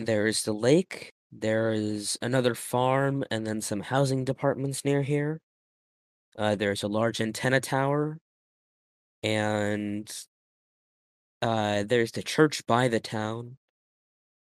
[0.07, 1.13] there is the lake.
[1.33, 5.41] There is another farm, and then some housing departments near here.
[6.37, 8.19] Uh, there's a large antenna tower,
[9.23, 10.11] and
[11.43, 13.57] uh, there's the church by the town,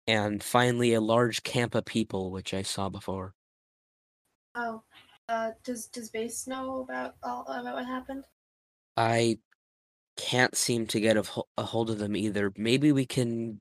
[0.06, 3.34] and finally a large camp of people, which I saw before.
[4.54, 4.82] Oh,
[5.28, 8.24] uh, does does base know about all about what happened?
[8.96, 9.38] I
[10.16, 11.24] can't seem to get a,
[11.58, 12.52] a hold of them either.
[12.56, 13.60] Maybe we can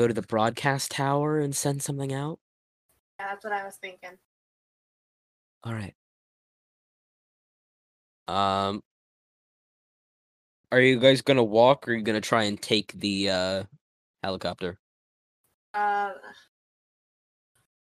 [0.00, 2.38] go to the broadcast tower and send something out.
[3.18, 4.16] Yeah, that's what I was thinking.
[5.62, 5.94] All right.
[8.26, 8.82] Um.
[10.72, 13.64] are you guys gonna walk or are you gonna try and take the uh
[14.22, 14.78] helicopter?
[15.74, 16.12] Uh,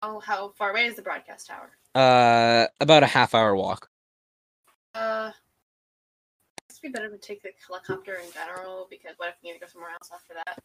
[0.01, 1.69] oh, how far away is the broadcast tower?
[1.93, 3.89] Uh about a half hour walk.
[4.95, 5.31] Uh,
[6.67, 9.59] it's be better to take the helicopter in general because what if we need to
[9.59, 10.63] go somewhere else after that?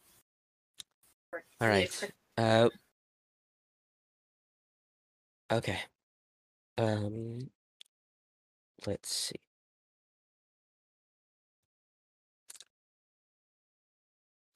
[1.60, 2.12] All right.
[2.36, 2.68] Uh
[5.50, 5.78] Okay.
[6.78, 7.50] Um
[8.86, 9.36] let's see.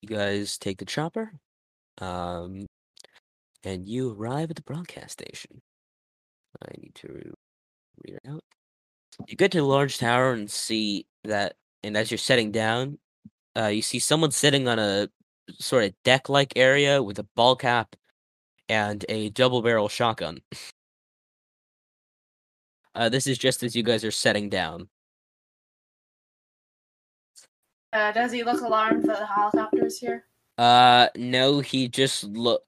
[0.02, 1.32] You guys take the chopper.
[2.00, 2.66] Um
[3.64, 5.62] and you arrive at the broadcast station.
[6.62, 7.08] I need to
[8.04, 8.44] read it out.
[9.28, 12.98] You get to the large tower and see that and as you're setting down,
[13.56, 15.08] uh you see someone sitting on a
[15.58, 17.96] sort of deck-like area with a ball cap
[18.68, 20.40] and a double barrel shotgun.
[22.94, 24.88] Uh, this is just as you guys are setting down.
[27.92, 30.24] Uh, does he look alarmed that the helicopter is here?
[30.58, 32.64] Uh, no, he just look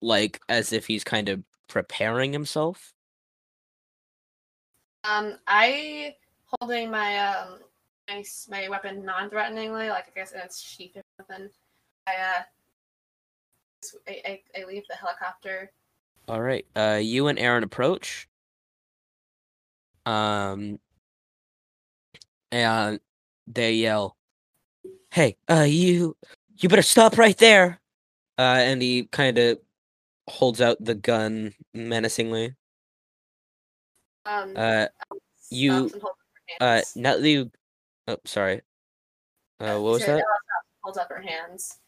[0.00, 2.92] like as if he's kind of preparing himself.
[5.04, 7.58] Um, I holding my um
[8.08, 11.48] my, my weapon non-threateningly, like I guess in its sheath or something.
[12.06, 12.42] I uh,
[14.08, 15.72] I, I, I leave the helicopter.
[16.28, 16.66] All right.
[16.76, 18.28] Uh, you and Aaron approach.
[20.06, 20.78] Um,
[22.50, 23.00] and
[23.46, 24.16] they yell,
[25.10, 26.16] "Hey, uh, you,
[26.56, 27.80] you better stop right there!"
[28.38, 29.58] Uh, and he kind of
[30.28, 32.54] holds out the gun menacingly.
[34.24, 34.86] Um, Uh,
[35.50, 36.18] you- stops and holds
[36.60, 37.50] up her uh, you,
[38.08, 38.62] oh, sorry.
[39.60, 40.18] Uh, what was that?
[40.18, 40.28] Stops
[40.82, 41.78] Holds up her hands.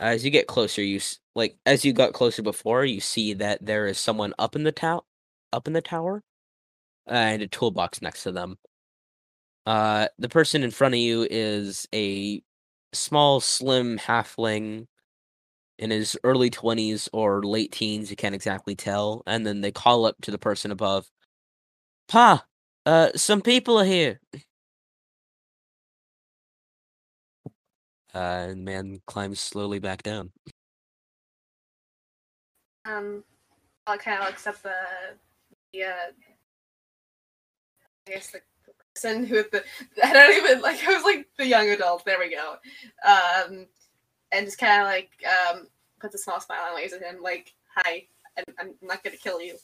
[0.00, 0.98] As you get closer, you
[1.34, 4.72] like as you got closer before, you see that there is someone up in the
[4.72, 5.02] tower,
[5.52, 6.22] up in the tower,
[7.06, 8.58] and a toolbox next to them.
[9.66, 12.42] Uh, the person in front of you is a
[12.94, 14.86] small, slim halfling
[15.78, 18.10] in his early twenties or late teens.
[18.10, 19.22] You can't exactly tell.
[19.26, 21.10] And then they call up to the person above,
[22.08, 22.46] "Pa,
[22.86, 24.20] uh, some people are here."
[28.14, 30.32] Uh, and man climbs slowly back down.
[32.84, 33.22] Um,
[33.86, 34.74] I kind of looks up the
[35.72, 36.10] the uh,
[38.08, 38.40] I guess the
[38.94, 39.62] person who had the
[40.04, 42.04] I don't even like I was like the young adult.
[42.04, 42.56] There we go.
[43.06, 43.66] Um,
[44.32, 45.10] and just kind of like
[45.52, 45.66] um
[46.00, 48.04] puts a small smile and waves at him like, "Hi,
[48.36, 49.56] I'm, I'm not gonna kill you."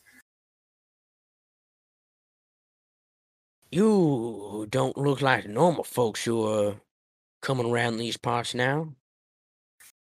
[3.73, 6.77] You don't look like normal folks who are
[7.43, 8.95] coming around these parts now.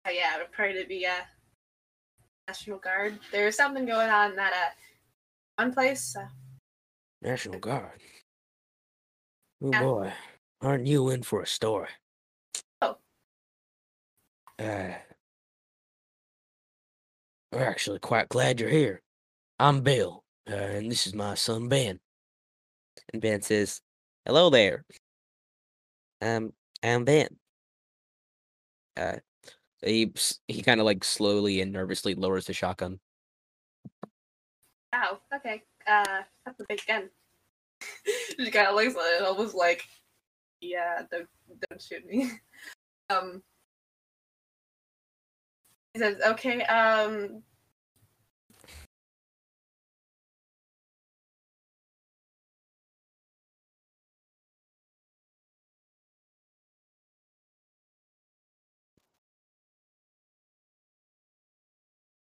[0.05, 1.11] Uh, yeah, we're probably to be uh
[2.47, 3.19] National Guard.
[3.31, 6.15] There's something going on in that uh one place.
[6.15, 6.27] Uh,
[7.21, 8.01] National Guard.
[9.63, 9.81] Oh Yeah.
[9.81, 10.13] boy,
[10.61, 11.89] aren't you in for a story?
[12.81, 12.97] Oh.
[14.57, 14.93] Uh,
[17.51, 19.01] we're actually quite glad you're here.
[19.59, 21.99] I'm Bill, uh, and this is my son Ben.
[23.13, 23.81] And Ben says,
[24.25, 24.83] "Hello there.
[26.21, 26.53] Um,
[26.83, 27.37] I'm Ben."
[28.97, 29.17] Uh,
[29.83, 30.13] he
[30.47, 32.99] he kind of like slowly and nervously lowers the shotgun.
[34.93, 35.19] Ow.
[35.35, 35.63] Okay.
[35.87, 37.09] Uh, that's a big gun.
[38.39, 39.83] she kind of looks at it, almost like,
[40.59, 41.27] yeah, don't
[41.69, 42.31] don't shoot me.
[43.09, 43.41] um.
[45.93, 46.63] He says, "Okay.
[46.63, 47.43] Um.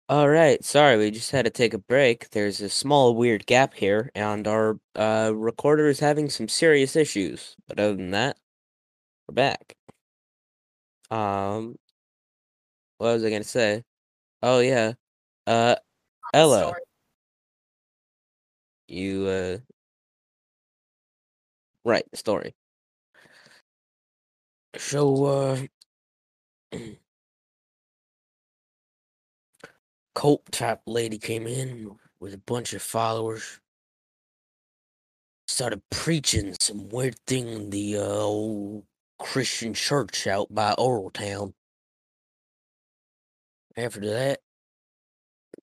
[0.09, 2.31] All right, sorry, we just had to take a break.
[2.31, 7.55] There's a small weird gap here, and our uh, recorder is having some serious issues.
[7.67, 8.39] But other than that,
[9.27, 9.75] we're back.
[11.11, 11.75] Um,
[12.97, 13.83] what was I gonna say?
[14.43, 14.93] Oh yeah,
[15.47, 15.75] uh,
[16.33, 16.81] Ella, story.
[18.87, 19.57] you uh,
[21.85, 22.55] right, story.
[24.77, 26.77] So uh,
[30.15, 33.59] cult type lady came in with a bunch of followers.
[35.47, 38.83] Started preaching some weird thing in the uh, old
[39.17, 41.53] Christian church out by Orril Town.
[43.75, 44.39] After that,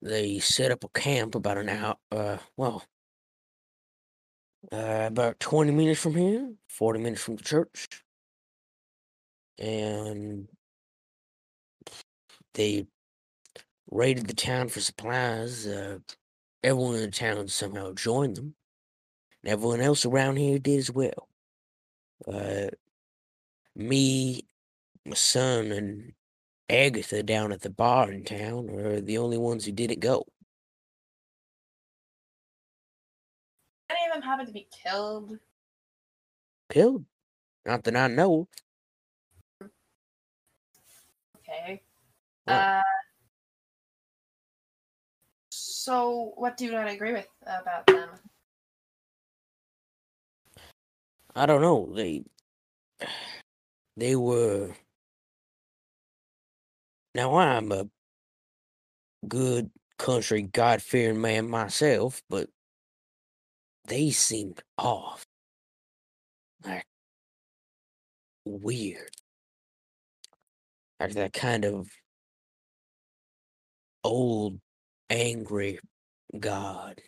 [0.02, 1.96] they set up a camp about an hour.
[2.10, 2.84] Uh, well,
[4.72, 8.04] uh, about twenty minutes from here, forty minutes from the church,
[9.58, 10.48] and
[12.54, 12.86] they
[13.90, 15.66] raided the town for supplies.
[15.66, 15.98] Uh,
[16.62, 18.54] everyone in the town somehow joined them.
[19.42, 21.28] And everyone else around here did as well.
[22.26, 22.68] Uh,
[23.74, 24.46] me,
[25.04, 26.12] my son, and
[26.68, 30.26] Agatha down at the bar in town are the only ones who didn't go.
[33.88, 35.38] Any of them happen to be killed?
[36.70, 37.04] Killed?
[37.64, 38.48] Not that I know.
[41.38, 41.82] Okay.
[42.44, 42.54] What?
[42.54, 42.82] Uh,
[45.86, 48.08] so, what do you not agree with about them?
[51.36, 51.92] I don't know.
[51.94, 52.24] They
[53.96, 54.72] they were
[57.14, 57.88] now I'm a
[59.28, 62.48] good country God fearing man myself, but
[63.86, 65.24] they seemed off.
[66.64, 66.84] Like
[68.44, 69.10] weird.
[70.98, 71.88] Like that kind of
[74.02, 74.58] old
[75.10, 75.78] angry
[76.38, 77.00] God.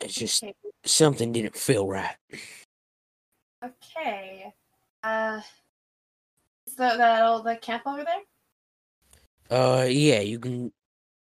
[0.00, 0.54] It's just Okay.
[0.84, 2.16] something didn't feel right.
[3.62, 4.52] Okay.
[5.02, 5.40] Uh,
[6.66, 8.22] is the, that old the camp over there?
[9.50, 10.72] Uh, yeah, you can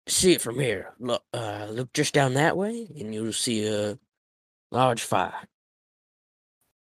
[0.06, 0.94] see it from here.
[0.98, 3.98] Look, uh, look just down that way, and you'll see a
[4.70, 5.34] large fire.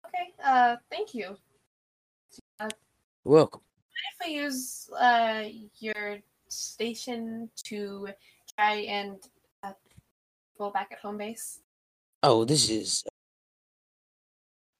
[0.07, 0.33] Okay.
[0.43, 1.37] Uh, thank you.
[3.23, 3.64] Welcome.
[4.19, 5.43] If I use uh
[5.79, 6.17] your
[6.47, 8.07] station to
[8.57, 9.17] try and
[9.63, 9.73] uh,
[10.57, 11.59] go back at home base.
[12.23, 13.03] Oh, this is.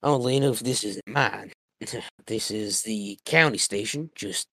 [0.04, 1.52] Only enough, this isn't mine.
[2.28, 4.10] this is the county station.
[4.16, 4.48] Just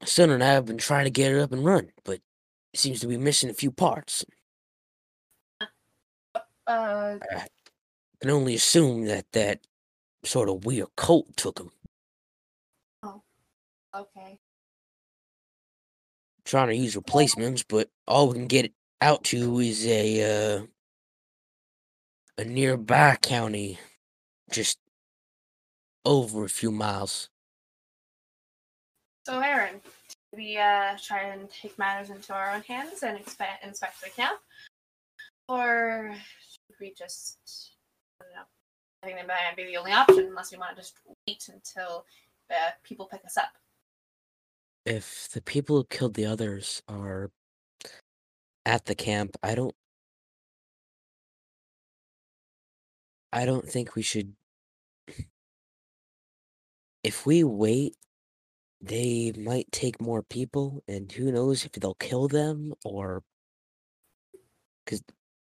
[0.00, 2.20] my son and I have been trying to get it up and run, but
[2.72, 4.24] it seems to be missing a few parts.
[6.66, 7.18] Uh,
[8.20, 9.60] can only assume that that
[10.24, 11.70] sort of weird cult took him.
[13.94, 14.38] Okay.
[16.44, 20.66] Trying to use replacements, but all we can get out to is a uh,
[22.38, 23.78] a nearby county,
[24.50, 24.78] just
[26.04, 27.28] over a few miles.
[29.26, 33.62] So, Aaron, should we uh, try and take matters into our own hands and inspect,
[33.62, 34.40] inspect the camp?
[35.48, 37.38] Or should we just,
[38.20, 38.42] I don't know,
[39.02, 40.94] I think that might be the only option unless we want to just
[41.26, 42.06] wait until
[42.50, 43.52] uh, people pick us up.
[44.88, 47.30] If the people who killed the others are
[48.64, 49.74] at the camp, I don't.
[53.32, 54.34] I don't think we should.
[57.02, 57.96] If we wait,
[58.80, 63.24] they might take more people, and who knows if they'll kill them or.
[64.84, 65.02] Because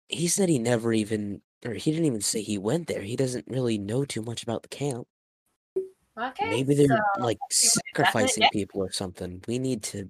[0.09, 1.43] he said he never even.
[1.65, 3.03] Or he didn't even say he went there.
[3.03, 5.08] He doesn't really know too much about the camp.
[6.19, 6.49] Okay.
[6.49, 8.49] Maybe they're so like sacrificing yeah.
[8.51, 9.41] people or something.
[9.47, 10.09] We need to,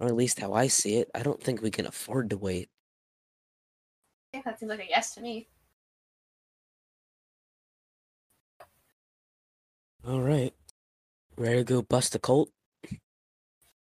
[0.00, 1.10] or at least how I see it.
[1.14, 2.68] I don't think we can afford to wait.
[4.34, 5.48] Okay, that seems like a yes to me.
[10.06, 10.52] All right,
[11.36, 12.50] ready to go bust a cult?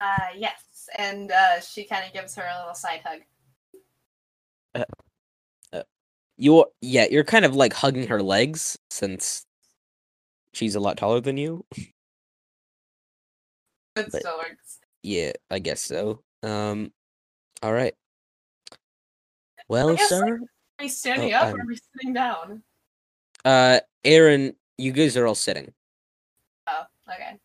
[0.01, 0.89] Uh, yes.
[0.97, 3.21] And uh, she kind of gives her a little side hug.
[6.37, 9.44] You're yeah, you're kind of like hugging her legs since
[10.55, 11.65] she's a lot taller than you.
[11.75, 11.87] It
[13.95, 14.79] But- still works.
[15.03, 16.23] Yeah, I guess so.
[16.41, 16.91] Um,
[17.61, 17.93] all right.
[19.69, 20.39] Well, guess, sir, Are
[20.79, 22.63] we standing Oh, up or are we sitting down?
[23.45, 25.73] uh, Aaron, you guys are all sitting.
[26.67, 27.39] Oh, okay.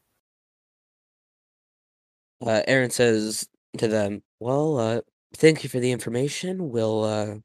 [2.41, 5.01] Uh, Aaron says to them, "Well, uh,
[5.35, 6.70] thank you for the information.
[6.70, 7.37] We'll uh,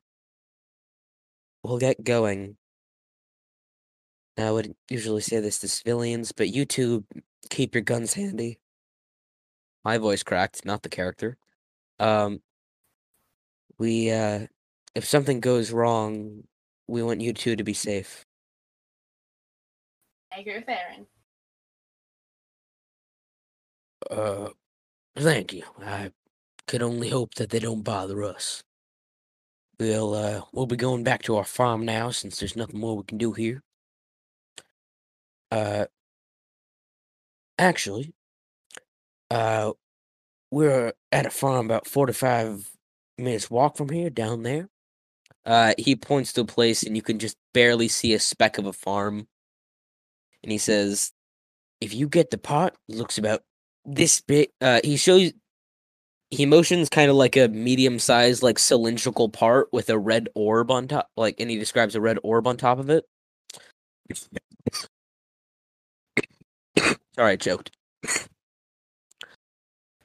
[1.64, 2.58] we'll get going."
[4.38, 7.06] I would usually say this to civilians, but you two
[7.50, 8.60] keep your guns handy.
[9.84, 11.38] My voice cracked, not the character.
[12.00, 12.42] Um,
[13.78, 14.48] we uh,
[14.94, 16.44] if something goes wrong,
[16.88, 18.26] we want you two to be safe.
[20.36, 21.08] I agree with Aaron.
[24.10, 24.50] Uh,
[25.18, 25.64] thank you.
[25.82, 26.12] I
[26.68, 28.64] could only hope that they don't bother us.
[29.80, 33.04] We'll uh, we'll be going back to our farm now since there's nothing more we
[33.04, 33.62] can do here.
[35.52, 35.86] Uh,
[37.58, 38.14] actually,
[39.32, 39.72] uh,
[40.52, 42.70] we're at a farm about four to five
[43.18, 44.70] minutes walk from here, down there.
[45.46, 48.66] Uh, he points to a place, and you can just barely see a speck of
[48.66, 49.28] a farm.
[50.44, 51.12] And he says,
[51.82, 53.44] "If you get the pot, looks about
[53.86, 55.34] this big." Uh, he shows.
[56.32, 60.88] He motions kind of like a medium-sized, like cylindrical part with a red orb on
[60.88, 63.06] top, like, and he describes a red orb on top of it.
[67.16, 67.72] Sorry, I choked.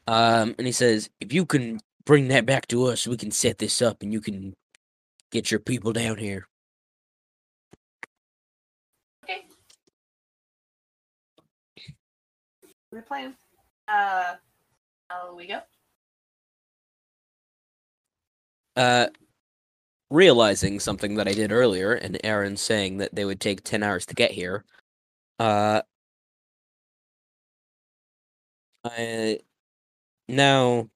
[0.06, 3.58] um, and he says, if you can bring that back to us, we can set
[3.58, 4.54] this up and you can
[5.30, 6.46] get your people down here.
[12.92, 13.34] We're playing.
[13.86, 14.34] Uh,
[15.08, 15.60] how we go?
[18.76, 19.06] Uh,
[20.10, 24.06] realizing something that I did earlier, and Aaron saying that they would take 10 hours
[24.06, 24.64] to get here,
[25.38, 25.82] uh,
[28.84, 29.40] I
[30.28, 30.88] now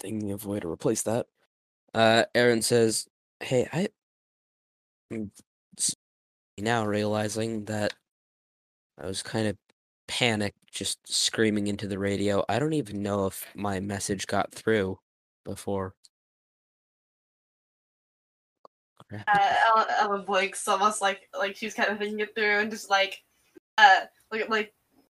[0.00, 1.26] thinking of a way to replace that.
[1.94, 3.08] Uh, Aaron says,
[3.40, 3.88] "Hey, I
[6.58, 7.94] now realizing that
[8.98, 9.56] I was kind of
[10.06, 12.44] panicked, just screaming into the radio.
[12.48, 14.98] I don't even know if my message got through
[15.44, 15.94] before."
[19.12, 22.88] Uh, Ella, Ella Blake's almost like like she's kind of thinking it through and just
[22.90, 23.20] like
[23.78, 24.72] uh like like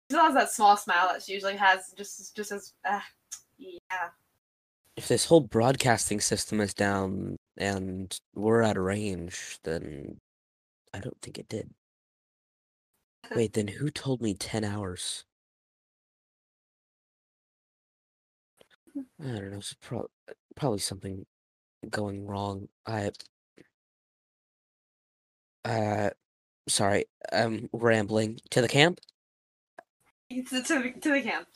[0.09, 1.93] still has that small smile that she usually has.
[1.97, 2.99] Just just as uh,
[3.57, 4.09] yeah.
[4.95, 10.17] if this whole broadcasting system is down and we're out of range, then
[10.93, 11.69] I don't think it did.
[13.35, 15.25] Wait, then who told me 10 hours?
[18.95, 19.57] I don't know.
[19.57, 20.09] It's pro-
[20.55, 21.25] probably something
[21.89, 22.67] going wrong.
[22.85, 23.11] I.
[25.65, 26.11] Uh,
[26.67, 27.05] sorry.
[27.31, 28.39] I'm rambling.
[28.51, 28.99] To the camp?
[30.33, 31.47] To, to, the- to the camp.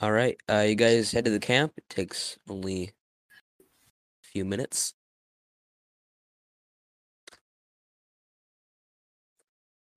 [0.00, 0.36] All right.
[0.48, 1.72] Uh, you guys head to the camp.
[1.76, 2.92] It takes only
[3.60, 4.94] a few minutes.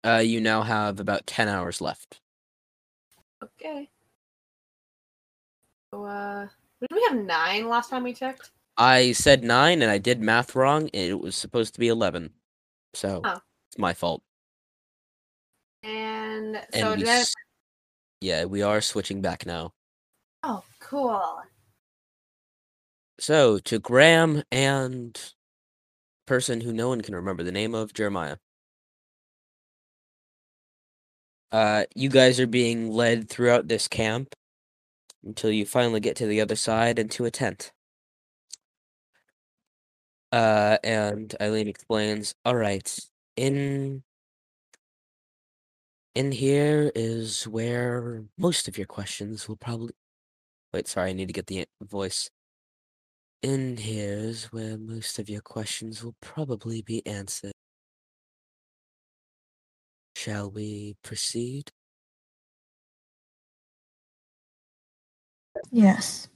[0.04, 2.20] Uh, you now have about 10 hours left.
[3.42, 3.88] Okay.
[5.92, 6.46] So uh,
[6.80, 8.50] did we have nine last time we checked?
[8.76, 10.82] I said nine and I did math wrong.
[10.94, 12.30] and It was supposed to be 11.
[12.94, 13.40] So Oh.
[13.70, 14.22] it's my fault.
[15.82, 17.34] And And so we then s-
[18.20, 19.72] yeah, we are switching back now.
[20.42, 21.42] oh cool.
[23.20, 25.20] So to Graham and
[26.26, 28.36] person who no one can remember the name of, Jeremiah.
[31.50, 34.34] Uh, you guys are being led throughout this camp
[35.24, 37.72] until you finally get to the other side and to a tent.
[40.32, 42.98] Uh, and Eileen explains, all right,
[43.36, 44.02] in
[46.14, 49.94] in here is where most of your questions will probably
[50.72, 52.30] wait, sorry, I need to get the voice.
[53.42, 57.52] In here's where most of your questions will probably be answered.
[60.16, 61.70] Shall we proceed?
[65.70, 66.28] Yes.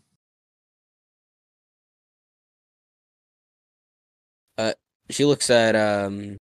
[5.11, 6.39] She looks at um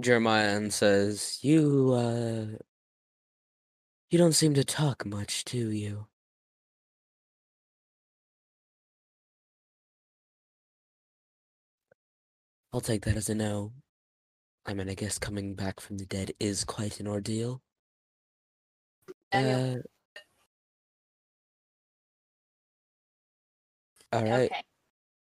[0.00, 2.58] Jeremiah and says, "You uh
[4.10, 6.06] you don't seem to talk much, do you?"
[12.72, 13.72] I'll take that as a no.
[14.66, 17.62] I mean, I guess coming back from the dead is quite an ordeal.
[19.32, 19.76] Uh,
[24.12, 24.50] all right.
[24.52, 24.62] Okay.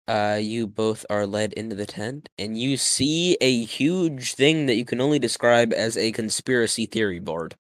[0.10, 4.76] Uh, you both are led into the tent, and you see a huge thing that
[4.76, 7.56] you can only describe as a conspiracy theory board.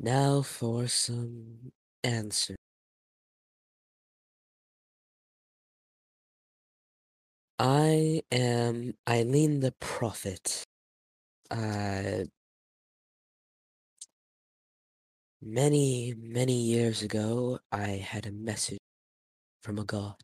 [0.00, 1.72] Now for some
[2.02, 2.56] answer.
[7.58, 10.64] I am Eileen the Prophet.
[11.50, 12.24] Uh,
[15.42, 18.78] many, many years ago, I had a message
[19.62, 20.16] from a god.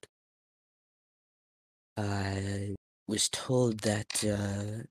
[1.97, 2.75] I
[3.07, 4.85] was told that uh,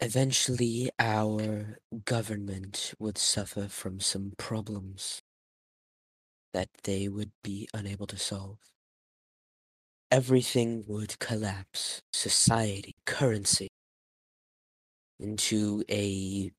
[0.00, 5.22] eventually our government would suffer from some problems
[6.52, 8.58] that they would be unable to solve.
[10.10, 13.71] Everything would collapse society, currency
[15.22, 16.50] into a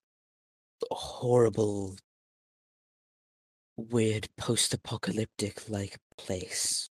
[0.91, 1.98] horrible,
[3.77, 6.90] weird post apocalyptic like place.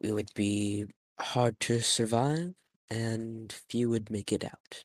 [0.00, 0.86] It would be
[1.20, 2.54] hard to survive,
[2.88, 4.84] and few would make it out.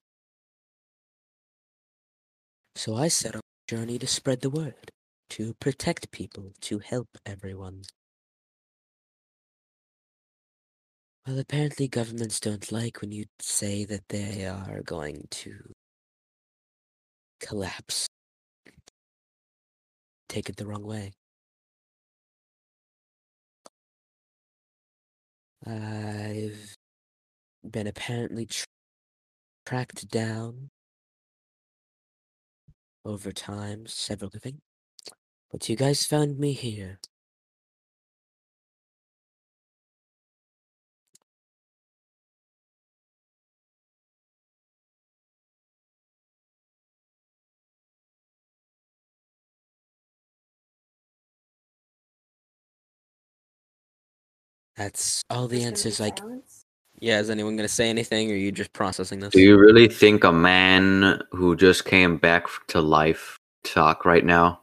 [2.75, 4.91] So I set up a journey to spread the word,
[5.31, 7.83] to protect people, to help everyone.
[11.25, 15.73] Well, apparently governments don't like when you say that they are going to
[17.39, 18.07] collapse.
[20.29, 21.11] Take it the wrong way.
[25.65, 26.75] I've
[27.69, 28.65] been apparently tr-
[29.65, 30.69] tracked down
[33.05, 34.61] over time, several living.
[35.51, 36.99] But you guys found me here.
[54.77, 55.99] That's all the There's gonna be answers.
[55.99, 56.65] Like, silence?
[56.99, 59.31] yeah, is anyone gonna say anything, or are you just processing this?
[59.33, 64.59] Do you really think a man who just came back to life talk right now?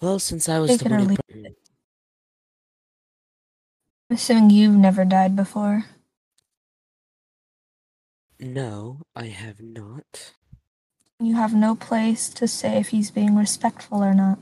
[0.00, 1.16] Well, since I was Take the one who
[4.08, 5.84] I'm assuming you've never died before.
[8.38, 10.34] No, I have not.
[11.18, 14.38] You have no place to say if he's being respectful or not.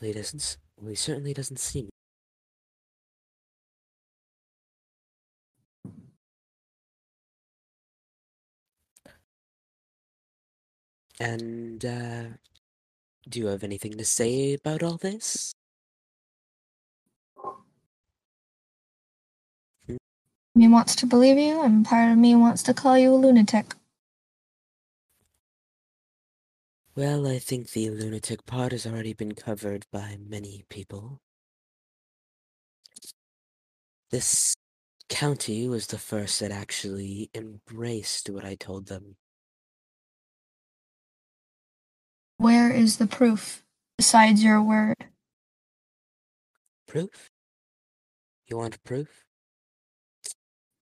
[0.00, 0.56] Well, he doesn't.
[0.76, 1.88] Well, he certainly doesn't seem.
[11.20, 12.24] And uh,
[13.28, 15.52] do you have anything to say about all this?
[20.54, 23.74] Me wants to believe you, and part of me wants to call you a lunatic.
[26.96, 31.20] Well, I think the lunatic part has already been covered by many people.
[34.10, 34.56] This
[35.08, 39.16] county was the first that actually embraced what I told them.
[42.38, 43.64] Where is the proof
[43.96, 44.94] besides your word?
[46.86, 47.28] Proof?
[48.46, 49.24] You want proof?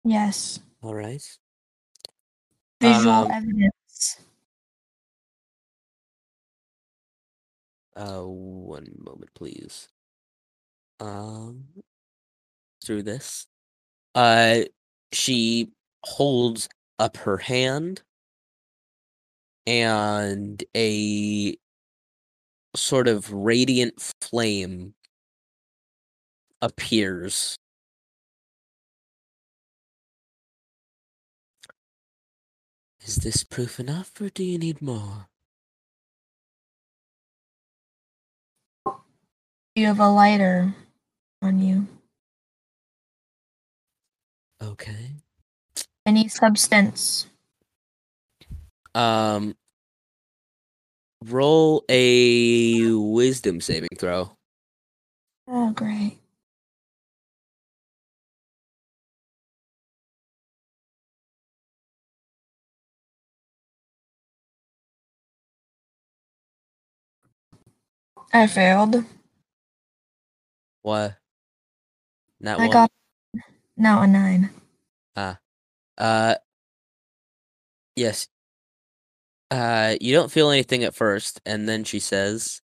[0.04, 1.22] Yes, All right.
[2.80, 4.20] visual Um, evidence.
[7.94, 9.88] Uh, one moment, please.
[10.98, 11.64] Um,
[12.84, 13.46] through this,
[14.14, 14.60] uh,
[15.12, 15.70] she
[16.04, 18.02] holds up her hand,
[19.66, 21.56] and a
[22.74, 24.94] sort of radiant flame
[26.60, 27.56] appears.
[33.04, 35.26] Is this proof enough, or do you need more?
[39.74, 40.74] You have a lighter
[41.40, 41.86] on you.
[44.62, 45.12] Okay.
[46.06, 47.26] Any substance.
[48.94, 49.54] Um,
[51.24, 54.36] roll a wisdom saving throw.
[55.48, 56.18] Oh, great.
[68.32, 69.04] I failed.
[70.82, 71.16] What?
[72.40, 72.70] Not I one.
[72.70, 72.92] got
[73.76, 74.50] no a nine.
[75.16, 75.38] Ah.
[75.98, 76.34] Uh,
[77.96, 78.28] yes.
[79.52, 82.62] Uh, you don't feel anything at first, and then she says,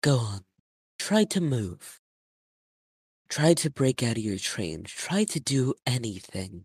[0.00, 0.46] "Go on,
[0.98, 2.00] try to move.
[3.28, 4.84] Try to break out of your train.
[4.84, 6.64] Try to do anything."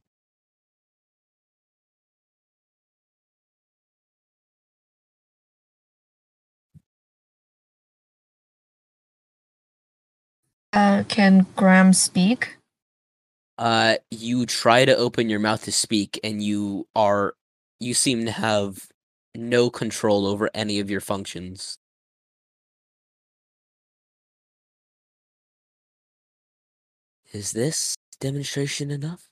[10.72, 12.56] Uh, can Graham speak?
[13.58, 17.36] Uh, you try to open your mouth to speak, and you are,
[17.82, 18.91] you seem to have
[19.36, 21.78] no control over any of your functions.
[27.34, 29.30] Is this demonstration enough?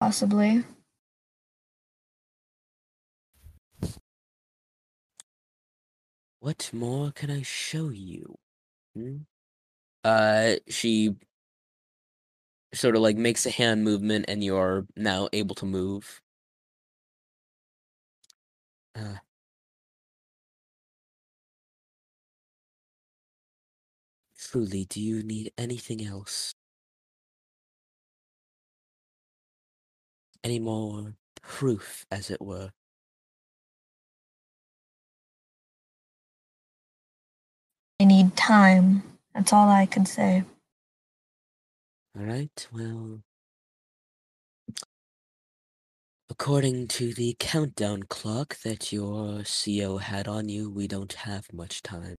[0.00, 0.64] Possibly.
[6.40, 8.36] What more can I show you?
[8.96, 9.18] Hmm?
[10.02, 11.14] Uh, she
[12.74, 16.20] sort of like makes a hand movement, and you're now able to move.
[18.94, 19.16] Uh,
[24.38, 26.54] truly, do you need anything else?
[30.44, 32.72] Any more proof, as it were?
[38.00, 39.02] I need time.
[39.34, 40.44] That's all I can say.
[42.18, 43.22] All right, well.
[46.30, 51.82] According to the countdown clock that your CO had on you, we don't have much
[51.82, 52.16] time.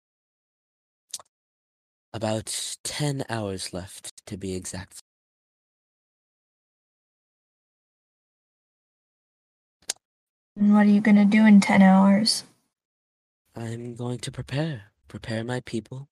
[2.15, 5.01] About 10 hours left, to be exact.
[10.57, 12.45] And what are you gonna do in ten hours?
[13.57, 14.93] I'm going to prepare.
[15.09, 16.09] Prepare my people.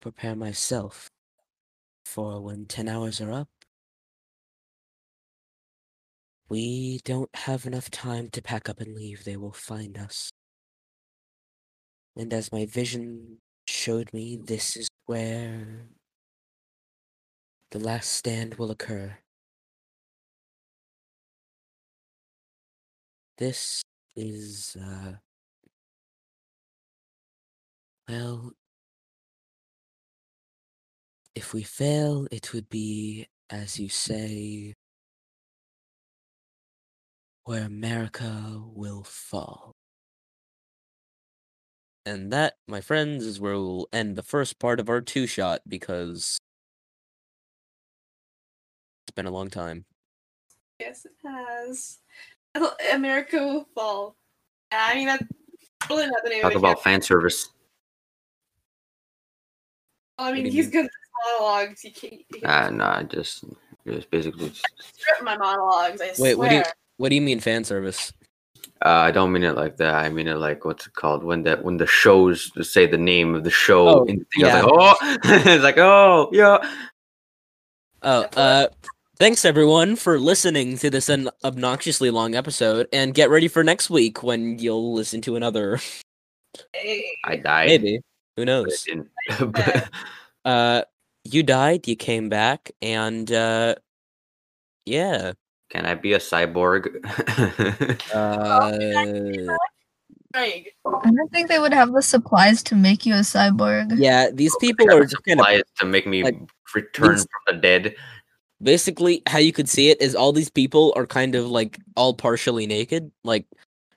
[0.00, 1.10] Prepare myself.
[2.04, 3.48] For when 10 hours are up,
[6.48, 9.24] We don't have enough time to pack up and leave.
[9.24, 10.32] They will find us.
[12.16, 15.88] And as my vision showed me, this is where
[17.72, 19.18] the last stand will occur.
[23.38, 23.82] This
[24.16, 25.14] is, uh,
[28.08, 28.52] well,
[31.34, 34.74] if we fail, it would be, as you say,
[37.44, 39.72] where America will fall.
[42.06, 45.62] And that, my friends, is where we'll end the first part of our two shot
[45.66, 46.38] because
[49.06, 49.86] it's been a long time.
[50.78, 51.98] Yes, it has.
[52.92, 54.16] America will fall.
[54.70, 55.24] I mean, that's
[55.88, 56.58] really not the name Talk of it.
[56.58, 57.48] about fan service.
[60.18, 60.88] I mean, What do you he's mean?
[61.22, 61.84] Good at his monologues.
[61.84, 63.44] You can't, you Ah, can't no, I just
[63.86, 64.48] just basically.
[64.48, 66.00] Just, strip my monologues.
[66.00, 66.36] I Wait, swear.
[66.36, 66.62] what do you
[66.96, 68.12] what do you mean fan service?
[68.84, 69.94] uh, I don't mean it like that.
[69.94, 73.34] I mean it like what's it called when that when the shows say the name
[73.34, 73.88] of the show.
[73.88, 75.18] Oh, in the thing, I was like, oh,
[75.52, 76.58] it's like oh yeah.
[78.02, 78.66] Oh, uh,
[79.18, 83.88] thanks everyone for listening to this un- obnoxiously long episode, and get ready for next
[83.88, 85.80] week when you'll listen to another.
[86.74, 87.02] Hey.
[87.24, 87.66] I died.
[87.68, 88.00] Maybe who
[88.36, 88.82] but I knows?
[88.82, 89.08] didn't.
[90.44, 90.82] Uh,
[91.24, 93.74] you died, you came back, and uh,
[94.86, 95.32] yeah.
[95.70, 97.00] Can I be a cyborg?
[98.14, 99.56] Uh,
[100.36, 103.92] I don't think they would have the supplies to make you a cyborg.
[103.96, 106.36] yeah, these people are just kind of supplies to make me like,
[106.74, 107.94] return these- from the dead.
[108.62, 112.14] basically how you could see it is all these people are kind of like all
[112.14, 113.46] partially naked like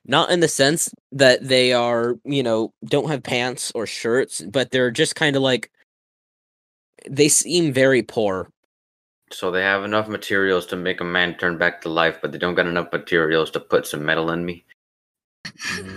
[0.05, 4.69] not in the sense that they are you know don't have pants or shirts but
[4.71, 5.71] they're just kind of like
[7.09, 8.49] they seem very poor
[9.31, 12.37] So they have enough materials to make a man turn back to life, but they
[12.37, 14.63] don't got enough materials to put some metal in me.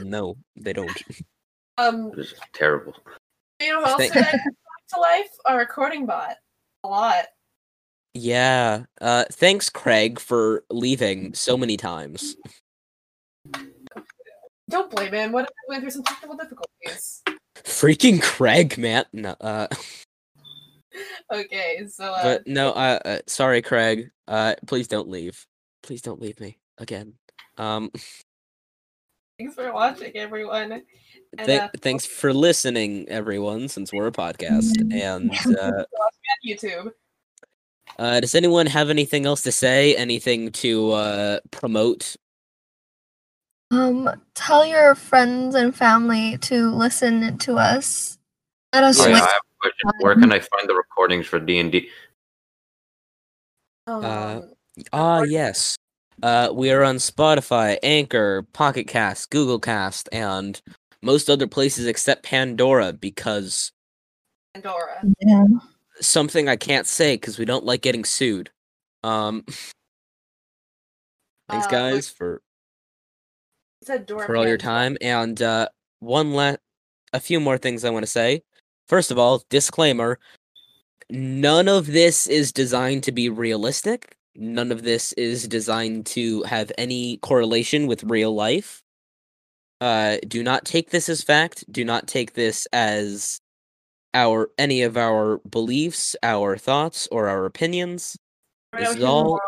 [0.05, 0.91] no they don't
[1.78, 2.95] Um, It was terrible.
[3.61, 4.41] you know who else I come back
[4.95, 5.31] to life?
[5.47, 6.37] A recording bot.
[6.85, 7.27] A lot.
[8.15, 12.37] yeah uh thanks craig for leaving so many times
[14.69, 15.32] Don't blame him.
[15.32, 17.23] What if I went through some technical difficulties?
[17.65, 19.66] freaking craig man no uh
[21.33, 25.47] Okay, so uh, but no uh, uh sorry craig uh please don't leave
[25.83, 27.15] please don't leave me again
[27.59, 27.91] um
[29.41, 30.73] thanks for watching, everyone.
[30.73, 30.83] And,
[31.39, 34.77] Thank, uh, thanks for listening, everyone, since we're a podcast.
[34.93, 36.11] And uh, on
[36.47, 36.93] YouTube.
[37.99, 39.97] uh, does anyone have anything else to say?
[39.97, 42.17] Anything to uh, promote?
[43.71, 48.19] Um, tell your friends and family to listen to us.
[48.75, 49.91] Let us Oh, yeah, I have a question.
[50.01, 51.89] Where can I find the recordings for D and D?
[53.87, 54.41] Um, Uh,
[54.93, 55.77] Ah, yes.
[56.23, 60.61] Uh, we are on Spotify, Anchor, Pocket Cast, Google Cast, and
[61.03, 63.73] most other places except Pandora because
[64.55, 65.03] Pandora.
[65.20, 65.45] Yeah.
[66.01, 68.51] something I can't say because we don't like getting sued.
[69.03, 69.43] Um,
[71.49, 72.43] thanks, Uh, guys, for
[73.82, 74.27] You said Dora.
[74.27, 74.97] for all your time.
[75.01, 75.69] And uh,
[75.99, 76.59] one last,
[77.12, 78.43] a few more things I want to say.
[78.91, 80.19] First of all, disclaimer:
[81.11, 84.17] none of this is designed to be realistic.
[84.35, 88.83] None of this is designed to have any correlation with real life.
[89.81, 91.62] Uh, do not take this as fact.
[91.71, 93.41] Do not take this as
[94.12, 98.17] our any of our beliefs, our thoughts, or our opinions
[98.77, 99.41] this is all moral of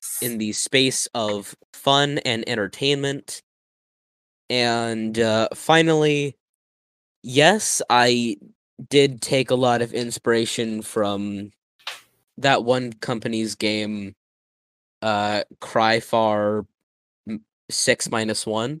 [0.00, 0.18] this.
[0.28, 3.40] in the space of fun and entertainment.
[4.48, 6.34] And uh, finally,
[7.22, 8.34] yes, I
[8.88, 11.50] did take a lot of inspiration from
[12.38, 14.14] that one company's game,
[15.02, 16.66] uh, Cryfar
[17.70, 18.80] Six Minus One.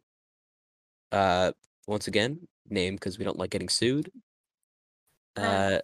[1.12, 1.52] Uh,
[1.86, 4.10] once again, name because we don't like getting sued.
[5.36, 5.78] Uh,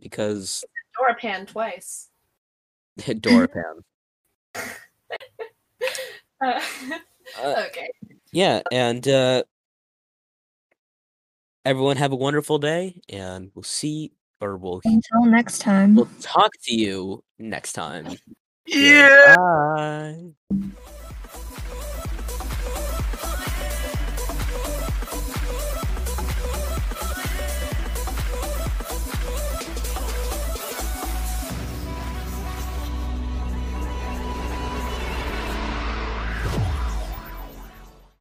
[0.00, 0.64] because
[0.96, 2.08] Dora Pan twice.
[2.98, 3.82] Dorapan.
[6.42, 6.58] Uh,
[7.38, 7.90] Uh, okay.
[8.32, 9.42] yeah and uh
[11.64, 15.94] everyone have a wonderful day and we'll see or we'll Until next time.
[15.94, 18.08] we'll talk to you next time
[18.66, 19.34] Yeah.
[19.36, 20.96] bye